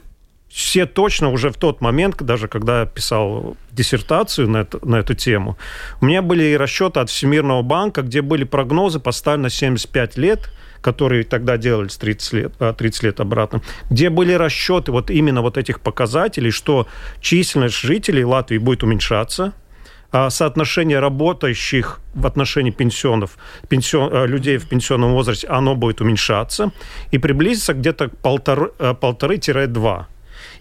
все 0.50 0.86
точно 0.86 1.30
уже 1.30 1.50
в 1.50 1.58
тот 1.58 1.82
момент, 1.82 2.22
даже 2.24 2.48
когда 2.48 2.82
я 2.82 2.86
писал 2.86 3.58
диссертацию 3.72 4.50
на, 4.50 4.58
это, 4.58 4.80
на 4.86 4.96
эту 4.98 5.14
тему, 5.14 5.58
у 6.02 6.06
меня 6.06 6.22
были 6.22 6.54
расчеты 6.54 7.00
от 7.00 7.10
Всемирного 7.10 7.62
банка, 7.62 8.02
где 8.02 8.22
были 8.22 8.44
прогнозы 8.44 9.00
поставлены 9.00 9.44
на 9.44 9.50
75 9.50 10.18
лет, 10.18 10.50
которые 10.82 11.24
тогда 11.24 11.58
делались 11.58 11.98
30 11.98 12.34
лет, 12.34 12.54
30 12.78 13.04
лет 13.04 13.20
обратно, 13.20 13.62
где 13.90 14.10
были 14.10 14.34
расчеты 14.34 14.92
вот 14.92 15.12
именно 15.12 15.42
вот 15.42 15.58
этих 15.58 15.82
показателей, 15.82 16.52
что 16.52 16.88
численность 17.20 17.76
жителей 17.76 18.24
Латвии 18.24 18.58
будет 18.58 18.84
уменьшаться, 18.84 19.44
а 19.44 19.67
соотношение 20.12 21.00
работающих 21.00 22.00
в 22.14 22.26
отношении 22.26 22.72
пенсионов, 22.72 23.38
пенсион, 23.68 24.14
э, 24.14 24.28
людей 24.28 24.58
в 24.58 24.68
пенсионном 24.68 25.12
возрасте, 25.12 25.48
оно 25.48 25.76
будет 25.76 26.02
уменьшаться 26.02 26.72
и 27.12 27.18
приблизиться 27.18 27.74
где-то 27.74 28.10
полторы, 28.22 28.72
э, 28.80 28.94
полторы-два. 28.94 30.08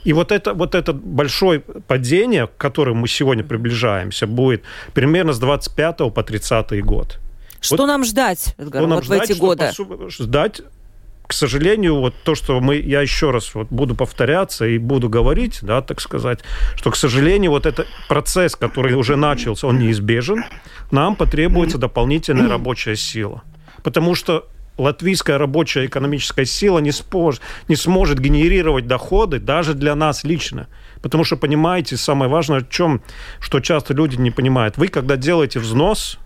И 0.05 0.13
вот 0.13 0.33
это, 0.33 0.55
вот 0.55 0.75
это 0.75 0.93
большое 0.93 1.61
падение, 1.61 2.47
к 2.47 2.57
которому 2.57 3.01
мы 3.01 3.09
сегодня 3.09 3.45
приближаемся, 3.45 4.27
будет 4.27 4.63
примерно 4.95 5.33
с 5.33 5.39
25 5.39 6.11
по 6.11 6.23
30 6.23 6.85
год. 6.85 7.19
Что 7.61 7.77
вот, 7.77 7.87
нам 7.87 8.05
ждать, 8.05 8.55
Эдгар, 8.59 8.83
что 8.83 8.95
вот 8.95 9.05
ждать, 9.05 9.21
в 9.21 9.31
эти 9.31 9.39
годы? 9.39 9.73
Ждать 10.09 10.63
к 11.27 11.33
сожалению, 11.33 11.97
вот 11.97 12.15
то, 12.23 12.35
что 12.35 12.61
мы, 12.61 12.77
я 12.77 13.01
еще 13.01 13.31
раз 13.31 13.55
вот 13.55 13.69
буду 13.71 13.95
повторяться 13.95 14.67
и 14.67 14.79
буду 14.79 15.09
говорить, 15.09 15.59
да, 15.62 15.83
так 15.83 16.01
сказать, 16.01 16.41
что, 16.77 16.91
к 16.91 16.97
сожалению, 16.97 17.51
вот 17.51 17.67
этот 17.67 17.89
процесс, 18.09 18.55
который 18.55 18.95
уже 18.95 19.17
начался, 19.17 19.67
он 19.67 19.79
неизбежен, 19.79 20.45
нам 20.91 21.17
потребуется 21.17 21.79
дополнительная 21.79 22.49
рабочая 22.49 22.97
сила. 22.97 23.43
Потому 23.83 24.15
что 24.15 24.49
латвийская 24.79 25.39
рабочая 25.39 25.87
экономическая 25.87 26.45
сила 26.45 26.79
не, 26.79 26.93
спож, 26.93 27.41
не 27.69 27.77
сможет 27.77 28.21
генерировать 28.21 28.87
доходы 28.87 29.39
даже 29.39 29.75
для 29.75 29.95
нас 29.95 30.23
лично. 30.25 30.69
Потому 31.03 31.25
что, 31.25 31.37
понимаете, 31.37 31.97
самое 31.97 32.31
важное 32.31 32.61
в 32.61 32.69
чем, 32.69 33.03
что 33.41 33.61
часто 33.61 33.95
люди 33.95 34.17
не 34.17 34.31
понимают. 34.31 34.77
Вы, 34.77 34.89
когда 34.89 35.17
делаете 35.17 35.59
взнос, 35.59 36.19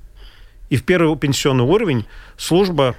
и 0.69 0.77
в 0.77 0.85
первый 0.85 1.17
пенсионный 1.17 1.65
уровень 1.65 2.07
служба 2.37 2.95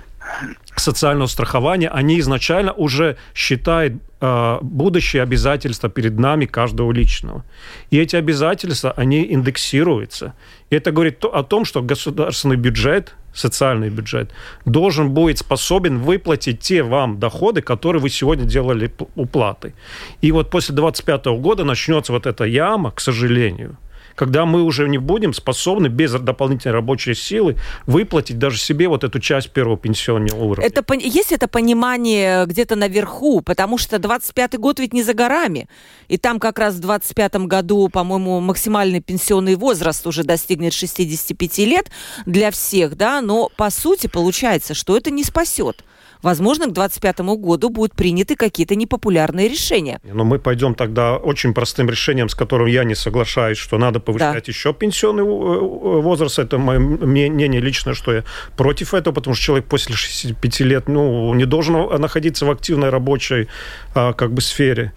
социального 0.76 1.28
страхования, 1.28 1.90
они 1.90 2.20
изначально 2.20 2.72
уже 2.74 3.18
считают 3.34 3.94
э, 4.22 4.58
будущие 4.62 5.24
обязательства 5.24 5.90
перед 5.90 6.20
нами 6.20 6.46
каждого 6.46 6.92
личного. 6.92 7.44
И 7.92 8.00
эти 8.00 8.16
обязательства, 8.16 8.94
они 8.98 9.34
индексируются. 9.34 10.34
И 10.70 10.76
это 10.76 10.92
говорит 10.92 11.24
о 11.26 11.44
том, 11.44 11.66
что 11.66 11.82
государственный 11.82 12.56
бюджет, 12.56 13.16
социальный 13.34 13.90
бюджет, 13.90 14.32
должен 14.66 15.10
будет 15.10 15.38
способен 15.38 16.00
выплатить 16.00 16.60
те 16.60 16.84
вам 16.84 17.20
доходы, 17.20 17.62
которые 17.62 18.02
вы 18.02 18.10
сегодня 18.10 18.46
делали 18.46 18.92
уплаты. 19.16 19.74
И 20.22 20.32
вот 20.32 20.50
после 20.50 20.76
2025 20.76 21.26
года 21.42 21.64
начнется 21.64 22.14
вот 22.14 22.26
эта 22.26 22.46
яма, 22.46 22.92
к 22.92 23.00
сожалению– 23.00 23.78
когда 24.16 24.46
мы 24.46 24.64
уже 24.64 24.88
не 24.88 24.98
будем 24.98 25.34
способны 25.34 25.88
без 25.88 26.12
дополнительной 26.14 26.74
рабочей 26.74 27.14
силы 27.14 27.58
выплатить 27.86 28.38
даже 28.38 28.58
себе 28.58 28.88
вот 28.88 29.04
эту 29.04 29.20
часть 29.20 29.52
первого 29.52 29.78
пенсионного 29.78 30.44
уровня. 30.44 30.66
Это, 30.66 30.84
есть 30.94 31.32
это 31.32 31.48
понимание 31.48 32.46
где-то 32.46 32.76
наверху, 32.76 33.42
потому 33.42 33.78
что 33.78 33.98
25-й 33.98 34.58
год 34.58 34.80
ведь 34.80 34.94
не 34.94 35.04
за 35.04 35.14
горами. 35.14 35.68
И 36.08 36.18
там 36.18 36.40
как 36.40 36.60
раз 36.60 36.76
в 36.76 36.82
25-м 36.82 37.48
году, 37.48 37.90
по-моему, 37.90 38.40
максимальный 38.40 39.02
пенсионный 39.02 39.56
возраст 39.56 40.06
уже 40.08 40.24
достигнет 40.24 40.74
65 40.74 41.58
лет 41.60 41.92
для 42.26 42.52
всех, 42.52 42.96
да, 42.96 43.22
но 43.22 43.50
по 43.56 43.70
сути 43.70 44.08
получается, 44.08 44.74
что 44.74 44.98
это 44.98 45.12
не 45.12 45.24
спасет 45.24 45.84
возможно, 46.22 46.66
к 46.66 46.74
2025 46.74 47.20
году 47.38 47.70
будут 47.70 47.96
приняты 47.96 48.36
какие-то 48.36 48.76
непопулярные 48.76 49.48
решения. 49.48 50.00
Но 50.04 50.24
мы 50.24 50.40
пойдем 50.40 50.76
тогда 50.76 51.18
очень 51.18 51.54
простым 51.54 51.90
решением, 51.90 52.30
с 52.30 52.36
которым 52.36 52.68
я 52.68 52.84
не 52.84 52.96
соглашаюсь, 52.96 53.58
что 53.58 53.78
надо 53.78 54.00
повышать 54.00 54.46
да. 54.46 54.52
еще 54.52 54.74
пенсионный 54.74 55.24
э, 55.24 55.28
э, 55.28 56.02
возраст. 56.02 56.40
Это 56.40 56.58
мое 56.58 56.80
мнение 56.80 57.62
личное, 57.62 57.94
что 57.94 58.14
я 58.14 58.24
против 58.58 58.94
этого, 58.94 59.14
потому 59.14 59.36
что 59.36 59.46
человек 59.46 59.66
после 59.66 59.96
65 59.96 60.60
лет 60.62 60.88
ну, 60.88 61.34
не 61.34 61.46
должен 61.46 61.90
находиться 62.02 62.46
в 62.46 62.52
активной 62.52 62.90
рабочей 62.90 63.48
а, 63.94 64.14
как 64.14 64.34
бы 64.34 64.42
сфере. 64.42 64.94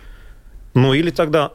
Ну 0.75 0.93
или 0.93 1.11
тогда 1.11 1.53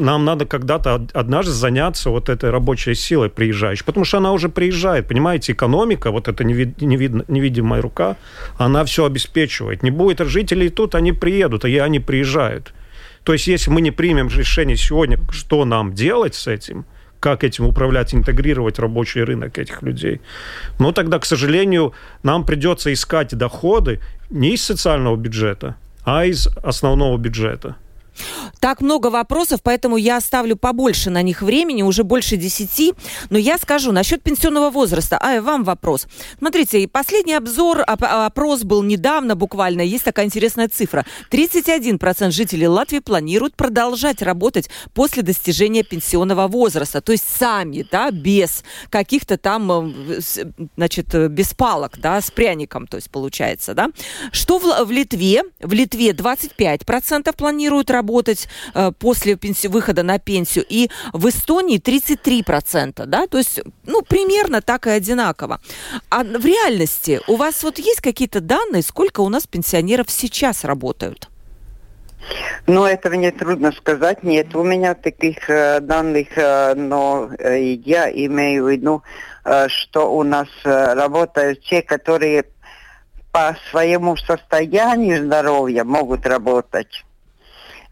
нам 0.00 0.24
надо 0.24 0.46
когда-то 0.46 1.06
однажды 1.12 1.52
заняться 1.52 2.10
вот 2.10 2.28
этой 2.28 2.50
рабочей 2.50 2.94
силой 2.94 3.28
приезжающей, 3.28 3.84
потому 3.84 4.04
что 4.04 4.18
она 4.18 4.32
уже 4.32 4.48
приезжает, 4.48 5.06
понимаете, 5.06 5.52
экономика, 5.52 6.10
вот 6.10 6.28
эта 6.28 6.42
невид, 6.44 6.80
невид, 6.80 7.28
невидимая 7.28 7.82
рука, 7.82 8.16
она 8.58 8.84
все 8.84 9.04
обеспечивает. 9.04 9.82
Не 9.82 9.90
будет 9.90 10.20
жителей 10.26 10.70
тут, 10.70 10.94
они 10.94 11.12
приедут, 11.12 11.64
и 11.64 11.78
они 11.78 12.00
приезжают. 12.00 12.72
То 13.24 13.32
есть, 13.34 13.46
если 13.46 13.70
мы 13.70 13.80
не 13.80 13.90
примем 13.90 14.28
решение 14.28 14.76
сегодня, 14.76 15.18
что 15.30 15.64
нам 15.64 15.92
делать 15.92 16.34
с 16.34 16.46
этим, 16.46 16.86
как 17.20 17.44
этим 17.44 17.66
управлять, 17.66 18.14
интегрировать 18.14 18.78
рабочий 18.78 19.22
рынок 19.22 19.58
этих 19.58 19.82
людей, 19.82 20.22
ну 20.78 20.92
тогда, 20.92 21.18
к 21.18 21.26
сожалению, 21.26 21.92
нам 22.22 22.46
придется 22.46 22.92
искать 22.92 23.36
доходы 23.36 24.00
не 24.30 24.54
из 24.54 24.64
социального 24.64 25.16
бюджета, 25.16 25.76
а 26.02 26.24
из 26.24 26.46
основного 26.64 27.18
бюджета. 27.18 27.76
Так 28.60 28.80
много 28.80 29.08
вопросов, 29.08 29.60
поэтому 29.62 29.96
я 29.96 30.16
оставлю 30.16 30.56
побольше 30.56 31.10
на 31.10 31.22
них 31.22 31.42
времени, 31.42 31.82
уже 31.82 32.04
больше 32.04 32.36
десяти. 32.36 32.94
Но 33.30 33.38
я 33.38 33.58
скажу 33.58 33.92
насчет 33.92 34.22
пенсионного 34.22 34.70
возраста. 34.70 35.18
А, 35.18 35.40
вам 35.40 35.64
вопрос. 35.64 36.06
Смотрите, 36.38 36.86
последний 36.88 37.34
обзор, 37.34 37.82
опрос 37.86 38.62
был 38.62 38.82
недавно 38.82 39.36
буквально. 39.36 39.82
Есть 39.82 40.04
такая 40.04 40.26
интересная 40.26 40.68
цифра. 40.68 41.04
31% 41.30 42.30
жителей 42.30 42.68
Латвии 42.68 42.98
планируют 42.98 43.56
продолжать 43.56 44.22
работать 44.22 44.68
после 44.94 45.22
достижения 45.22 45.82
пенсионного 45.82 46.48
возраста. 46.48 47.00
То 47.00 47.12
есть 47.12 47.24
сами, 47.28 47.86
да, 47.90 48.10
без 48.10 48.64
каких-то 48.90 49.38
там, 49.38 49.92
э, 50.10 50.20
значит, 50.76 51.14
э, 51.14 51.28
без 51.28 51.54
палок, 51.54 51.98
да, 51.98 52.20
с 52.20 52.30
пряником, 52.30 52.86
то 52.86 52.96
есть 52.96 53.10
получается, 53.10 53.74
да. 53.74 53.90
Что 54.32 54.58
в, 54.58 54.84
в 54.84 54.90
Литве? 54.90 55.42
В 55.60 55.72
Литве 55.72 56.10
25% 56.10 57.34
планируют 57.36 57.90
работать 57.90 57.99
работать 58.00 58.48
э, 58.74 58.92
после 58.98 59.34
пенси- 59.34 59.68
выхода 59.68 60.02
на 60.02 60.18
пенсию, 60.18 60.64
и 60.68 60.90
в 61.12 61.28
Эстонии 61.28 61.78
33%, 61.78 63.06
да, 63.06 63.26
то 63.26 63.38
есть, 63.38 63.60
ну, 63.86 64.02
примерно 64.02 64.60
так 64.62 64.86
и 64.86 64.90
одинаково. 64.90 65.60
А 66.08 66.22
в 66.22 66.44
реальности 66.44 67.20
у 67.26 67.36
вас 67.36 67.62
вот 67.62 67.78
есть 67.78 68.00
какие-то 68.00 68.40
данные, 68.40 68.82
сколько 68.82 69.20
у 69.20 69.28
нас 69.28 69.46
пенсионеров 69.46 70.06
сейчас 70.10 70.64
работают? 70.64 71.28
Ну, 72.66 72.84
этого 72.84 73.14
мне 73.14 73.30
трудно 73.30 73.72
сказать. 73.72 74.22
Нет 74.22 74.54
у 74.54 74.62
меня 74.62 74.94
таких 74.94 75.48
э, 75.48 75.80
данных, 75.80 76.28
э, 76.36 76.74
но 76.74 77.30
э, 77.38 77.72
я 77.84 78.10
имею 78.10 78.64
в 78.64 78.68
виду, 78.68 79.02
э, 79.44 79.68
что 79.68 80.12
у 80.12 80.22
нас 80.22 80.48
э, 80.64 80.94
работают 80.94 81.62
те, 81.62 81.82
которые 81.82 82.44
по 83.32 83.56
своему 83.70 84.16
состоянию 84.16 85.24
здоровья 85.24 85.84
могут 85.84 86.26
работать 86.26 87.04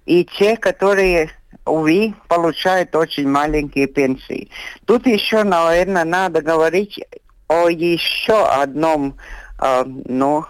и 0.08 0.24
те, 0.24 0.56
которые, 0.56 1.30
увы, 1.66 2.14
получают 2.28 2.96
очень 2.96 3.28
маленькие 3.28 3.86
пенсии. 3.86 4.50
Тут 4.86 5.06
еще, 5.06 5.44
наверное, 5.44 6.04
надо 6.04 6.40
говорить 6.40 6.98
о 7.46 7.68
еще 7.68 8.46
одном, 8.46 9.18
э, 9.60 9.84
ну, 9.84 10.46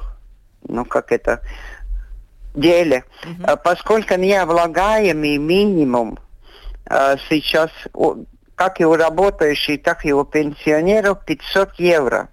ну, 0.69 0.85
как 0.85 1.11
это, 1.11 1.43
деле. 2.55 3.05
Mm-hmm. 3.25 3.61
Поскольку 3.65 4.15
необлагаемый 4.15 5.39
минимум 5.39 6.21
э, 6.89 7.17
сейчас, 7.29 7.71
как 8.55 8.81
и 8.81 8.85
у 8.85 8.95
работающих, 8.95 9.83
так 9.83 10.07
и 10.07 10.13
у 10.13 10.25
пенсионеров, 10.25 11.25
500 11.25 11.81
евро. 11.81 12.29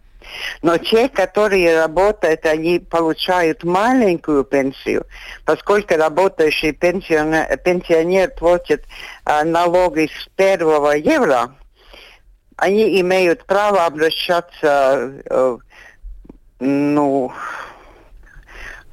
Но 0.62 0.78
те, 0.78 1.10
которые 1.10 1.82
работают, 1.82 2.46
они 2.46 2.80
получают 2.80 3.64
маленькую 3.64 4.44
пенсию, 4.44 5.06
поскольку 5.46 5.96
работающий 5.96 6.72
пенсионер, 6.72 7.58
пенсионер 7.58 8.32
платит 8.32 8.84
а, 9.24 9.44
налоги 9.44 10.08
с 10.08 10.28
первого 10.36 10.92
евро, 10.92 11.56
они 12.58 13.02
имеют 13.02 13.46
право 13.46 13.86
обращаться 13.86 15.12
э, 15.26 15.58
ну, 16.60 17.32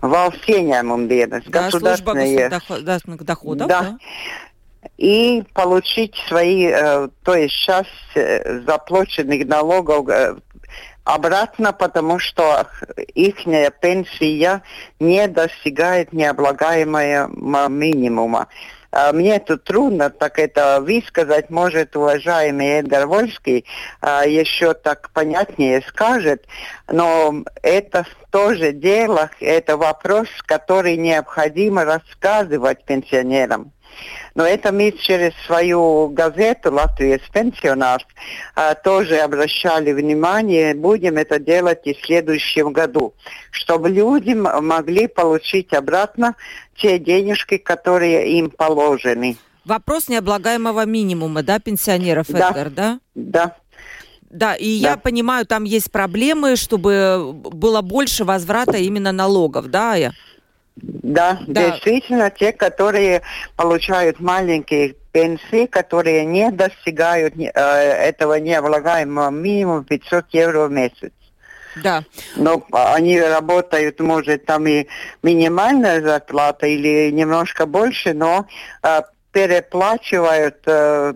valsts 0.02 0.46
dienas, 0.46 1.42
Да, 1.46 1.64
государственные. 1.64 2.48
государственных 2.48 3.24
доходов. 3.24 3.68
Да. 3.68 3.82
да. 3.82 3.98
и 4.98 5.44
получить 5.54 6.14
свои, 6.28 6.66
э, 6.66 7.08
то 7.22 7.34
есть 7.34 7.54
часть 7.54 7.88
э, 8.14 8.62
заплаченных 8.66 9.46
налогов 9.46 10.08
э, 10.08 10.34
обратно, 11.04 11.72
потому 11.72 12.18
что 12.18 12.66
их 13.14 13.44
пенсия 13.80 14.62
не 15.00 15.28
достигает 15.28 16.12
необлагаемого 16.12 17.68
минимума. 17.68 18.48
А 18.94 19.10
Мне 19.12 19.40
тут 19.40 19.64
трудно 19.64 20.10
так 20.10 20.38
это 20.38 20.78
высказать, 20.82 21.48
может, 21.48 21.96
уважаемый 21.96 22.80
Эдгар 22.80 23.06
Вольский 23.06 23.64
а, 24.02 24.26
еще 24.26 24.74
так 24.74 25.08
понятнее 25.14 25.80
скажет, 25.88 26.44
но 26.88 27.42
это 27.62 28.04
тоже 28.30 28.72
дело, 28.72 29.30
это 29.40 29.78
вопрос, 29.78 30.28
который 30.44 30.98
необходимо 30.98 31.86
рассказывать 31.86 32.84
пенсионерам. 32.84 33.72
Но 34.34 34.44
это 34.44 34.72
мы 34.72 34.92
через 34.92 35.32
свою 35.46 36.08
газету 36.08 36.72
«Латвия 36.72 37.20
пенсионеров» 37.32 38.06
а, 38.54 38.74
тоже 38.74 39.18
обращали 39.18 39.92
внимание. 39.92 40.74
Будем 40.74 41.16
это 41.16 41.38
делать 41.38 41.80
и 41.84 41.94
в 41.94 42.04
следующем 42.04 42.72
году, 42.72 43.14
чтобы 43.50 43.90
люди 43.90 44.32
могли 44.32 45.06
получить 45.06 45.72
обратно 45.72 46.34
те 46.76 46.98
денежки, 46.98 47.58
которые 47.58 48.38
им 48.38 48.50
положены. 48.50 49.36
Вопрос 49.64 50.08
необлагаемого 50.08 50.84
минимума, 50.86 51.42
да, 51.42 51.58
пенсионеров, 51.60 52.26
Да. 52.28 52.50
Эдгар, 52.50 52.70
да? 52.70 53.00
Да. 53.14 53.56
Да, 54.30 54.54
и 54.54 54.80
Да. 54.80 54.92
я 54.92 54.96
понимаю, 54.96 55.44
там 55.44 55.64
есть 55.64 55.92
проблемы, 55.92 56.56
чтобы 56.56 57.32
было 57.34 57.82
больше 57.82 58.24
возврата 58.24 58.78
именно 58.78 59.12
налогов, 59.12 59.66
да? 59.68 59.94
я? 59.94 60.12
Да, 60.76 61.38
Да. 61.46 61.70
действительно, 61.70 62.30
те, 62.30 62.52
которые 62.52 63.22
получают 63.56 64.20
маленькие 64.20 64.94
пенсии, 65.12 65.66
которые 65.66 66.24
не 66.24 66.50
достигают 66.50 67.34
э, 67.36 67.50
этого 67.50 68.34
необлагаемого 68.34 69.30
минимума 69.30 69.84
500 69.84 70.26
евро 70.32 70.66
в 70.68 70.70
месяц. 70.72 71.12
Да. 71.76 72.04
Но 72.36 72.64
они 72.72 73.20
работают, 73.20 74.00
может, 74.00 74.44
там 74.46 74.66
и 74.66 74.86
минимальная 75.22 76.02
зарплата 76.02 76.66
или 76.66 77.10
немножко 77.10 77.66
больше, 77.66 78.12
но 78.14 78.46
э, 78.82 79.00
переплачивают 79.32 80.58
э, 80.66 81.14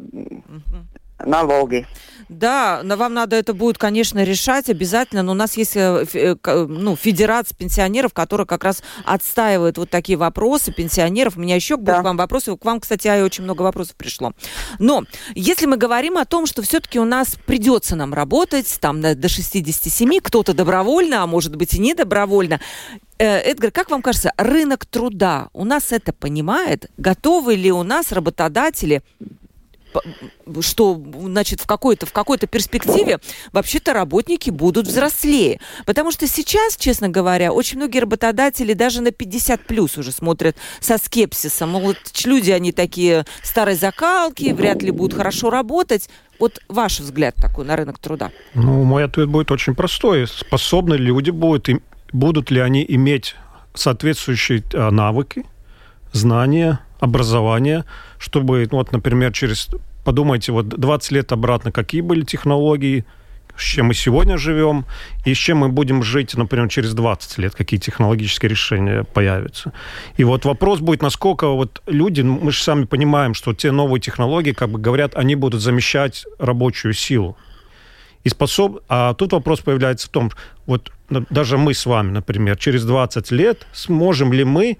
налоги. 1.24 1.86
Да, 2.28 2.80
но 2.82 2.96
вам 2.96 3.14
надо 3.14 3.36
это 3.36 3.54
будет, 3.54 3.78
конечно, 3.78 4.22
решать 4.24 4.68
обязательно. 4.68 5.22
Но 5.22 5.32
у 5.32 5.34
нас 5.34 5.56
есть 5.56 5.76
э, 5.76 6.04
э, 6.12 6.34
к- 6.34 6.66
ну, 6.66 6.96
федерация 6.96 7.56
пенсионеров, 7.56 8.12
которая 8.12 8.46
как 8.46 8.64
раз 8.64 8.82
отстаивает 9.04 9.78
вот 9.78 9.90
такие 9.90 10.18
вопросы 10.18 10.72
пенсионеров. 10.72 11.36
У 11.36 11.40
меня 11.40 11.54
еще 11.54 11.76
Да. 11.76 12.00
к 12.00 12.04
вам 12.04 12.16
вопросы. 12.16 12.56
К 12.56 12.64
вам, 12.64 12.80
кстати, 12.80 13.06
очень 13.22 13.44
много 13.44 13.62
вопросов 13.62 13.94
пришло. 13.96 14.32
Но 14.78 15.04
если 15.34 15.66
мы 15.66 15.76
говорим 15.76 16.18
о 16.18 16.24
том, 16.24 16.46
что 16.46 16.62
все-таки 16.62 16.98
у 16.98 17.04
нас 17.04 17.36
придется 17.46 17.96
нам 17.96 18.12
работать 18.12 18.76
там 18.80 19.00
до 19.00 19.28
67, 19.28 20.20
кто-то 20.20 20.52
добровольно, 20.54 21.22
а 21.22 21.26
может 21.26 21.54
быть 21.56 21.74
и 21.74 21.78
не 21.80 21.94
добровольно, 21.94 22.60
Э, 23.18 23.38
Эдгар, 23.38 23.70
как 23.70 23.90
вам 23.90 24.02
кажется, 24.02 24.30
рынок 24.36 24.84
труда 24.84 25.48
у 25.54 25.64
нас 25.64 25.90
это 25.90 26.12
понимает? 26.12 26.90
Готовы 26.98 27.54
ли 27.54 27.72
у 27.72 27.82
нас 27.82 28.12
работодатели 28.12 29.02
что, 30.60 31.00
значит, 31.22 31.60
в 31.60 31.66
какой-то, 31.66 32.06
в 32.06 32.12
какой-то 32.12 32.46
перспективе 32.46 33.18
вообще-то 33.52 33.92
работники 33.92 34.50
будут 34.50 34.86
взрослее. 34.86 35.60
Потому 35.84 36.10
что 36.12 36.26
сейчас, 36.26 36.76
честно 36.76 37.08
говоря, 37.08 37.52
очень 37.52 37.78
многие 37.78 38.00
работодатели 38.00 38.72
даже 38.72 39.00
на 39.00 39.10
50 39.10 39.62
плюс 39.62 39.96
уже 39.98 40.12
смотрят 40.12 40.56
со 40.80 40.98
скепсисом. 40.98 41.70
Мол, 41.70 41.94
люди, 42.24 42.50
они 42.50 42.72
такие 42.72 43.24
старой 43.42 43.74
закалки, 43.74 44.52
вряд 44.52 44.82
ли 44.82 44.90
будут 44.90 45.16
хорошо 45.16 45.50
работать. 45.50 46.08
Вот 46.38 46.60
ваш 46.68 47.00
взгляд 47.00 47.34
такой 47.36 47.64
на 47.64 47.76
рынок 47.76 47.98
труда. 47.98 48.30
Ну, 48.54 48.84
мой 48.84 49.04
ответ 49.04 49.28
будет 49.28 49.50
очень 49.50 49.74
простой. 49.74 50.26
Способны 50.26 50.94
ли 50.94 51.06
люди 51.06 51.30
будут, 51.30 51.68
им- 51.68 51.82
будут 52.12 52.50
ли 52.50 52.60
они 52.60 52.84
иметь 52.86 53.34
соответствующие 53.74 54.62
а, 54.74 54.90
навыки, 54.90 55.44
знания, 56.12 56.80
образование, 57.00 57.84
чтобы, 58.18 58.66
ну, 58.70 58.78
вот, 58.78 58.92
например, 58.92 59.32
через, 59.32 59.68
подумайте, 60.04 60.52
вот 60.52 60.68
20 60.68 61.12
лет 61.12 61.32
обратно, 61.32 61.72
какие 61.72 62.00
были 62.00 62.22
технологии, 62.22 63.04
с 63.56 63.62
чем 63.62 63.86
мы 63.86 63.94
сегодня 63.94 64.36
живем, 64.36 64.84
и 65.24 65.32
с 65.32 65.38
чем 65.38 65.58
мы 65.58 65.68
будем 65.68 66.02
жить, 66.02 66.34
например, 66.34 66.68
через 66.68 66.92
20 66.94 67.38
лет, 67.38 67.54
какие 67.54 67.80
технологические 67.80 68.50
решения 68.50 69.04
появятся. 69.04 69.72
И 70.18 70.24
вот 70.24 70.44
вопрос 70.44 70.80
будет, 70.80 71.02
насколько 71.02 71.48
вот 71.48 71.82
люди, 71.86 72.20
мы 72.20 72.52
же 72.52 72.62
сами 72.62 72.84
понимаем, 72.84 73.34
что 73.34 73.54
те 73.54 73.72
новые 73.72 74.00
технологии, 74.00 74.52
как 74.52 74.68
бы 74.68 74.78
говорят, 74.78 75.14
они 75.14 75.36
будут 75.36 75.62
замещать 75.62 76.26
рабочую 76.38 76.92
силу. 76.92 77.36
И 78.24 78.28
способ... 78.28 78.78
А 78.88 79.14
тут 79.14 79.32
вопрос 79.32 79.60
появляется 79.60 80.08
в 80.08 80.10
том, 80.10 80.32
вот 80.66 80.92
даже 81.08 81.56
мы 81.56 81.72
с 81.74 81.86
вами, 81.86 82.10
например, 82.10 82.56
через 82.56 82.84
20 82.84 83.30
лет 83.30 83.66
сможем 83.72 84.32
ли 84.32 84.44
мы, 84.44 84.76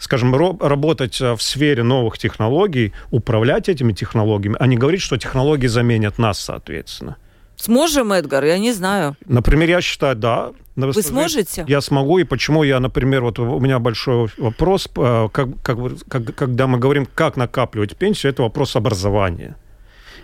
скажем, 0.00 0.34
работать 0.34 1.20
а, 1.22 1.36
в 1.36 1.42
сфере 1.42 1.82
новых 1.84 2.18
технологий, 2.18 2.92
управлять 3.12 3.68
этими 3.68 3.92
технологиями, 3.92 4.56
а 4.58 4.66
не 4.66 4.76
говорить, 4.76 5.02
что 5.02 5.16
технологии 5.16 5.68
заменят 5.68 6.18
нас, 6.18 6.40
соответственно. 6.40 7.16
Сможем, 7.56 8.12
Эдгар? 8.12 8.44
Я 8.44 8.58
не 8.58 8.72
знаю. 8.72 9.16
Например, 9.26 9.68
я 9.68 9.80
считаю, 9.80 10.16
да. 10.16 10.50
Вы 10.76 11.02
сможете? 11.02 11.64
Я 11.68 11.80
смогу, 11.82 12.18
и 12.18 12.24
почему 12.24 12.62
я, 12.64 12.80
например, 12.80 13.22
вот 13.22 13.38
у 13.38 13.60
меня 13.60 13.78
большой 13.78 14.28
вопрос, 14.38 14.88
э, 14.96 15.28
как, 15.30 15.48
как, 15.62 15.78
как- 16.08 16.34
когда 16.34 16.66
мы 16.66 16.78
говорим, 16.78 17.06
как 17.14 17.36
накапливать 17.36 17.96
пенсию, 17.96 18.32
это 18.32 18.42
вопрос 18.42 18.76
образования. 18.76 19.56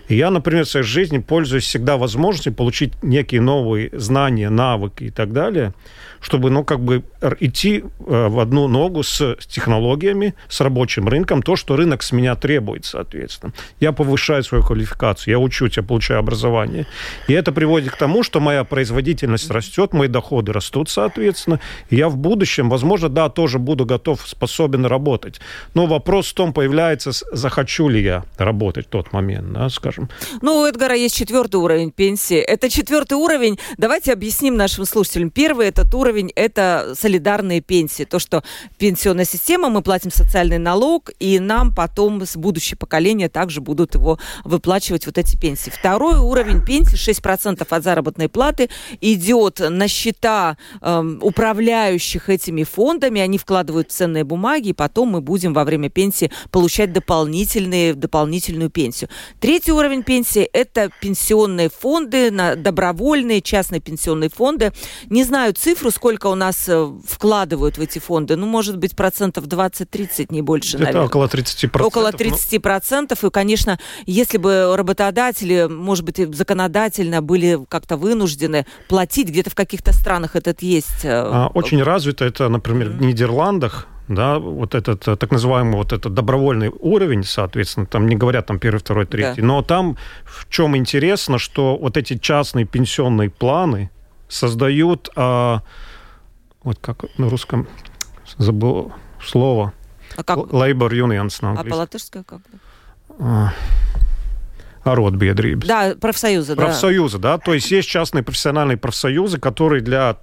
И 0.08 0.16
я, 0.16 0.30
например, 0.30 0.64
в 0.64 0.68
своей 0.68 0.86
жизни 0.86 1.18
пользуюсь 1.18 1.64
всегда 1.64 1.96
возможностью 1.96 2.52
получить 2.54 3.02
некие 3.02 3.40
новые 3.40 3.90
знания, 3.92 4.50
навыки 4.50 5.04
и 5.04 5.10
так 5.10 5.32
далее, 5.32 5.72
чтобы, 6.20 6.50
ну, 6.50 6.64
как 6.64 6.80
бы 6.80 7.04
идти 7.40 7.84
э, 7.84 8.28
в 8.28 8.40
одну 8.40 8.68
ногу 8.68 9.02
с 9.02 9.36
технологиями, 9.46 10.34
с 10.48 10.60
рабочим 10.60 11.08
рынком, 11.08 11.42
то, 11.42 11.56
что 11.56 11.76
рынок 11.76 12.02
с 12.02 12.12
меня 12.12 12.34
требует, 12.34 12.84
соответственно. 12.84 13.52
Я 13.80 13.92
повышаю 13.92 14.42
свою 14.42 14.64
квалификацию, 14.64 15.32
я 15.32 15.38
учусь, 15.38 15.76
я 15.76 15.82
получаю 15.82 16.20
образование. 16.20 16.86
И 17.28 17.32
это 17.32 17.52
приводит 17.52 17.92
к 17.92 17.96
тому, 17.96 18.22
что 18.22 18.40
моя 18.40 18.64
производительность 18.64 19.50
растет, 19.50 19.92
мои 19.92 20.08
доходы 20.08 20.52
растут, 20.52 20.88
соответственно. 20.88 21.60
И 21.90 21.96
я 21.96 22.08
в 22.08 22.16
будущем, 22.16 22.70
возможно, 22.70 23.08
да, 23.08 23.28
тоже 23.28 23.58
буду 23.58 23.84
готов, 23.84 24.26
способен 24.26 24.86
работать. 24.86 25.40
Но 25.74 25.86
вопрос 25.86 26.30
в 26.30 26.34
том, 26.34 26.52
появляется, 26.52 27.12
захочу 27.32 27.88
ли 27.88 28.02
я 28.02 28.24
работать 28.38 28.86
в 28.86 28.90
тот 28.90 29.12
момент, 29.12 29.52
да, 29.52 29.68
скажем. 29.68 29.95
Ну, 30.42 30.60
у 30.60 30.66
Эдгара 30.66 30.94
есть 30.94 31.14
четвертый 31.14 31.56
уровень 31.56 31.90
пенсии. 31.90 32.36
Это 32.36 32.68
четвертый 32.68 33.14
уровень. 33.14 33.58
Давайте 33.78 34.12
объясним 34.12 34.56
нашим 34.56 34.84
слушателям. 34.84 35.30
Первый 35.30 35.68
этот 35.68 35.94
уровень– 35.94 36.32
это 36.36 36.94
солидарные 36.98 37.60
пенсии. 37.60 38.04
То, 38.04 38.18
что 38.18 38.42
пенсионная 38.78 39.24
система, 39.24 39.68
мы 39.68 39.82
платим 39.82 40.10
социальный 40.10 40.58
налог, 40.58 41.10
и 41.18 41.38
нам 41.38 41.74
потом 41.74 42.22
с 42.22 42.36
будущее 42.36 42.76
поколения 42.76 43.28
также 43.28 43.60
будут 43.60 43.94
его 43.94 44.18
выплачивать 44.44 45.06
вот 45.06 45.18
эти 45.18 45.36
пенсии. 45.36 45.70
Второй 45.70 46.18
уровень 46.18 46.64
пенсии, 46.64 46.96
6% 46.96 47.66
от 47.68 47.82
заработной 47.82 48.28
платы, 48.28 48.68
идет 49.00 49.60
на 49.60 49.88
счета 49.88 50.56
эм, 50.80 51.18
управляющих 51.22 52.28
этими 52.28 52.64
фондами. 52.64 53.20
Они 53.20 53.38
вкладывают 53.38 53.90
ценные 53.90 54.24
бумаги, 54.24 54.68
и 54.68 54.72
потом 54.72 55.10
мы 55.10 55.20
будем 55.20 55.54
во 55.54 55.64
время 55.64 55.88
пенсии 55.88 56.30
получать 56.50 56.92
дополнительные, 56.92 57.94
дополнительную 57.94 58.70
пенсию. 58.70 59.08
Третий 59.40 59.72
уровень 59.72 59.85
пенсии– 60.02 60.42
это 60.52 60.90
пенсионные 61.00 61.68
фонды, 61.70 62.30
добровольные 62.56 63.40
частные 63.40 63.80
пенсионные 63.80 64.30
фонды. 64.30 64.72
Не 65.08 65.24
знаю 65.24 65.52
цифру, 65.54 65.90
сколько 65.90 66.26
у 66.26 66.34
нас 66.34 66.68
э, 66.68 66.90
вкладывают 67.06 67.78
в 67.78 67.80
эти 67.80 67.98
фонды. 67.98 68.36
Ну, 68.36 68.46
может 68.46 68.76
быть, 68.78 68.94
процентов 68.96 69.44
20-30, 69.46 70.26
не 70.30 70.42
больше, 70.42 70.76
Это 70.76 70.84
наверное. 70.86 71.06
около 71.06 71.26
30%. 71.26 71.82
Около 71.82 72.10
Ну, 72.12 72.18
30 72.18 72.62
процентов. 72.62 73.24
И, 73.24 73.30
конечно, 73.30 73.78
если 74.06 74.38
бы 74.38 74.74
работодатели, 74.76 75.66
может 75.68 76.04
быть, 76.04 76.18
законодательно 76.34 77.22
были 77.22 77.58
как-то 77.68 77.96
вынуждены 77.96 78.66
платить, 78.88 79.28
где-то 79.28 79.50
в 79.50 79.54
каких-то 79.54 79.92
странах 79.92 80.36
этот 80.36 80.62
есть. 80.62 81.04
э, 81.04 81.08
А, 81.10 81.50
Очень 81.54 81.82
развито 81.82 82.24
это, 82.24 82.48
например, 82.48 82.88
в 82.90 83.00
Нидерландах, 83.02 83.86
да, 84.08 84.38
вот 84.38 84.74
этот 84.74 85.08
э, 85.08 85.16
так 85.16 85.30
называемый 85.32 85.74
вот 85.76 85.92
этот 85.92 86.14
добровольный 86.14 86.70
уровень, 86.80 87.24
соответственно, 87.24 87.86
там 87.86 88.06
не 88.06 88.14
говорят 88.16 88.46
там 88.46 88.58
первый, 88.58 88.78
второй, 88.78 89.06
третий, 89.06 89.42
но 89.42 89.62
там 89.62 89.96
в 90.24 90.48
чем 90.48 90.76
интересно, 90.76 91.38
что 91.38 91.76
вот 91.76 91.96
эти 91.96 92.16
частные 92.16 92.64
пенсионные 92.66 93.30
планы 93.30 93.90
создают, 94.28 95.10
а, 95.16 95.62
вот 96.62 96.78
как 96.80 97.04
на 97.18 97.28
русском 97.28 97.66
забыл 98.38 98.92
слово, 99.24 99.72
А, 100.16 100.22
как? 100.22 100.38
labor 100.38 100.90
unions 100.90 101.38
на 101.42 101.48
А 101.48 101.50
английском. 101.50 101.70
по-латышски 101.70 102.22
как? 102.26 102.40
А, 103.18 103.52
Аротбедрības. 104.84 105.66
Да, 105.66 105.94
профсоюзы, 106.00 106.54
да. 106.54 106.62
Профсоюзы, 106.62 107.18
да, 107.18 107.38
то 107.38 107.54
есть 107.54 107.70
есть 107.72 107.88
частные 107.88 108.22
профессиональные 108.22 108.76
профсоюзы, 108.76 109.38
которые 109.38 109.82
для 109.82 110.16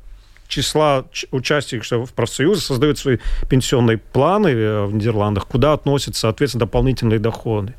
числа 0.53 1.05
участников 1.31 2.09
в 2.09 2.13
профсоюзе 2.13 2.61
создают 2.61 2.97
свои 2.97 3.17
пенсионные 3.49 3.97
планы 3.97 4.49
э, 4.49 4.85
в 4.85 4.93
Нидерландах, 4.93 5.47
куда 5.47 5.73
относятся, 5.73 6.21
соответственно, 6.21 6.65
дополнительные 6.65 7.19
доходы. 7.19 7.73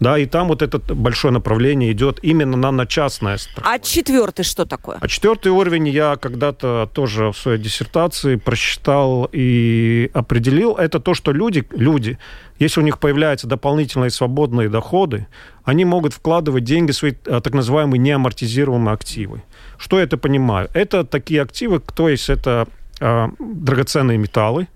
Да, 0.00 0.18
и 0.18 0.24
там 0.24 0.48
вот 0.48 0.62
это 0.62 0.78
большое 0.78 1.30
направление 1.30 1.92
идет 1.92 2.20
именно 2.22 2.56
на, 2.56 2.70
на 2.70 2.86
частное 2.86 3.36
страхование. 3.36 3.80
А 3.82 3.84
четвертый 3.84 4.44
что 4.44 4.64
такое? 4.64 4.96
А 4.98 5.08
четвертый 5.08 5.52
уровень 5.52 5.88
я 5.88 6.16
когда-то 6.16 6.88
тоже 6.94 7.32
в 7.32 7.36
своей 7.36 7.58
диссертации 7.58 8.36
просчитал 8.36 9.28
и 9.30 10.10
определил. 10.14 10.74
Это 10.76 11.00
то, 11.00 11.12
что 11.12 11.32
люди, 11.32 11.66
люди, 11.72 12.18
если 12.58 12.80
у 12.80 12.82
них 12.82 12.98
появляются 12.98 13.46
дополнительные 13.46 14.10
свободные 14.10 14.70
доходы, 14.70 15.26
они 15.64 15.84
могут 15.84 16.14
вкладывать 16.14 16.64
деньги 16.64 16.92
в 16.92 16.96
свои 16.96 17.12
а, 17.26 17.42
так 17.42 17.52
называемые 17.52 17.98
неамортизируемые 17.98 18.94
активы. 18.94 19.42
Что 19.80 19.98
я 19.98 20.04
это 20.04 20.18
понимаю? 20.18 20.68
Это 20.74 21.04
такие 21.04 21.40
активы, 21.40 21.80
то 21.80 22.08
есть 22.08 22.28
это 22.28 22.68
э, 23.00 23.28
драгоценные 23.38 24.18
металлы, 24.18 24.68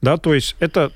да, 0.00 0.16
то 0.16 0.32
есть 0.32 0.54
это 0.60 0.92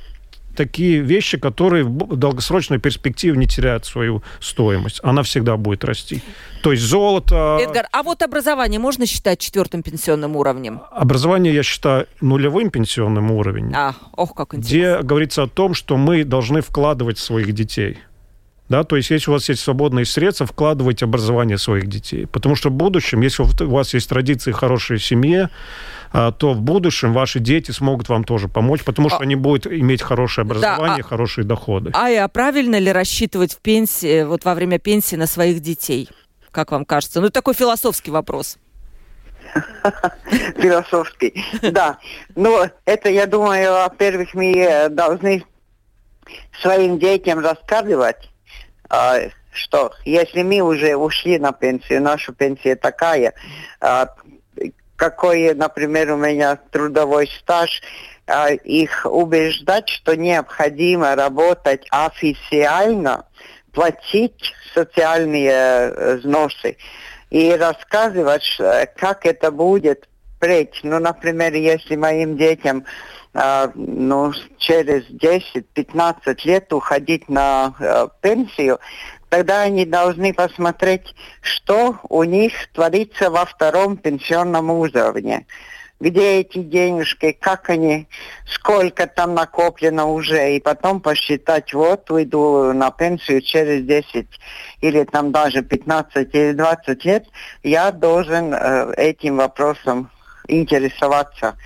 такие 0.56 1.00
вещи, 1.00 1.38
которые 1.38 1.82
в 1.82 2.14
долгосрочной 2.16 2.78
перспективе 2.78 3.36
не 3.36 3.46
теряют 3.46 3.84
свою 3.84 4.22
стоимость. 4.38 5.00
Она 5.02 5.22
всегда 5.22 5.56
будет 5.56 5.82
расти. 5.82 6.22
То 6.62 6.70
есть 6.72 6.84
золото... 6.84 7.58
Эдгар, 7.60 7.88
а 7.90 8.02
вот 8.02 8.22
образование 8.22 8.78
можно 8.78 9.06
считать 9.06 9.40
четвертым 9.40 9.82
пенсионным 9.82 10.36
уровнем? 10.36 10.82
Образование 10.92 11.52
я 11.54 11.62
считаю 11.62 12.06
нулевым 12.20 12.70
пенсионным 12.70 13.30
уровнем. 13.32 13.72
А, 13.74 13.94
ох, 14.14 14.34
как 14.34 14.54
интересно. 14.54 14.98
Где 14.98 15.02
говорится 15.02 15.42
о 15.44 15.48
том, 15.48 15.74
что 15.74 15.96
мы 15.96 16.22
должны 16.24 16.60
вкладывать 16.60 17.18
в 17.18 17.22
своих 17.22 17.52
детей. 17.52 17.98
Да, 18.68 18.84
то 18.84 18.96
есть, 18.96 19.10
если 19.10 19.30
у 19.30 19.34
вас 19.34 19.48
есть 19.48 19.60
свободные 19.60 20.04
средства, 20.04 20.46
вкладывайте 20.46 21.04
образование 21.04 21.58
своих 21.58 21.88
детей. 21.88 22.26
Потому 22.26 22.54
что 22.54 22.70
в 22.70 22.72
будущем, 22.72 23.20
если 23.20 23.42
у 23.42 23.70
вас 23.70 23.92
есть 23.92 24.08
традиции 24.08 24.52
хорошей 24.52 24.98
семье, 24.98 25.50
а, 26.12 26.32
то 26.32 26.52
в 26.52 26.60
будущем 26.60 27.12
ваши 27.12 27.40
дети 27.40 27.70
смогут 27.70 28.08
вам 28.08 28.24
тоже 28.24 28.48
помочь, 28.48 28.82
потому 28.84 29.08
что 29.08 29.18
а... 29.18 29.22
они 29.22 29.34
будут 29.34 29.66
иметь 29.66 30.02
хорошее 30.02 30.44
образование, 30.44 31.02
да, 31.02 31.06
а... 31.06 31.08
хорошие 31.08 31.44
доходы. 31.44 31.90
А, 31.94 32.24
а 32.24 32.28
правильно 32.28 32.78
ли 32.78 32.92
рассчитывать 32.92 33.54
в 33.54 33.58
пенсии, 33.58 34.24
вот 34.24 34.44
во 34.44 34.54
время 34.54 34.78
пенсии 34.78 35.16
на 35.16 35.26
своих 35.26 35.60
детей? 35.60 36.08
Как 36.50 36.70
вам 36.72 36.84
кажется? 36.84 37.20
Ну, 37.20 37.30
такой 37.30 37.54
философский 37.54 38.10
вопрос. 38.10 38.58
Философский, 40.58 41.44
да. 41.62 41.98
Но 42.36 42.68
это, 42.84 43.08
я 43.08 43.26
думаю, 43.26 43.72
во-первых, 43.72 44.34
мы 44.34 44.88
должны 44.90 45.44
своим 46.60 46.98
детям 46.98 47.38
рассказывать, 47.40 48.30
что 49.52 49.92
если 50.04 50.42
мы 50.42 50.60
уже 50.60 50.96
ушли 50.96 51.38
на 51.38 51.52
пенсию, 51.52 52.02
наша 52.02 52.32
пенсия 52.32 52.76
такая, 52.76 53.34
какой, 54.96 55.54
например, 55.54 56.12
у 56.12 56.16
меня 56.16 56.56
трудовой 56.70 57.28
стаж, 57.40 57.82
а, 58.26 58.50
их 58.50 59.04
убеждать, 59.04 59.88
что 59.88 60.16
необходимо 60.16 61.16
работать 61.16 61.84
официально, 61.90 63.26
платить 63.72 64.54
социальные 64.74 65.50
э, 65.50 66.16
взносы 66.16 66.76
и 67.30 67.52
рассказывать, 67.52 68.60
как 68.96 69.26
это 69.26 69.50
будет 69.50 70.06
впредь. 70.36 70.80
Ну, 70.82 70.98
например, 70.98 71.54
если 71.54 71.96
моим 71.96 72.36
детям 72.36 72.84
а, 72.84 73.21
ну, 73.34 74.32
через 74.58 75.04
10-15 75.10 76.36
лет 76.44 76.72
уходить 76.72 77.28
на 77.28 77.74
э, 77.78 78.08
пенсию, 78.20 78.78
тогда 79.30 79.62
они 79.62 79.86
должны 79.86 80.34
посмотреть, 80.34 81.14
что 81.40 81.96
у 82.08 82.24
них 82.24 82.52
творится 82.74 83.30
во 83.30 83.46
втором 83.46 83.96
пенсионном 83.96 84.70
уровне. 84.70 85.46
Где 85.98 86.40
эти 86.40 86.58
денежки, 86.58 87.30
как 87.40 87.70
они, 87.70 88.08
сколько 88.44 89.06
там 89.06 89.34
накоплено 89.34 90.06
уже, 90.06 90.56
и 90.56 90.60
потом 90.60 91.00
посчитать, 91.00 91.72
вот, 91.72 92.10
уйду 92.10 92.72
на 92.72 92.90
пенсию 92.90 93.40
через 93.40 93.84
10 93.86 94.26
или 94.80 95.04
там 95.04 95.30
даже 95.30 95.62
15 95.62 96.34
или 96.34 96.52
20 96.52 97.04
лет, 97.04 97.24
я 97.62 97.92
должен 97.92 98.52
э, 98.52 98.92
этим 98.96 99.36
вопросом 99.36 100.10
интересоваться. 100.48 101.56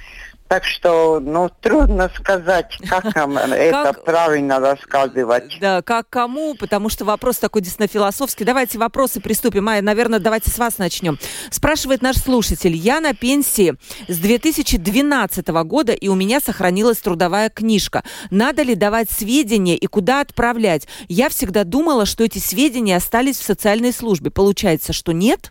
Так 0.48 0.64
что, 0.64 1.18
ну, 1.18 1.50
трудно 1.60 2.08
сказать, 2.16 2.78
как 2.88 3.14
нам 3.16 3.36
это 3.36 3.92
правильно 3.92 4.60
рассказывать. 4.60 5.58
Да, 5.60 5.82
как 5.82 6.08
кому, 6.08 6.54
потому 6.54 6.88
что 6.88 7.04
вопрос 7.04 7.38
такой 7.38 7.62
действительно 7.62 7.88
философский. 7.88 8.44
Давайте 8.44 8.78
вопросы 8.78 9.20
приступим. 9.20 9.64
Майя, 9.64 9.82
наверное, 9.82 10.20
давайте 10.20 10.50
с 10.50 10.58
вас 10.58 10.78
начнем. 10.78 11.18
Спрашивает 11.50 12.00
наш 12.00 12.16
слушатель. 12.16 12.76
Я 12.76 13.00
на 13.00 13.12
пенсии 13.12 13.74
с 14.06 14.18
2012 14.18 15.48
года, 15.48 15.92
и 15.92 16.06
у 16.08 16.14
меня 16.14 16.40
сохранилась 16.40 16.98
трудовая 16.98 17.50
книжка. 17.50 18.04
Надо 18.30 18.62
ли 18.62 18.76
давать 18.76 19.10
сведения 19.10 19.76
и 19.76 19.86
куда 19.86 20.20
отправлять? 20.20 20.86
Я 21.08 21.28
всегда 21.28 21.64
думала, 21.64 22.06
что 22.06 22.22
эти 22.22 22.38
сведения 22.38 22.96
остались 22.96 23.38
в 23.38 23.42
социальной 23.42 23.92
службе. 23.92 24.30
Получается, 24.30 24.92
что 24.92 25.12
нет? 25.12 25.50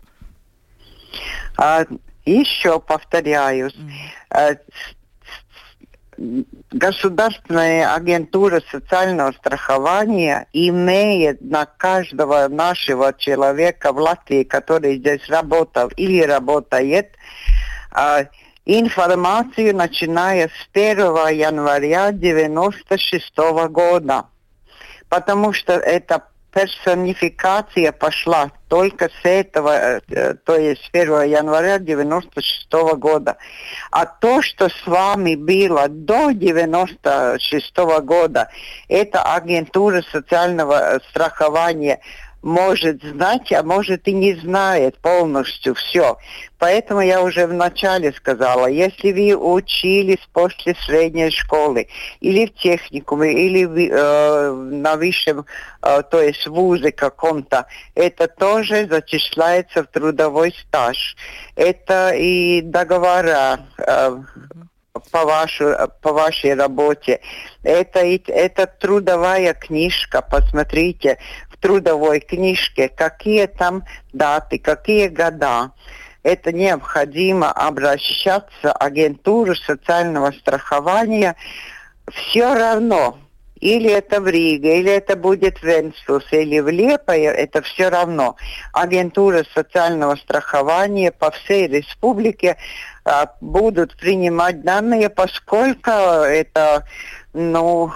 А, 1.58 1.84
еще 2.26 2.80
повторяюсь, 2.80 3.76
э, 4.30 4.56
Государственная 6.70 7.94
агентура 7.94 8.62
социального 8.70 9.32
страхования 9.32 10.46
имеет 10.54 11.42
на 11.42 11.66
каждого 11.66 12.48
нашего 12.48 13.12
человека 13.12 13.92
в 13.92 13.98
Латвии, 13.98 14.42
который 14.42 14.96
здесь 14.96 15.28
работал 15.28 15.88
или 15.96 16.22
работает, 16.22 17.12
э, 17.94 18.26
информацию, 18.64 19.76
начиная 19.76 20.48
с 20.48 20.68
1 20.72 21.28
января 21.28 22.12
1996 22.12 23.68
года. 23.68 24.24
Потому 25.10 25.52
что 25.52 25.74
это 25.74 26.24
персонификация 26.56 27.92
пошла 27.92 28.50
только 28.68 29.10
с 29.10 29.24
этого, 29.24 30.00
то 30.46 30.56
есть 30.56 30.88
1 30.90 31.24
января 31.24 31.78
96 31.78 32.72
года. 32.96 33.36
А 33.90 34.06
то, 34.06 34.40
что 34.40 34.70
с 34.70 34.86
вами 34.86 35.34
было 35.34 35.86
до 35.88 36.30
96 36.30 37.76
года, 38.04 38.48
это 38.88 39.34
агентура 39.34 40.02
социального 40.10 40.98
страхования 41.10 42.00
может 42.46 43.02
знать, 43.02 43.52
а 43.52 43.64
может 43.64 44.06
и 44.06 44.12
не 44.12 44.34
знает 44.34 44.96
полностью 44.98 45.74
все. 45.74 46.16
Поэтому 46.58 47.00
я 47.00 47.20
уже 47.20 47.44
вначале 47.46 48.12
сказала, 48.12 48.68
если 48.68 49.10
вы 49.10 49.34
учились 49.34 50.24
после 50.32 50.76
средней 50.86 51.30
школы 51.30 51.88
или 52.20 52.46
в 52.46 52.54
техникуме, 52.54 53.32
или 53.32 53.90
э, 53.90 54.52
на 54.52 54.94
высшем, 54.94 55.44
э, 55.82 56.02
то 56.08 56.22
есть 56.22 56.46
в 56.46 56.52
вузе 56.52 56.92
каком-то, 56.92 57.66
это 57.96 58.28
тоже 58.28 58.86
зачисляется 58.86 59.82
в 59.82 59.88
трудовой 59.88 60.54
стаж. 60.68 61.16
Это 61.56 62.10
и 62.10 62.60
договора 62.62 63.58
э, 63.76 64.18
по, 65.10 65.24
вашу, 65.24 65.74
по 66.02 66.12
вашей 66.12 66.54
работе. 66.54 67.20
Это, 67.62 68.00
это 68.00 68.66
трудовая 68.66 69.54
книжка, 69.54 70.22
посмотрите, 70.22 71.18
трудовой 71.60 72.20
книжке, 72.20 72.88
какие 72.88 73.46
там 73.46 73.84
даты, 74.12 74.58
какие 74.58 75.08
года. 75.08 75.72
Это 76.22 76.52
необходимо 76.52 77.52
обращаться 77.52 78.48
в 78.62 78.72
агентуру 78.72 79.54
социального 79.54 80.32
страхования. 80.32 81.36
Все 82.10 82.52
равно, 82.54 83.18
или 83.60 83.90
это 83.90 84.20
в 84.20 84.28
Риге, 84.28 84.80
или 84.80 84.92
это 84.92 85.16
будет 85.16 85.58
в 85.58 85.62
Венспилс, 85.62 86.24
или 86.30 86.60
в 86.60 86.68
Лепое, 86.68 87.32
это 87.32 87.62
все 87.62 87.88
равно. 87.88 88.36
Агентура 88.72 89.44
социального 89.54 90.16
страхования 90.16 91.10
по 91.10 91.30
всей 91.30 91.66
республике 91.66 92.56
а, 93.04 93.32
будут 93.40 93.96
принимать 93.96 94.62
данные, 94.62 95.08
поскольку 95.08 95.90
это 95.90 96.84
ну, 97.36 97.92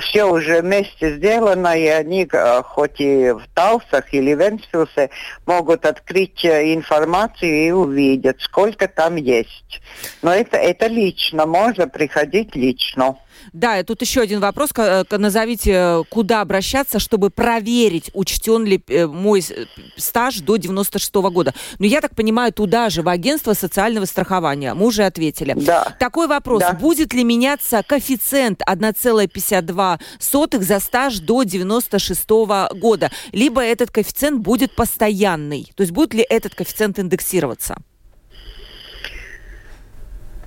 все 0.00 0.24
уже 0.24 0.62
вместе 0.62 1.16
сделано, 1.16 1.78
и 1.78 1.86
они, 1.86 2.26
э, 2.32 2.62
хоть 2.62 3.00
и 3.00 3.30
в 3.30 3.42
Талсах 3.54 4.14
или 4.14 4.34
Венспилсе, 4.34 5.10
могут 5.44 5.84
открыть 5.84 6.42
э, 6.46 6.72
информацию 6.72 7.66
и 7.66 7.70
увидеть, 7.70 8.40
сколько 8.40 8.88
там 8.88 9.16
есть. 9.16 9.82
Но 10.22 10.32
это, 10.32 10.56
это 10.56 10.86
лично, 10.86 11.44
можно 11.44 11.86
приходить 11.86 12.56
лично. 12.56 13.18
Да, 13.52 13.78
и 13.78 13.82
тут 13.82 14.00
еще 14.02 14.20
один 14.20 14.40
вопрос. 14.40 14.70
Э, 14.76 15.04
назовите, 15.10 16.04
куда 16.10 16.40
обращаться, 16.40 16.98
чтобы 16.98 17.30
проверить, 17.30 18.10
учтен 18.14 18.64
ли 18.64 18.82
э, 18.88 19.06
мой 19.06 19.44
э, 19.48 19.66
стаж 19.96 20.40
до 20.40 20.56
96 20.56 21.14
-го 21.14 21.30
года. 21.30 21.54
Но 21.78 21.86
я 21.86 22.00
так 22.00 22.14
понимаю, 22.14 22.52
туда 22.52 22.90
же, 22.90 23.02
в 23.02 23.08
агентство 23.08 23.54
социального 23.54 24.06
страхования. 24.06 24.74
Мы 24.74 24.86
уже 24.86 25.04
ответили. 25.04 25.54
Да. 25.56 25.96
Такой 25.98 26.26
вопрос. 26.26 26.60
Да. 26.60 26.72
Будет 26.72 27.14
ли 27.14 27.24
меняться 27.24 27.82
коэффициент 27.86 28.62
1,52 28.66 30.62
за 30.62 30.80
стаж 30.80 31.18
до 31.20 31.42
96 31.42 32.46
-го 32.46 32.68
года? 32.78 33.10
Либо 33.32 33.60
этот 33.60 33.90
коэффициент 33.90 34.40
будет 34.40 34.76
постоянный? 34.76 35.70
То 35.74 35.82
есть 35.82 35.92
будет 35.92 36.14
ли 36.14 36.26
этот 36.28 36.54
коэффициент 36.54 36.98
индексироваться? 36.98 37.76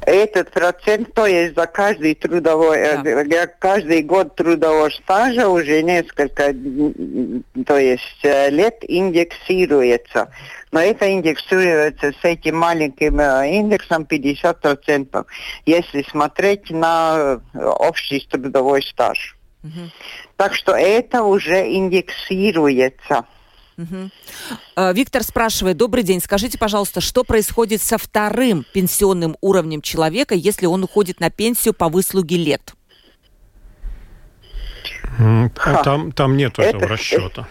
Этот 0.05 0.51
процент, 0.51 1.13
то 1.13 1.25
есть 1.25 1.55
за 1.55 1.67
каждый 1.67 2.15
трудовой, 2.15 2.77
э, 2.77 3.25
да. 3.25 3.47
каждый 3.47 4.03
год 4.03 4.35
трудового 4.35 4.89
стажа 4.89 5.49
уже 5.49 5.81
несколько, 5.81 6.53
то 7.65 7.77
есть 7.77 8.19
э, 8.23 8.49
лет 8.49 8.77
индексируется. 8.81 10.31
Но 10.71 10.79
это 10.81 11.11
индексируется 11.11 12.11
с 12.11 12.23
этим 12.23 12.57
маленьким 12.57 13.19
э, 13.19 13.49
индексом 13.51 14.03
50%, 14.03 15.25
если 15.65 16.03
смотреть 16.03 16.69
на 16.69 17.41
общий 17.53 18.27
трудовой 18.29 18.83
стаж. 18.83 19.35
Угу. 19.63 19.89
Так 20.37 20.53
что 20.53 20.73
это 20.73 21.23
уже 21.23 21.73
индексируется. 21.73 23.25
Угу. 23.77 24.93
Виктор 24.93 25.23
спрашивает, 25.23 25.77
добрый 25.77 26.03
день, 26.03 26.21
скажите, 26.21 26.57
пожалуйста, 26.57 27.01
что 27.01 27.23
происходит 27.23 27.81
со 27.81 27.97
вторым 27.97 28.65
пенсионным 28.73 29.35
уровнем 29.41 29.81
человека, 29.81 30.33
если 30.33 30.65
он 30.65 30.83
уходит 30.83 31.19
на 31.19 31.29
пенсию 31.29 31.73
по 31.73 31.89
выслуге 31.89 32.37
лет? 32.37 32.73
Там, 35.83 36.11
там 36.11 36.37
нет 36.37 36.59
этого 36.59 36.83
это, 36.83 36.87
расчета. 36.87 37.47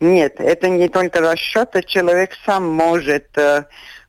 Нет, 0.00 0.34
это 0.38 0.68
не 0.68 0.88
только 0.88 1.20
расчет, 1.20 1.74
а 1.74 1.82
человек 1.82 2.32
сам 2.44 2.68
может 2.68 3.26
э, 3.38 3.64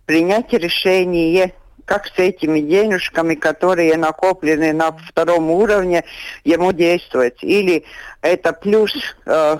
принять 0.05 0.51
решение, 0.51 1.53
как 1.86 2.07
с 2.07 2.18
этими 2.18 2.59
денежками, 2.59 3.36
которые 3.36 3.95
накоплены 3.95 4.74
на 4.74 4.91
втором 4.91 5.49
уровне, 5.49 6.03
ему 6.43 6.74
действовать. 6.74 7.41
Или 7.41 7.86
это 8.22 8.51
плюс, 8.51 8.91
э, 9.26 9.59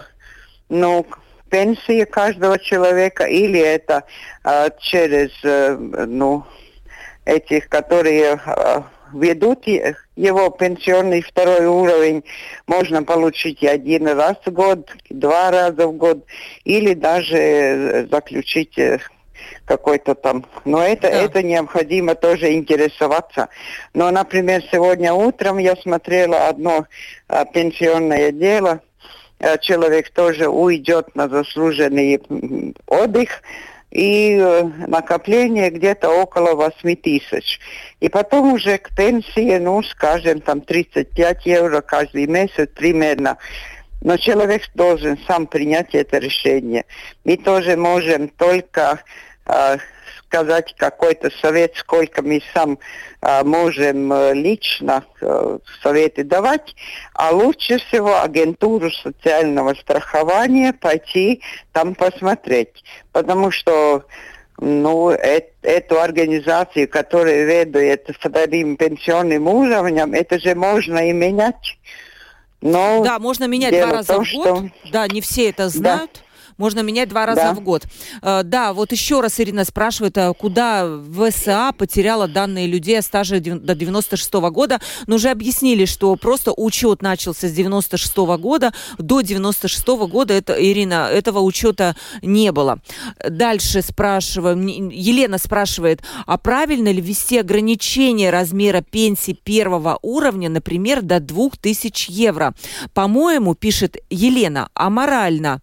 ну, 0.70 1.06
пенсии 1.50 2.04
каждого 2.06 2.60
человека, 2.60 3.26
или 3.26 3.60
это 3.60 4.04
э, 4.44 4.70
через, 4.80 5.32
э, 5.44 5.76
ну, 5.76 6.46
этих, 7.26 7.70
которые 7.70 8.40
э, 8.46 8.82
ведут 9.14 9.66
его 10.16 10.50
пенсионный 10.50 11.22
второй 11.22 11.66
уровень, 11.66 12.24
можно 12.66 13.04
получить 13.04 13.64
один 13.64 14.08
раз 14.08 14.38
в 14.46 14.52
год, 14.52 14.90
два 15.10 15.52
раза 15.52 15.88
в 15.88 15.94
год, 15.94 16.26
или 16.64 16.94
даже 16.94 17.38
э, 17.38 18.08
заключить 18.08 18.78
э, 18.78 19.00
какой-то 19.66 20.16
там. 20.16 20.46
Но 20.66 20.84
это, 20.84 21.10
да. 21.10 21.10
это 21.10 21.44
необходимо 21.44 22.16
тоже 22.16 22.54
интересоваться. 22.54 23.50
Но, 23.94 24.10
например, 24.12 24.64
сегодня 24.72 25.14
утром 25.14 25.58
я 25.58 25.76
смотрела 25.76 26.48
одно 26.48 26.86
а, 27.28 27.46
пенсионное 27.46 28.32
дело, 28.32 28.82
человек 29.62 30.10
тоже 30.10 30.48
уйдет 30.48 31.16
на 31.16 31.30
заслуженный 31.30 32.22
отдых, 32.88 33.42
и 33.92 34.38
э, 34.40 34.64
накопление 34.88 35.70
где-то 35.70 36.10
около 36.10 36.56
8 36.56 36.96
тысяч. 36.98 37.60
И 38.00 38.10
потом 38.10 38.54
уже 38.54 38.78
к 38.78 38.96
пенсии, 38.96 39.58
ну, 39.58 39.82
скажем, 39.82 40.42
там 40.42 40.62
35 40.62 41.46
евро 41.46 41.82
каждый 41.82 42.28
месяц 42.28 42.70
примерно. 42.76 43.38
Но 44.02 44.18
человек 44.18 44.64
должен 44.76 45.18
сам 45.26 45.48
принять 45.48 45.96
это 45.96 46.18
решение. 46.18 46.86
Мы 47.24 47.38
тоже 47.38 47.78
можем 47.78 48.28
только 48.28 49.00
э, 49.46 49.78
сказать 50.28 50.76
какой-то 50.78 51.30
совет, 51.42 51.76
сколько 51.76 52.22
мы 52.22 52.42
сам 52.54 52.78
а, 53.22 53.44
можем 53.44 54.12
э, 54.12 54.34
лично 54.34 55.04
а, 55.22 55.60
советы 55.82 56.24
давать, 56.24 56.76
а 57.14 57.32
лучше 57.32 57.80
всего 57.80 58.22
агентуру 58.22 58.92
социального 58.92 59.74
страхования 59.74 60.74
пойти 60.74 61.42
там 61.72 61.96
посмотреть, 61.96 62.84
потому 63.12 63.52
что 63.52 64.06
ну, 64.60 65.12
э, 65.12 65.42
эту 65.62 66.00
организацию, 66.00 66.90
которая 66.90 67.46
ведает 67.46 68.10
вторым 68.20 68.76
пенсионным 68.76 69.48
уровнем, 69.48 70.14
это 70.14 70.40
же 70.40 70.56
можно 70.56 71.10
и 71.10 71.14
менять. 71.14 71.78
Но 72.60 73.04
да, 73.04 73.20
можно 73.20 73.46
менять 73.46 73.72
два 73.72 73.98
раза 73.98 74.14
том, 74.14 74.26
в 74.26 74.34
год. 74.34 74.46
Что... 74.46 74.92
Да, 74.92 75.08
не 75.08 75.22
все 75.22 75.50
это 75.50 75.70
знают. 75.70 76.12
Да 76.14 76.22
можно 76.58 76.82
менять 76.82 77.10
два 77.10 77.26
раза 77.26 77.42
да. 77.42 77.54
в 77.54 77.62
год. 77.62 77.86
Э, 78.22 78.42
да, 78.44 78.74
вот 78.74 78.92
еще 78.92 79.22
раз 79.22 79.40
Ирина 79.40 79.66
спрашивает, 79.66 80.18
а 80.18 80.34
куда 80.34 80.88
ВСА 80.88 81.72
потеряла 81.78 82.28
данные 82.28 82.68
людей 82.68 83.00
о 83.00 83.02
стаже 83.02 83.40
до 83.40 83.76
96 83.76 84.34
-го 84.34 84.52
года. 84.52 84.80
Но 85.08 85.16
уже 85.16 85.30
объяснили, 85.30 85.86
что 85.86 86.16
просто 86.16 86.54
учет 86.56 87.02
начался 87.02 87.48
с 87.48 87.52
96 87.52 88.26
-го 88.26 88.38
года. 88.38 88.74
До 88.98 89.22
96 89.22 89.88
-го 89.88 90.08
года, 90.08 90.34
это, 90.34 90.54
Ирина, 90.54 91.10
этого 91.12 91.40
учета 91.40 91.96
не 92.22 92.52
было. 92.52 92.80
Дальше 93.28 93.82
спрашиваем, 93.82 94.66
Елена 94.90 95.38
спрашивает, 95.38 96.02
а 96.26 96.38
правильно 96.38 96.92
ли 96.92 97.02
ввести 97.02 97.38
ограничение 97.38 98.30
размера 98.30 98.82
пенсии 98.82 99.34
первого 99.34 100.00
уровня, 100.02 100.50
например, 100.50 101.02
до 101.02 101.20
2000 101.20 102.12
евро? 102.12 102.54
По-моему, 102.94 103.56
пишет 103.56 103.98
Елена, 104.10 104.70
аморально 104.74 105.62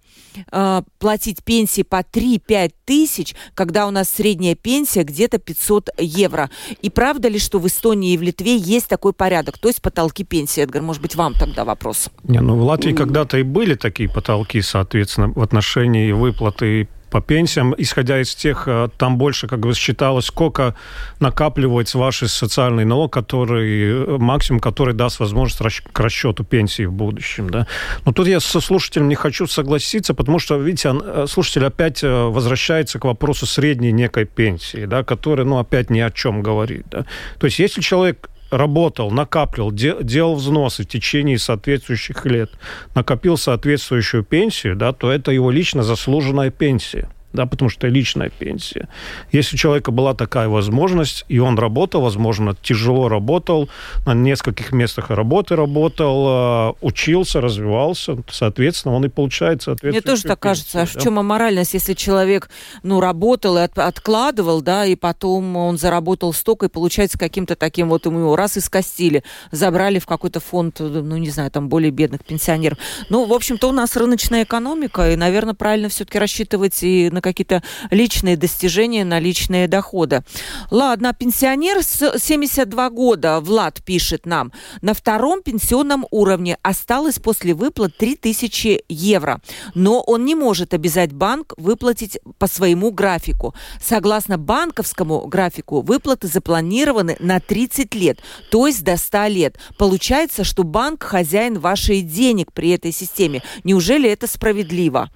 э, 0.53 0.83
платить 0.99 1.45
пенсии 1.45 1.83
по 1.83 2.01
3-5 2.01 2.73
тысяч, 2.85 3.35
когда 3.55 3.87
у 3.87 3.91
нас 3.91 4.09
средняя 4.09 4.55
пенсия 4.55 5.05
где-то 5.05 5.39
500 5.39 5.91
евро. 5.99 6.51
И 6.83 6.91
правда 6.91 7.29
ли, 7.29 7.39
что 7.39 7.59
в 7.59 7.67
Эстонии 7.67 8.15
и 8.15 8.17
в 8.17 8.23
Литве 8.23 8.57
есть 8.57 8.89
такой 8.89 9.13
порядок, 9.13 9.59
то 9.59 9.69
есть 9.69 9.83
потолки 9.83 10.25
пенсии? 10.25 10.63
Эдгар, 10.63 10.83
может 10.83 11.03
быть, 11.03 11.15
вам 11.15 11.35
тогда 11.35 11.65
вопрос? 11.65 12.09
Не, 12.23 12.41
ну 12.41 12.57
в 12.57 12.63
Латвии 12.63 12.93
когда-то 12.93 13.39
и 13.39 13.43
были 13.43 13.75
такие 13.75 14.09
потолки, 14.09 14.61
соответственно, 14.61 15.29
в 15.29 15.43
отношении 15.43 16.13
выплаты 16.13 16.89
по 17.15 17.21
пенсиям, 17.21 17.77
исходя 17.79 18.21
из 18.21 18.35
тех, 18.35 18.65
э, 18.67 18.89
там 18.99 19.19
больше, 19.19 19.47
как 19.47 19.61
бы 19.61 19.73
считалось, 19.73 20.25
сколько 20.25 20.75
накапливается 21.21 21.97
ваш 21.97 22.25
социальный 22.29 22.85
налог, 22.85 23.13
который, 23.13 24.05
э, 24.05 24.19
максимум, 24.19 24.59
который 24.59 24.95
даст 24.95 25.21
возможность 25.21 25.81
к 25.93 26.01
расчету 26.01 26.43
пенсии 26.43 26.87
в 26.87 26.93
будущем. 26.93 27.51
Да? 27.51 27.69
Но 28.05 28.13
тут 28.13 28.27
я 28.27 28.41
со 28.41 28.61
слушателем 28.61 29.09
не 29.09 29.15
хочу 29.15 29.47
согласиться, 29.47 30.13
потому 30.13 30.41
что, 30.41 30.57
видите, 30.57 30.93
э, 30.93 31.27
слушатель 31.29 31.65
опять 31.65 32.03
возвращается 32.03 32.99
к 32.99 33.05
вопросу 33.05 33.47
средней 33.47 33.93
некой 33.93 34.25
пенсии, 34.25 34.85
да, 34.85 35.05
которая, 35.05 35.47
ну, 35.47 35.59
опять 35.59 35.91
ни 35.91 36.01
о 36.01 36.11
чем 36.11 36.43
говорит. 36.43 36.87
Да? 36.91 37.05
То 37.39 37.47
есть, 37.47 37.61
если 37.61 37.81
человек 37.81 38.29
работал, 38.57 39.11
накапливал, 39.11 39.73
де, 39.73 39.97
делал 40.03 40.35
взносы 40.35 40.85
в 40.85 40.87
течение 40.87 41.39
соответствующих 41.39 42.25
лет, 42.27 42.51
накопил 42.95 43.37
соответствующую 43.37 44.25
пенсию, 44.25 44.77
да, 44.77 44.93
то 44.93 45.11
это 45.11 45.31
его 45.31 45.51
лично 45.51 45.83
заслуженная 45.83 46.51
пенсия 46.51 47.09
да, 47.35 47.47
потому 47.47 47.69
что 47.69 47.87
это 47.87 47.95
личная 47.95 48.31
пенсия. 48.31 48.89
Если 49.33 49.57
у 49.57 49.59
человека 49.59 49.91
была 49.91 50.15
такая 50.15 50.49
возможность, 50.49 51.25
и 51.29 51.41
он 51.41 51.59
работал, 51.59 52.01
возможно, 52.01 52.57
тяжело 52.63 53.09
работал, 53.09 53.69
на 54.07 54.15
нескольких 54.15 54.73
местах 54.73 55.11
работы 55.11 55.57
работал, 55.57 56.25
а, 56.29 56.75
учился, 56.81 57.41
развивался, 57.41 58.17
соответственно, 58.31 58.95
он 58.95 59.05
и 59.05 59.09
получает 59.09 59.63
соответственно. 59.63 59.93
Мне 59.93 60.01
тоже 60.01 60.23
так 60.23 60.39
кажется. 60.39 60.83
А 60.83 60.87
да? 60.87 60.87
в 60.87 61.03
чем 61.03 61.19
аморальность, 61.19 61.75
если 61.75 61.95
человек, 61.95 62.49
ну, 62.85 63.01
работал 63.01 63.59
и 63.59 63.63
от, 63.63 63.77
откладывал, 63.79 64.63
да, 64.63 64.87
и 64.87 64.95
потом 64.95 65.57
он 65.57 65.77
заработал 65.77 66.33
столько, 66.33 66.67
и 66.67 66.69
получается 66.69 67.19
каким-то 67.19 67.57
таким 67.57 67.89
вот 67.89 68.07
ему 68.07 68.37
раз 68.37 68.57
и 68.57 68.61
скостили, 68.61 69.25
забрали 69.51 69.99
в 69.99 70.07
какой-то 70.07 70.39
фонд, 70.39 70.77
ну, 70.79 71.17
не 71.17 71.31
знаю, 71.31 71.51
там, 71.51 71.69
более 71.69 71.91
бедных 71.91 72.25
пенсионеров. 72.25 72.79
Ну, 73.09 73.25
в 73.25 73.33
общем-то, 73.33 73.69
у 73.69 73.73
нас 73.73 73.97
рыночная 73.97 74.45
экономика, 74.45 75.11
и, 75.11 75.17
наверное, 75.17 75.55
правильно 75.55 75.89
все-таки 75.89 76.21
рассчитывать 76.21 76.81
и 76.85 77.11
на 77.11 77.24
какие-то 77.25 77.63
личные 77.91 78.37
достижения, 78.37 79.05
на 79.05 79.19
личные 79.19 79.67
доходы. 79.67 80.23
Ладно, 80.71 81.15
пенсионер 81.19 81.83
с 81.83 82.19
72 82.19 82.91
года, 82.91 83.41
Влад 83.41 83.83
пишет 83.83 84.27
нам, 84.27 84.53
на 84.83 84.93
втором 84.93 85.43
пенсионном 85.43 86.07
уровне 86.11 86.59
осталось 86.63 87.19
после 87.19 87.55
выплат 87.55 87.97
3000 87.97 88.85
евро, 88.89 89.41
но 89.75 90.01
он 90.03 90.25
не 90.25 90.35
может 90.35 90.75
обязать 90.75 91.13
банк 91.13 91.55
выплатить 91.57 92.19
по 92.39 92.47
своему 92.47 92.91
графику. 92.91 93.55
Согласно 93.83 94.37
банковскому 94.37 95.27
графику, 95.27 95.81
выплаты 95.81 96.29
запланированы 96.29 97.17
на 97.21 97.41
30 97.41 97.95
лет, 97.95 98.19
то 98.51 98.67
есть 98.67 98.85
до 98.85 98.97
100 98.97 99.27
лет. 99.29 99.59
Получается, 99.79 100.45
что 100.45 100.63
банк 100.63 101.03
хозяин 101.03 101.59
вашей 101.59 102.03
денег 102.03 102.53
при 102.53 102.71
этой 102.71 102.93
системе. 102.93 103.43
Неужели 103.65 104.11
это 104.11 104.27
справедливо? 104.27 105.11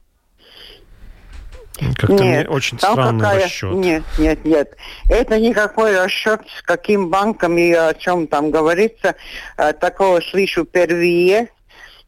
Как-то 1.79 2.13
нет, 2.13 2.49
мне 2.49 2.49
очень 2.49 2.79
странный 2.79 3.21
какая... 3.21 3.45
расчет. 3.45 3.75
Нет, 3.75 4.03
нет, 4.19 4.45
нет. 4.45 4.77
Это 5.09 5.39
никакой 5.39 5.97
расчет, 5.99 6.43
с 6.57 6.63
каким 6.63 7.09
банком 7.09 7.57
и 7.57 7.73
о 7.73 7.95
чем 7.95 8.27
там 8.27 8.51
говорится. 8.51 9.15
Э, 9.57 9.73
такого 9.73 10.21
слышу 10.21 10.65
впервые. 10.65 11.49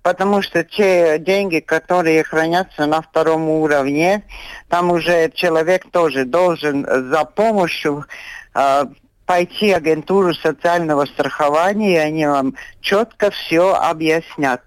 Потому 0.02 0.40
что 0.40 0.64
те 0.64 1.18
деньги, 1.18 1.60
которые 1.60 2.24
хранятся 2.24 2.86
на 2.86 3.02
втором 3.02 3.48
уровне, 3.48 4.22
там 4.68 4.90
уже 4.90 5.30
человек 5.34 5.90
тоже 5.90 6.24
должен 6.24 6.86
за 7.10 7.24
помощью 7.26 8.06
э, 8.54 8.84
пойти 9.26 9.72
в 9.72 9.76
агентуру 9.76 10.34
социального 10.34 11.04
страхования, 11.04 11.92
и 11.92 11.98
они 11.98 12.26
вам 12.26 12.54
четко 12.80 13.30
все 13.30 13.74
объяснят. 13.74 14.62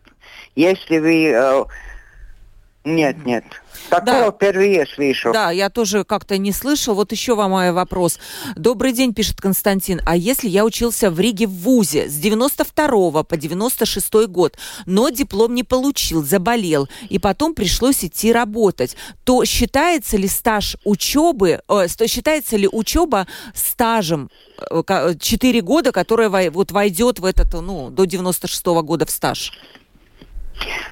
Если 0.56 1.00
вы 1.00 1.32
э, 1.32 1.64
Нет, 2.86 3.26
нет. 3.26 3.46
Такого 3.90 4.26
да. 4.26 4.32
впервые 4.32 4.86
слышу. 4.86 5.32
Да, 5.32 5.52
я 5.52 5.70
тоже 5.70 6.04
как-то 6.04 6.38
не 6.38 6.52
слышал. 6.52 6.96
Вот 6.96 7.14
еще 7.14 7.34
вам 7.34 7.52
мой 7.52 7.72
вопрос. 7.72 8.20
Добрый 8.58 8.92
день, 8.92 9.14
пишет 9.14 9.40
Константин. 9.40 10.02
А 10.06 10.18
если 10.18 10.50
я 10.50 10.66
учился 10.66 11.10
в 11.10 11.20
Риге 11.20 11.48
в 11.48 11.52
ВУЗе 11.52 12.10
с 12.10 12.16
92 12.16 13.24
по 13.24 13.38
96 13.38 14.28
год, 14.28 14.58
но 14.86 15.10
диплом 15.10 15.54
не 15.54 15.64
получил, 15.64 16.24
заболел, 16.24 16.90
и 17.10 17.20
потом 17.20 17.56
пришлось 17.56 18.04
идти 18.04 18.34
работать, 18.34 18.98
то 19.24 19.46
считается 19.46 20.18
ли 20.18 20.28
стаж 20.28 20.76
учебы, 20.84 21.62
э, 21.68 21.88
считается 22.08 22.58
ли 22.58 22.68
учеба 22.68 23.28
стажем 23.56 24.30
4 24.70 25.62
года, 25.62 25.92
которое 25.92 26.50
вот 26.50 26.72
войдет 26.72 27.20
в 27.20 27.26
этот, 27.26 27.54
ну, 27.54 27.90
до 27.90 28.06
96 28.06 28.66
года 28.82 29.06
в 29.06 29.12
стаж? 29.12 29.52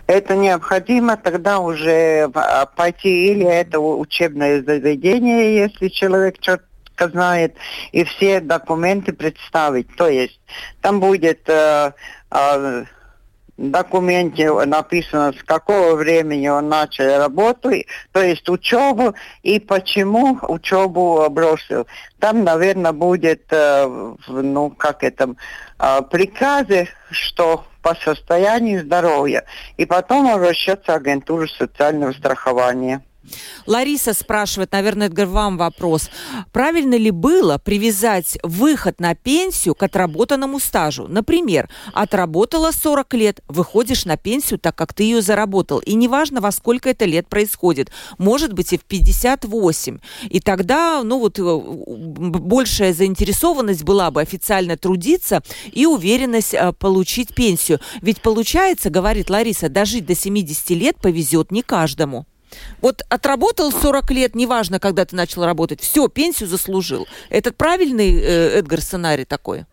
Это 0.07 0.36
необходимо 0.36 1.17
тогда 1.17 1.59
уже 1.59 2.30
а, 2.34 2.65
пойти 2.65 3.32
или 3.32 3.45
это 3.45 3.80
учебное 3.80 4.61
заведение, 4.63 5.55
если 5.55 5.88
человек 5.88 6.39
четко 6.39 7.09
знает, 7.09 7.55
и 7.91 8.03
все 8.03 8.39
документы 8.39 9.13
представить. 9.13 9.93
То 9.95 10.07
есть 10.07 10.39
там 10.82 10.99
будет 10.99 11.47
э, 11.47 11.93
э, 12.32 12.86
документе 13.57 14.51
написано, 14.65 15.33
с 15.33 15.43
какого 15.43 15.95
времени 15.95 16.47
он 16.47 16.69
начал 16.69 17.17
работу, 17.17 17.71
то 18.11 18.21
есть 18.21 18.47
учебу, 18.49 19.13
и 19.43 19.59
почему 19.59 20.39
учебу 20.43 21.27
бросил. 21.29 21.87
Там, 22.19 22.43
наверное, 22.43 22.91
будет, 22.91 23.43
э, 23.51 24.13
ну, 24.27 24.69
как 24.71 25.03
это, 25.03 25.35
э, 25.79 26.01
приказы, 26.09 26.87
что 27.09 27.65
по 27.81 27.95
состоянию 27.95 28.81
здоровья. 28.81 29.43
И 29.77 29.85
потом 29.85 30.27
обращаться 30.27 30.93
в 30.93 30.95
агентуру 30.95 31.47
социального 31.47 32.11
страхования. 32.13 33.03
Лариса 33.65 34.13
спрашивает, 34.13 34.72
наверное, 34.72 35.07
Эдгар, 35.07 35.28
вам 35.28 35.57
вопрос. 35.57 36.09
Правильно 36.51 36.95
ли 36.95 37.11
было 37.11 37.57
привязать 37.57 38.38
выход 38.43 38.99
на 38.99 39.15
пенсию 39.15 39.76
к 39.76 39.84
отработанному 39.84 40.59
стажу? 40.59 41.07
Например, 41.07 41.69
отработала 41.93 42.72
40 42.72 43.13
лет, 43.13 43.41
выходишь 43.47 44.05
на 44.05 44.17
пенсию, 44.17 44.59
так 44.59 44.76
как 44.76 44.93
ты 44.93 45.03
ее 45.03 45.22
заработал. 45.22 45.80
И 45.80 45.93
неважно, 45.93 46.41
во 46.41 46.51
сколько 46.51 46.89
это 46.89 47.05
лет 47.05 47.28
происходит. 47.28 47.91
Может 48.17 48.53
быть 48.53 48.74
и 48.74 48.78
в 48.78 48.84
58. 48.84 49.99
И 50.30 50.39
тогда, 50.39 51.03
ну 51.03 51.19
вот, 51.19 51.39
э, 51.39 51.43
большая 51.43 52.93
заинтересованность 52.93 53.84
была 53.84 54.11
бы 54.11 54.22
официально 54.22 54.78
трудиться 54.78 55.43
и 55.72 55.86
уверенность 55.86 56.53
э, 56.53 56.74
получить 56.74 57.34
пенсию. 57.36 57.80
Ведь 58.01 58.22
получается, 58.22 58.89
говорит 58.89 59.30
Лариса, 59.30 59.69
дожить 59.69 60.05
до 60.05 60.15
70 60.15 60.69
лет 60.72 60.97
повезет 60.97 61.51
не 61.51 61.61
каждому. 61.61 62.26
Вот 62.81 63.03
отработал 63.09 63.71
40 63.71 64.11
лет, 64.11 64.35
неважно, 64.35 64.79
когда 64.79 65.05
ты 65.05 65.15
начал 65.15 65.45
работать, 65.45 65.81
все, 65.81 66.07
пенсию 66.07 66.49
заслужил. 66.49 67.07
Это 67.29 67.51
правильный, 67.51 68.11
э, 68.19 68.59
Эдгар, 68.59 68.81
сценарий 68.81 69.25
такой? 69.25 69.65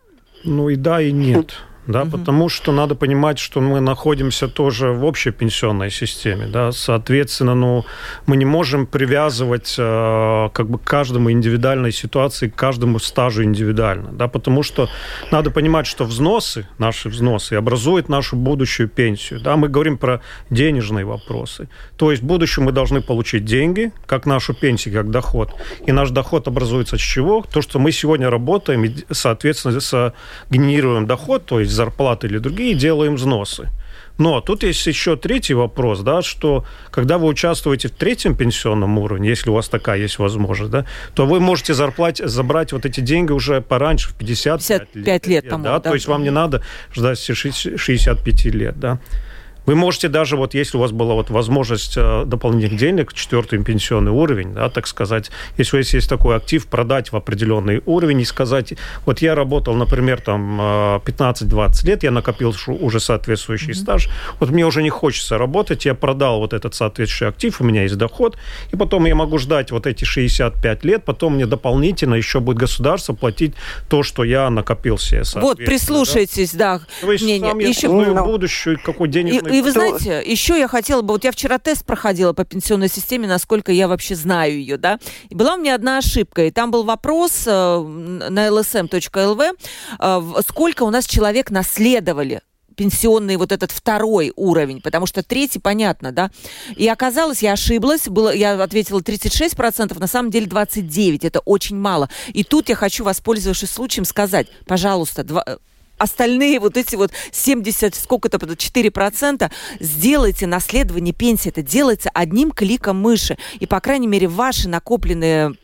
Ну 0.45 0.69
и 0.69 0.77
да, 0.77 1.01
и 1.01 1.13
нет 1.13 1.55
да, 1.89 2.03
угу. 2.03 2.11
потому 2.19 2.49
что 2.49 2.71
надо 2.71 2.95
понимать, 2.95 3.39
что 3.39 3.61
мы 3.61 3.81
находимся 3.81 4.47
тоже 4.47 4.93
в 4.93 5.05
общей 5.05 5.31
пенсионной 5.31 5.91
системе, 5.91 6.47
да, 6.47 6.71
соответственно, 6.71 7.55
ну, 7.55 7.85
мы 8.27 8.37
не 8.37 8.45
можем 8.45 8.87
привязывать 8.87 9.75
э, 9.79 10.49
как 10.53 10.69
бы 10.69 10.79
к 10.79 10.85
каждому 10.85 11.33
индивидуальной 11.33 11.93
ситуации, 11.93 12.49
к 12.49 12.55
каждому 12.55 12.99
стажу 12.99 13.43
индивидуально, 13.43 14.11
да, 14.13 14.29
потому 14.29 14.63
что 14.63 14.89
надо 15.31 15.51
понимать, 15.51 15.87
что 15.87 16.05
взносы, 16.05 16.69
наши 16.77 17.09
взносы 17.09 17.55
образуют 17.55 18.11
нашу 18.11 18.37
будущую 18.37 18.89
пенсию, 18.89 19.41
да, 19.41 19.57
мы 19.57 19.69
говорим 19.69 19.97
про 19.97 20.21
денежные 20.51 21.07
вопросы, 21.07 21.69
то 21.97 22.11
есть 22.11 22.23
в 22.23 22.27
будущем 22.27 22.65
мы 22.65 22.73
должны 22.73 23.01
получить 23.01 23.47
деньги, 23.47 23.93
как 24.05 24.27
нашу 24.27 24.53
пенсию, 24.53 24.95
как 24.95 25.11
доход, 25.11 25.55
и 25.87 25.93
наш 25.93 26.11
доход 26.11 26.49
образуется 26.49 26.99
с 26.99 27.01
чего? 27.01 27.43
То, 27.51 27.63
что 27.63 27.79
мы 27.79 27.93
сегодня 27.93 28.29
работаем 28.29 28.85
и, 28.85 28.95
соответственно, 29.11 30.13
генерируем 30.51 31.07
доход, 31.07 31.47
то 31.47 31.61
есть 31.61 31.78
зарплаты 31.79 32.27
или 32.27 32.39
другие, 32.39 32.75
делаем 32.75 33.15
взносы. 33.15 33.69
Но 34.19 34.41
тут 34.41 34.65
есть 34.65 34.85
еще 34.87 35.17
третий 35.17 35.55
вопрос, 35.55 36.01
да, 36.01 36.23
что 36.23 36.65
когда 36.91 37.19
вы 37.19 37.29
участвуете 37.29 37.87
в 37.87 37.93
третьем 37.93 38.35
пенсионном 38.35 38.99
уровне, 38.99 39.29
если 39.29 39.51
у 39.51 39.55
вас 39.55 39.69
такая 39.69 39.99
есть 39.99 40.19
возможность, 40.19 40.73
да, 40.73 40.87
то 41.15 41.25
вы 41.25 41.39
можете 41.39 41.73
зарплать, 41.73 42.19
забрать 42.19 42.73
вот 42.73 42.85
эти 42.85 43.01
деньги 43.01 43.31
уже 43.31 43.61
пораньше, 43.61 44.09
в 44.09 44.15
55 44.15 44.81
лет. 44.81 45.07
лет, 45.07 45.27
лет 45.27 45.49
тому, 45.49 45.65
да, 45.65 45.79
да, 45.79 45.91
то 45.91 45.95
есть 45.95 46.09
вам 46.09 46.25
не 46.25 46.31
надо 46.31 46.63
ждать 46.93 47.21
65 47.21 48.45
лет, 48.47 48.81
да. 48.81 48.99
Вы 49.69 49.75
можете 49.75 50.09
даже, 50.09 50.39
вот 50.39 50.55
если 50.55 50.79
у 50.79 50.81
вас 50.81 50.93
была 50.93 51.13
вот 51.13 51.29
возможность 51.29 51.93
э, 51.99 52.25
дополнительных 52.25 52.81
денег, 52.81 53.13
четвертый 53.13 53.63
пенсионный 53.63 54.13
уровень, 54.13 54.55
да, 54.55 54.71
так 54.71 54.87
сказать, 54.87 55.31
если 55.59 55.77
у 55.77 55.81
вас 55.81 55.93
есть 55.93 56.09
такой 56.09 56.37
актив, 56.37 56.67
продать 56.67 57.13
в 57.13 57.17
определенный 57.17 57.83
уровень 57.85 58.23
и 58.23 58.25
сказать, 58.25 58.73
вот 59.05 59.21
я 59.21 59.35
работал, 59.35 59.75
например, 59.75 60.23
там 60.23 60.59
15-20 60.59 61.85
э, 61.85 61.87
лет, 61.87 62.03
я 62.03 62.11
накопил 62.11 62.55
уже 62.67 62.99
соответствующий 62.99 63.73
mm-hmm. 63.73 63.75
стаж, 63.75 64.09
вот 64.41 64.49
мне 64.49 64.65
уже 64.65 64.83
не 64.83 64.89
хочется 64.89 65.37
работать, 65.37 65.85
я 65.85 65.95
продал 65.95 66.39
вот 66.39 66.55
этот 66.55 66.75
соответствующий 66.75 67.29
актив, 67.29 67.61
у 67.61 67.65
меня 67.65 67.83
есть 67.83 67.99
доход, 67.99 68.39
и 68.73 68.77
потом 68.77 69.05
я 69.05 69.15
могу 69.15 69.37
ждать 69.37 69.71
вот 69.71 69.87
эти 69.87 70.05
65 70.05 70.85
лет, 70.85 71.05
потом 71.05 71.35
мне 71.35 71.45
дополнительно 71.45 72.15
еще 72.15 72.41
будет 72.41 72.57
государство 72.57 73.13
платить 73.13 73.53
то, 73.91 74.03
что 74.03 74.25
я 74.25 74.49
накопил 74.49 74.97
себе. 74.97 75.25
Вот, 75.35 75.59
прислушайтесь, 75.59 76.55
да, 76.55 76.79
да 76.79 76.85
То 77.03 77.13
есть 77.13 77.25
мнение. 77.25 77.51
сам 77.51 77.59
я 77.59 77.69
еще... 77.69 77.89
Ну, 77.89 78.25
будущее, 78.25 78.79
какой 78.79 79.09
денежный 79.09 79.58
и 79.59 79.63
вы 79.63 79.73
знаете, 79.73 80.23
еще 80.25 80.59
я 80.59 80.69
хотела 80.69 81.03
бы, 81.03 81.15
вот 81.15 81.25
я 81.25 81.33
вчера 81.33 81.59
тест 81.59 81.85
проходила 81.85 82.33
по 82.33 82.45
пенсионной 82.45 82.89
системе, 82.89 83.27
насколько 83.27 83.73
я 83.73 83.89
вообще 83.89 84.15
знаю 84.15 84.53
ее, 84.53 84.77
да, 84.77 84.99
и 85.29 85.35
была 85.35 85.55
у 85.55 85.59
меня 85.59 85.75
одна 85.75 85.99
ошибка, 85.99 86.45
и 86.45 86.51
там 86.51 86.71
был 86.71 86.85
вопрос 86.85 87.45
э, 87.47 87.51
на 87.51 88.49
lsm.lv, 88.49 89.59
э, 89.99 90.43
сколько 90.47 90.83
у 90.85 90.91
нас 90.91 91.07
человек 91.07 91.51
наследовали 91.51 92.41
пенсионный 92.77 93.37
вот 93.37 93.51
этот 93.51 93.73
второй 93.73 94.33
уровень, 94.37 94.81
потому 94.81 95.07
что 95.07 95.25
третий, 95.25 95.59
понятно, 95.59 96.13
да. 96.13 96.31
И 96.77 96.87
оказалось, 96.87 97.43
я 97.43 97.55
ошиблась, 97.55 98.07
было, 98.07 98.33
я 98.33 98.63
ответила 98.63 99.01
36%, 99.01 99.99
на 99.99 100.07
самом 100.07 100.31
деле 100.31 100.47
29%, 100.47 101.19
это 101.27 101.41
очень 101.41 101.77
мало. 101.77 102.09
И 102.33 102.45
тут 102.45 102.69
я 102.69 102.77
хочу, 102.77 103.03
воспользовавшись 103.03 103.71
случаем, 103.71 104.05
сказать, 104.05 104.47
пожалуйста, 104.67 105.25
два, 105.25 105.45
остальные 105.99 106.61
вот 106.61 106.77
эти 106.77 106.97
вот 106.97 107.13
70, 107.33 107.95
сколько-то, 107.95 108.39
4%, 108.39 109.51
сделайте 109.81 110.47
наследование 110.47 111.15
пенсии. 111.15 111.49
Это 111.49 111.63
делается 111.63 112.11
одним 112.15 112.51
кликом 112.51 113.01
мыши. 113.01 113.37
И, 113.61 113.67
по 113.67 113.81
крайней 113.81 114.07
мере, 114.07 114.29
ваши 114.29 114.69
накопленные 114.69 115.55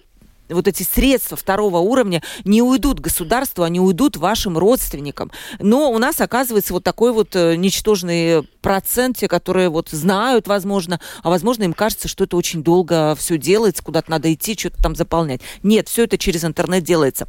вот 0.49 0.69
эти 0.69 0.83
средства 0.83 1.37
второго 1.37 1.79
уровня 1.79 2.23
не 2.45 2.63
уйдут 2.63 3.01
государству, 3.01 3.65
они 3.65 3.81
уйдут 3.81 4.17
вашим 4.17 4.59
родственникам. 4.59 5.31
Но 5.59 5.91
у 5.91 5.99
нас 5.99 6.21
оказывается 6.21 6.73
вот 6.73 6.85
такой 6.85 7.13
вот 7.13 7.35
э, 7.37 7.57
ничтожный 7.57 8.43
процент, 8.61 9.19
те, 9.19 9.29
которые 9.29 9.69
вот 9.69 9.91
знают, 9.91 10.47
возможно, 10.47 11.01
а 11.23 11.31
возможно 11.31 11.65
им 11.65 11.75
кажется, 11.75 12.09
что 12.09 12.25
это 12.25 12.37
очень 12.37 12.63
долго 12.63 13.15
все 13.15 13.37
делается, 13.37 13.85
куда-то 13.85 14.11
надо 14.11 14.33
идти, 14.33 14.57
что-то 14.59 14.83
там 14.83 14.97
заполнять. 14.97 15.41
Нет, 15.63 15.89
все 15.89 16.05
это 16.05 16.17
через 16.17 16.45
интернет 16.45 16.83
делается. 16.83 17.29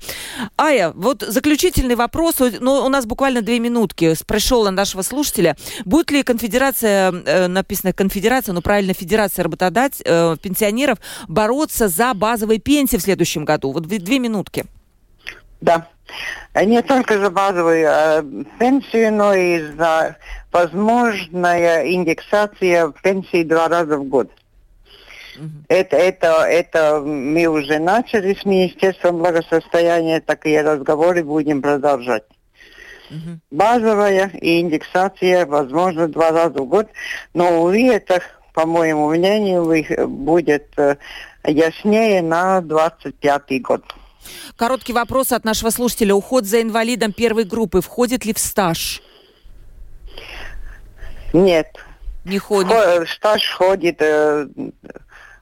Ая, 0.58 0.92
вот 0.96 1.24
заключительный 1.28 1.96
вопрос, 1.96 2.36
ну, 2.62 2.86
у 2.86 2.90
нас 2.90 3.06
буквально 3.06 3.42
две 3.42 3.60
минутки. 3.60 4.16
Пришел 4.26 4.64
на 4.64 4.72
нашего 4.72 5.02
слушателя. 5.02 5.58
Будет 5.84 6.12
ли 6.12 6.24
конфедерация, 6.24 7.12
э, 7.12 7.48
написано 7.48 7.92
конфедерация, 7.92 8.54
но 8.54 8.62
правильно 8.62 8.94
федерация 8.94 9.44
работодатель, 9.44 10.04
э, 10.06 10.38
пенсионеров 10.42 11.00
бороться 11.28 11.88
за 11.90 12.14
базовые 12.14 12.60
пенсии 12.60 12.98
в 12.98 13.05
следующем 13.06 13.46
году? 13.46 13.72
Вот 13.72 13.84
две 13.88 14.20
минутки. 14.20 14.66
Да. 15.62 15.88
Не 16.56 16.82
только 16.84 17.20
за 17.20 17.30
базовую 17.32 17.88
э, 17.88 18.24
пенсию, 18.60 19.14
но 19.14 19.34
и 19.34 19.62
за 19.72 20.18
возможная 20.52 21.86
индексация 21.92 22.94
пенсии 23.02 23.44
два 23.44 23.68
раза 23.68 23.98
в 23.98 24.04
год. 24.04 24.30
Это, 25.68 25.98
это, 25.98 26.46
это 26.48 27.02
мы 27.02 27.46
уже 27.48 27.80
начали 27.80 28.34
с 28.34 28.46
Министерством 28.46 29.18
благосостояния, 29.18 30.22
такие 30.22 30.62
разговоры 30.62 31.24
будем 31.24 31.62
продолжать. 31.62 32.24
Угу. 33.10 33.40
Базовая 33.52 34.32
и 34.42 34.62
индексация, 34.62 35.46
возможно, 35.46 36.08
два 36.08 36.32
раза 36.32 36.62
в 36.62 36.68
год, 36.68 36.88
но, 37.34 37.62
увы, 37.62 37.88
это, 37.88 38.22
по 38.54 38.66
моему 38.66 39.10
мнению, 39.10 40.08
будет 40.08 40.68
э, 40.78 40.96
яснее 41.48 42.22
на 42.22 42.62
25 42.62 43.62
год. 43.62 43.84
Короткий 44.56 44.94
вопрос 44.94 45.32
от 45.32 45.46
нашего 45.46 45.70
слушателя. 45.70 46.14
Уход 46.16 46.46
за 46.46 46.62
инвалидом 46.62 47.14
первой 47.14 47.44
группы 47.44 47.82
входит 47.82 48.26
ли 48.26 48.34
в 48.34 48.40
стаж? 48.40 49.02
Нет. 51.34 51.68
Не 52.24 52.40
ходит? 52.40 52.72
Стаж 53.10 53.48
ходит 53.52 53.98
э, 54.02 54.48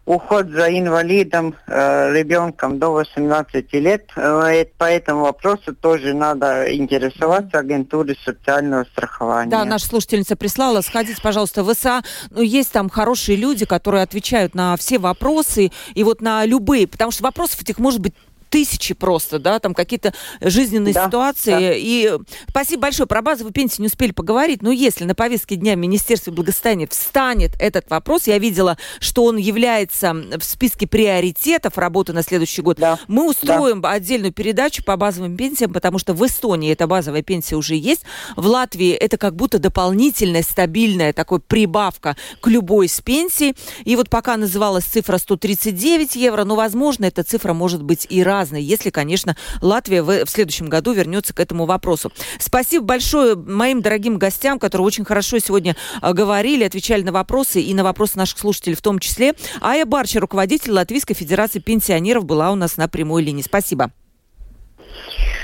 уход 0.06 0.50
за 0.50 0.70
инвалидом 0.70 1.56
э, 1.68 2.14
ребенком 2.14 2.78
до 2.80 2.90
18 2.90 3.74
лет. 3.74 4.10
Э, 4.16 4.66
по 4.78 4.86
этому 4.86 5.22
вопросу 5.22 5.74
тоже 5.74 6.14
надо 6.14 6.74
интересоваться 6.74 7.60
агентурой 7.60 8.18
социального 8.24 8.84
страхования. 8.86 9.52
Да, 9.52 9.64
наша 9.64 9.86
слушательница 9.86 10.36
прислала. 10.36 10.82
Сходите, 10.82 11.22
пожалуйста, 11.22 11.64
в 11.64 11.74
ВСА. 11.74 12.04
Ну, 12.32 12.42
есть 12.42 12.72
там 12.72 12.90
хорошие 12.90 13.38
люди, 13.38 13.66
которые 13.66 14.04
отвечают 14.04 14.56
на 14.56 14.76
все 14.78 15.00
вопросы 15.00 15.72
и 15.94 16.04
вот 16.04 16.22
на 16.22 16.46
любые, 16.46 16.88
потому 16.88 17.12
что 17.12 17.24
вопросов 17.24 17.62
этих 17.62 17.80
может 17.80 18.02
быть 18.02 18.14
тысячи 18.54 18.94
просто, 18.94 19.40
да, 19.40 19.58
там 19.58 19.74
какие-то 19.74 20.14
жизненные 20.40 20.94
да, 20.94 21.08
ситуации. 21.08 21.52
Да. 21.52 21.74
И 21.74 22.20
спасибо 22.48 22.84
большое. 22.84 23.08
Про 23.08 23.24
базовую 23.24 23.52
пенсию 23.52 23.82
не 23.82 23.88
успели 23.88 24.12
поговорить, 24.12 24.62
но 24.62 24.72
если 24.72 25.06
на 25.06 25.16
повестке 25.16 25.56
дня 25.56 25.74
Министерства 25.74 26.30
благосостояния 26.30 26.88
встанет 26.88 27.54
этот 27.60 27.90
вопрос, 27.90 28.28
я 28.28 28.38
видела, 28.38 28.78
что 29.00 29.24
он 29.24 29.38
является 29.38 30.14
в 30.14 30.44
списке 30.44 30.86
приоритетов 30.86 31.80
работы 31.80 32.14
на 32.14 32.22
следующий 32.22 32.62
год, 32.62 32.78
да. 32.78 33.00
мы 33.08 33.28
устроим 33.28 33.82
да. 33.82 33.90
отдельную 33.90 34.32
передачу 34.32 34.84
по 34.84 34.98
базовым 34.98 35.36
пенсиям, 35.36 35.74
потому 35.74 35.98
что 35.98 36.14
в 36.14 36.24
Эстонии 36.24 36.72
эта 36.72 36.86
базовая 36.86 37.24
пенсия 37.24 37.56
уже 37.56 37.74
есть, 37.74 38.04
в 38.36 38.46
Латвии 38.46 38.92
это 38.92 39.18
как 39.18 39.36
будто 39.36 39.58
дополнительная, 39.58 40.44
стабильная 40.44 41.12
такой 41.12 41.40
прибавка 41.40 42.16
к 42.40 42.48
любой 42.48 42.86
из 42.86 43.02
пенсий. 43.02 43.56
И 43.84 43.96
вот 43.96 44.12
пока 44.12 44.38
называлась 44.38 44.84
цифра 44.84 45.18
139 45.18 46.16
евро, 46.16 46.44
но, 46.44 46.56
возможно, 46.56 47.06
эта 47.06 47.24
цифра 47.24 47.54
может 47.54 47.82
быть 47.82 48.06
и 48.12 48.22
раз 48.22 48.43
разные, 48.44 48.64
если, 48.64 48.90
конечно, 48.90 49.38
Латвия 49.62 50.04
в, 50.04 50.26
в 50.26 50.30
следующем 50.30 50.68
году 50.68 50.92
вернется 50.92 51.34
к 51.34 51.40
этому 51.40 51.66
вопросу. 51.66 52.12
Спасибо 52.40 52.84
большое 52.84 53.36
моим 53.36 53.82
дорогим 53.82 54.18
гостям, 54.18 54.60
которые 54.60 54.86
очень 54.86 55.06
хорошо 55.06 55.40
сегодня 55.40 55.78
а, 56.02 56.12
говорили, 56.12 56.66
отвечали 56.66 57.04
на 57.04 57.14
вопросы 57.14 57.62
и 57.62 57.74
на 57.74 57.84
вопросы 57.84 58.18
наших 58.18 58.40
слушателей 58.40 58.76
в 58.76 58.82
том 58.82 59.00
числе. 59.00 59.34
Ая 59.62 59.86
Барча, 59.86 60.20
руководитель 60.20 60.72
Латвийской 60.72 61.14
Федерации 61.14 61.60
пенсионеров, 61.60 62.26
была 62.26 62.52
у 62.52 62.56
нас 62.56 62.76
на 62.76 62.90
прямой 62.90 63.24
линии. 63.24 63.42
Спасибо. 63.42 63.92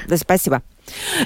Да, 0.07 0.17
спасибо. 0.17 0.61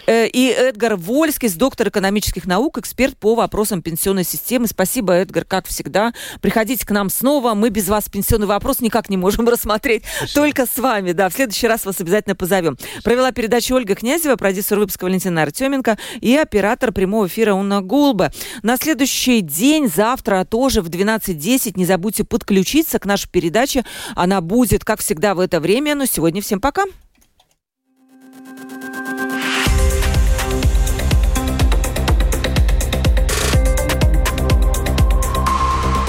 Э, 0.08 0.28
и 0.28 0.48
Эдгар 0.50 0.96
Вольский, 0.96 1.50
доктор 1.64 1.90
экономических 1.90 2.46
наук, 2.46 2.78
эксперт 2.78 3.18
по 3.18 3.36
вопросам 3.36 3.82
пенсионной 3.82 4.24
системы. 4.24 4.68
Спасибо, 4.68 5.14
Эдгар, 5.14 5.46
как 5.46 5.68
всегда. 5.68 6.14
Приходите 6.42 6.86
к 6.86 6.92
нам 6.92 7.10
снова. 7.10 7.54
Мы 7.54 7.70
без 7.70 7.88
вас 7.88 8.10
пенсионный 8.10 8.48
вопрос 8.48 8.80
никак 8.80 9.10
не 9.10 9.18
можем 9.18 9.48
рассмотреть. 9.54 10.04
Спасибо. 10.18 10.34
Только 10.34 10.66
с 10.66 10.78
вами, 10.78 11.12
да. 11.12 11.30
В 11.30 11.34
следующий 11.34 11.68
раз 11.68 11.86
вас 11.86 12.02
обязательно 12.02 12.36
позовем. 12.36 12.78
Провела 13.04 13.32
передачу 13.32 13.76
Ольга 13.76 13.96
Князева, 13.96 14.36
продюсер 14.36 14.80
выпуска 14.80 15.06
Валентина 15.06 15.44
Артеменко 15.44 15.98
и 16.20 16.36
оператор 16.36 16.92
прямого 16.92 17.28
эфира 17.28 17.54
Уна 17.54 17.82
Гулба. 17.82 18.32
На 18.62 18.78
следующий 18.78 19.42
день, 19.42 19.88
завтра 19.88 20.46
тоже 20.46 20.82
в 20.82 20.90
12.10, 20.90 21.74
не 21.76 21.86
забудьте 21.86 22.24
подключиться 22.24 23.00
к 23.00 23.06
нашей 23.06 23.30
передаче. 23.30 23.86
Она 24.16 24.42
будет, 24.42 24.84
как 24.84 25.00
всегда, 25.00 25.36
в 25.36 25.40
это 25.40 25.60
время. 25.60 25.96
Но 25.96 26.06
сегодня 26.06 26.42
всем 26.42 26.60
пока. 26.60 26.84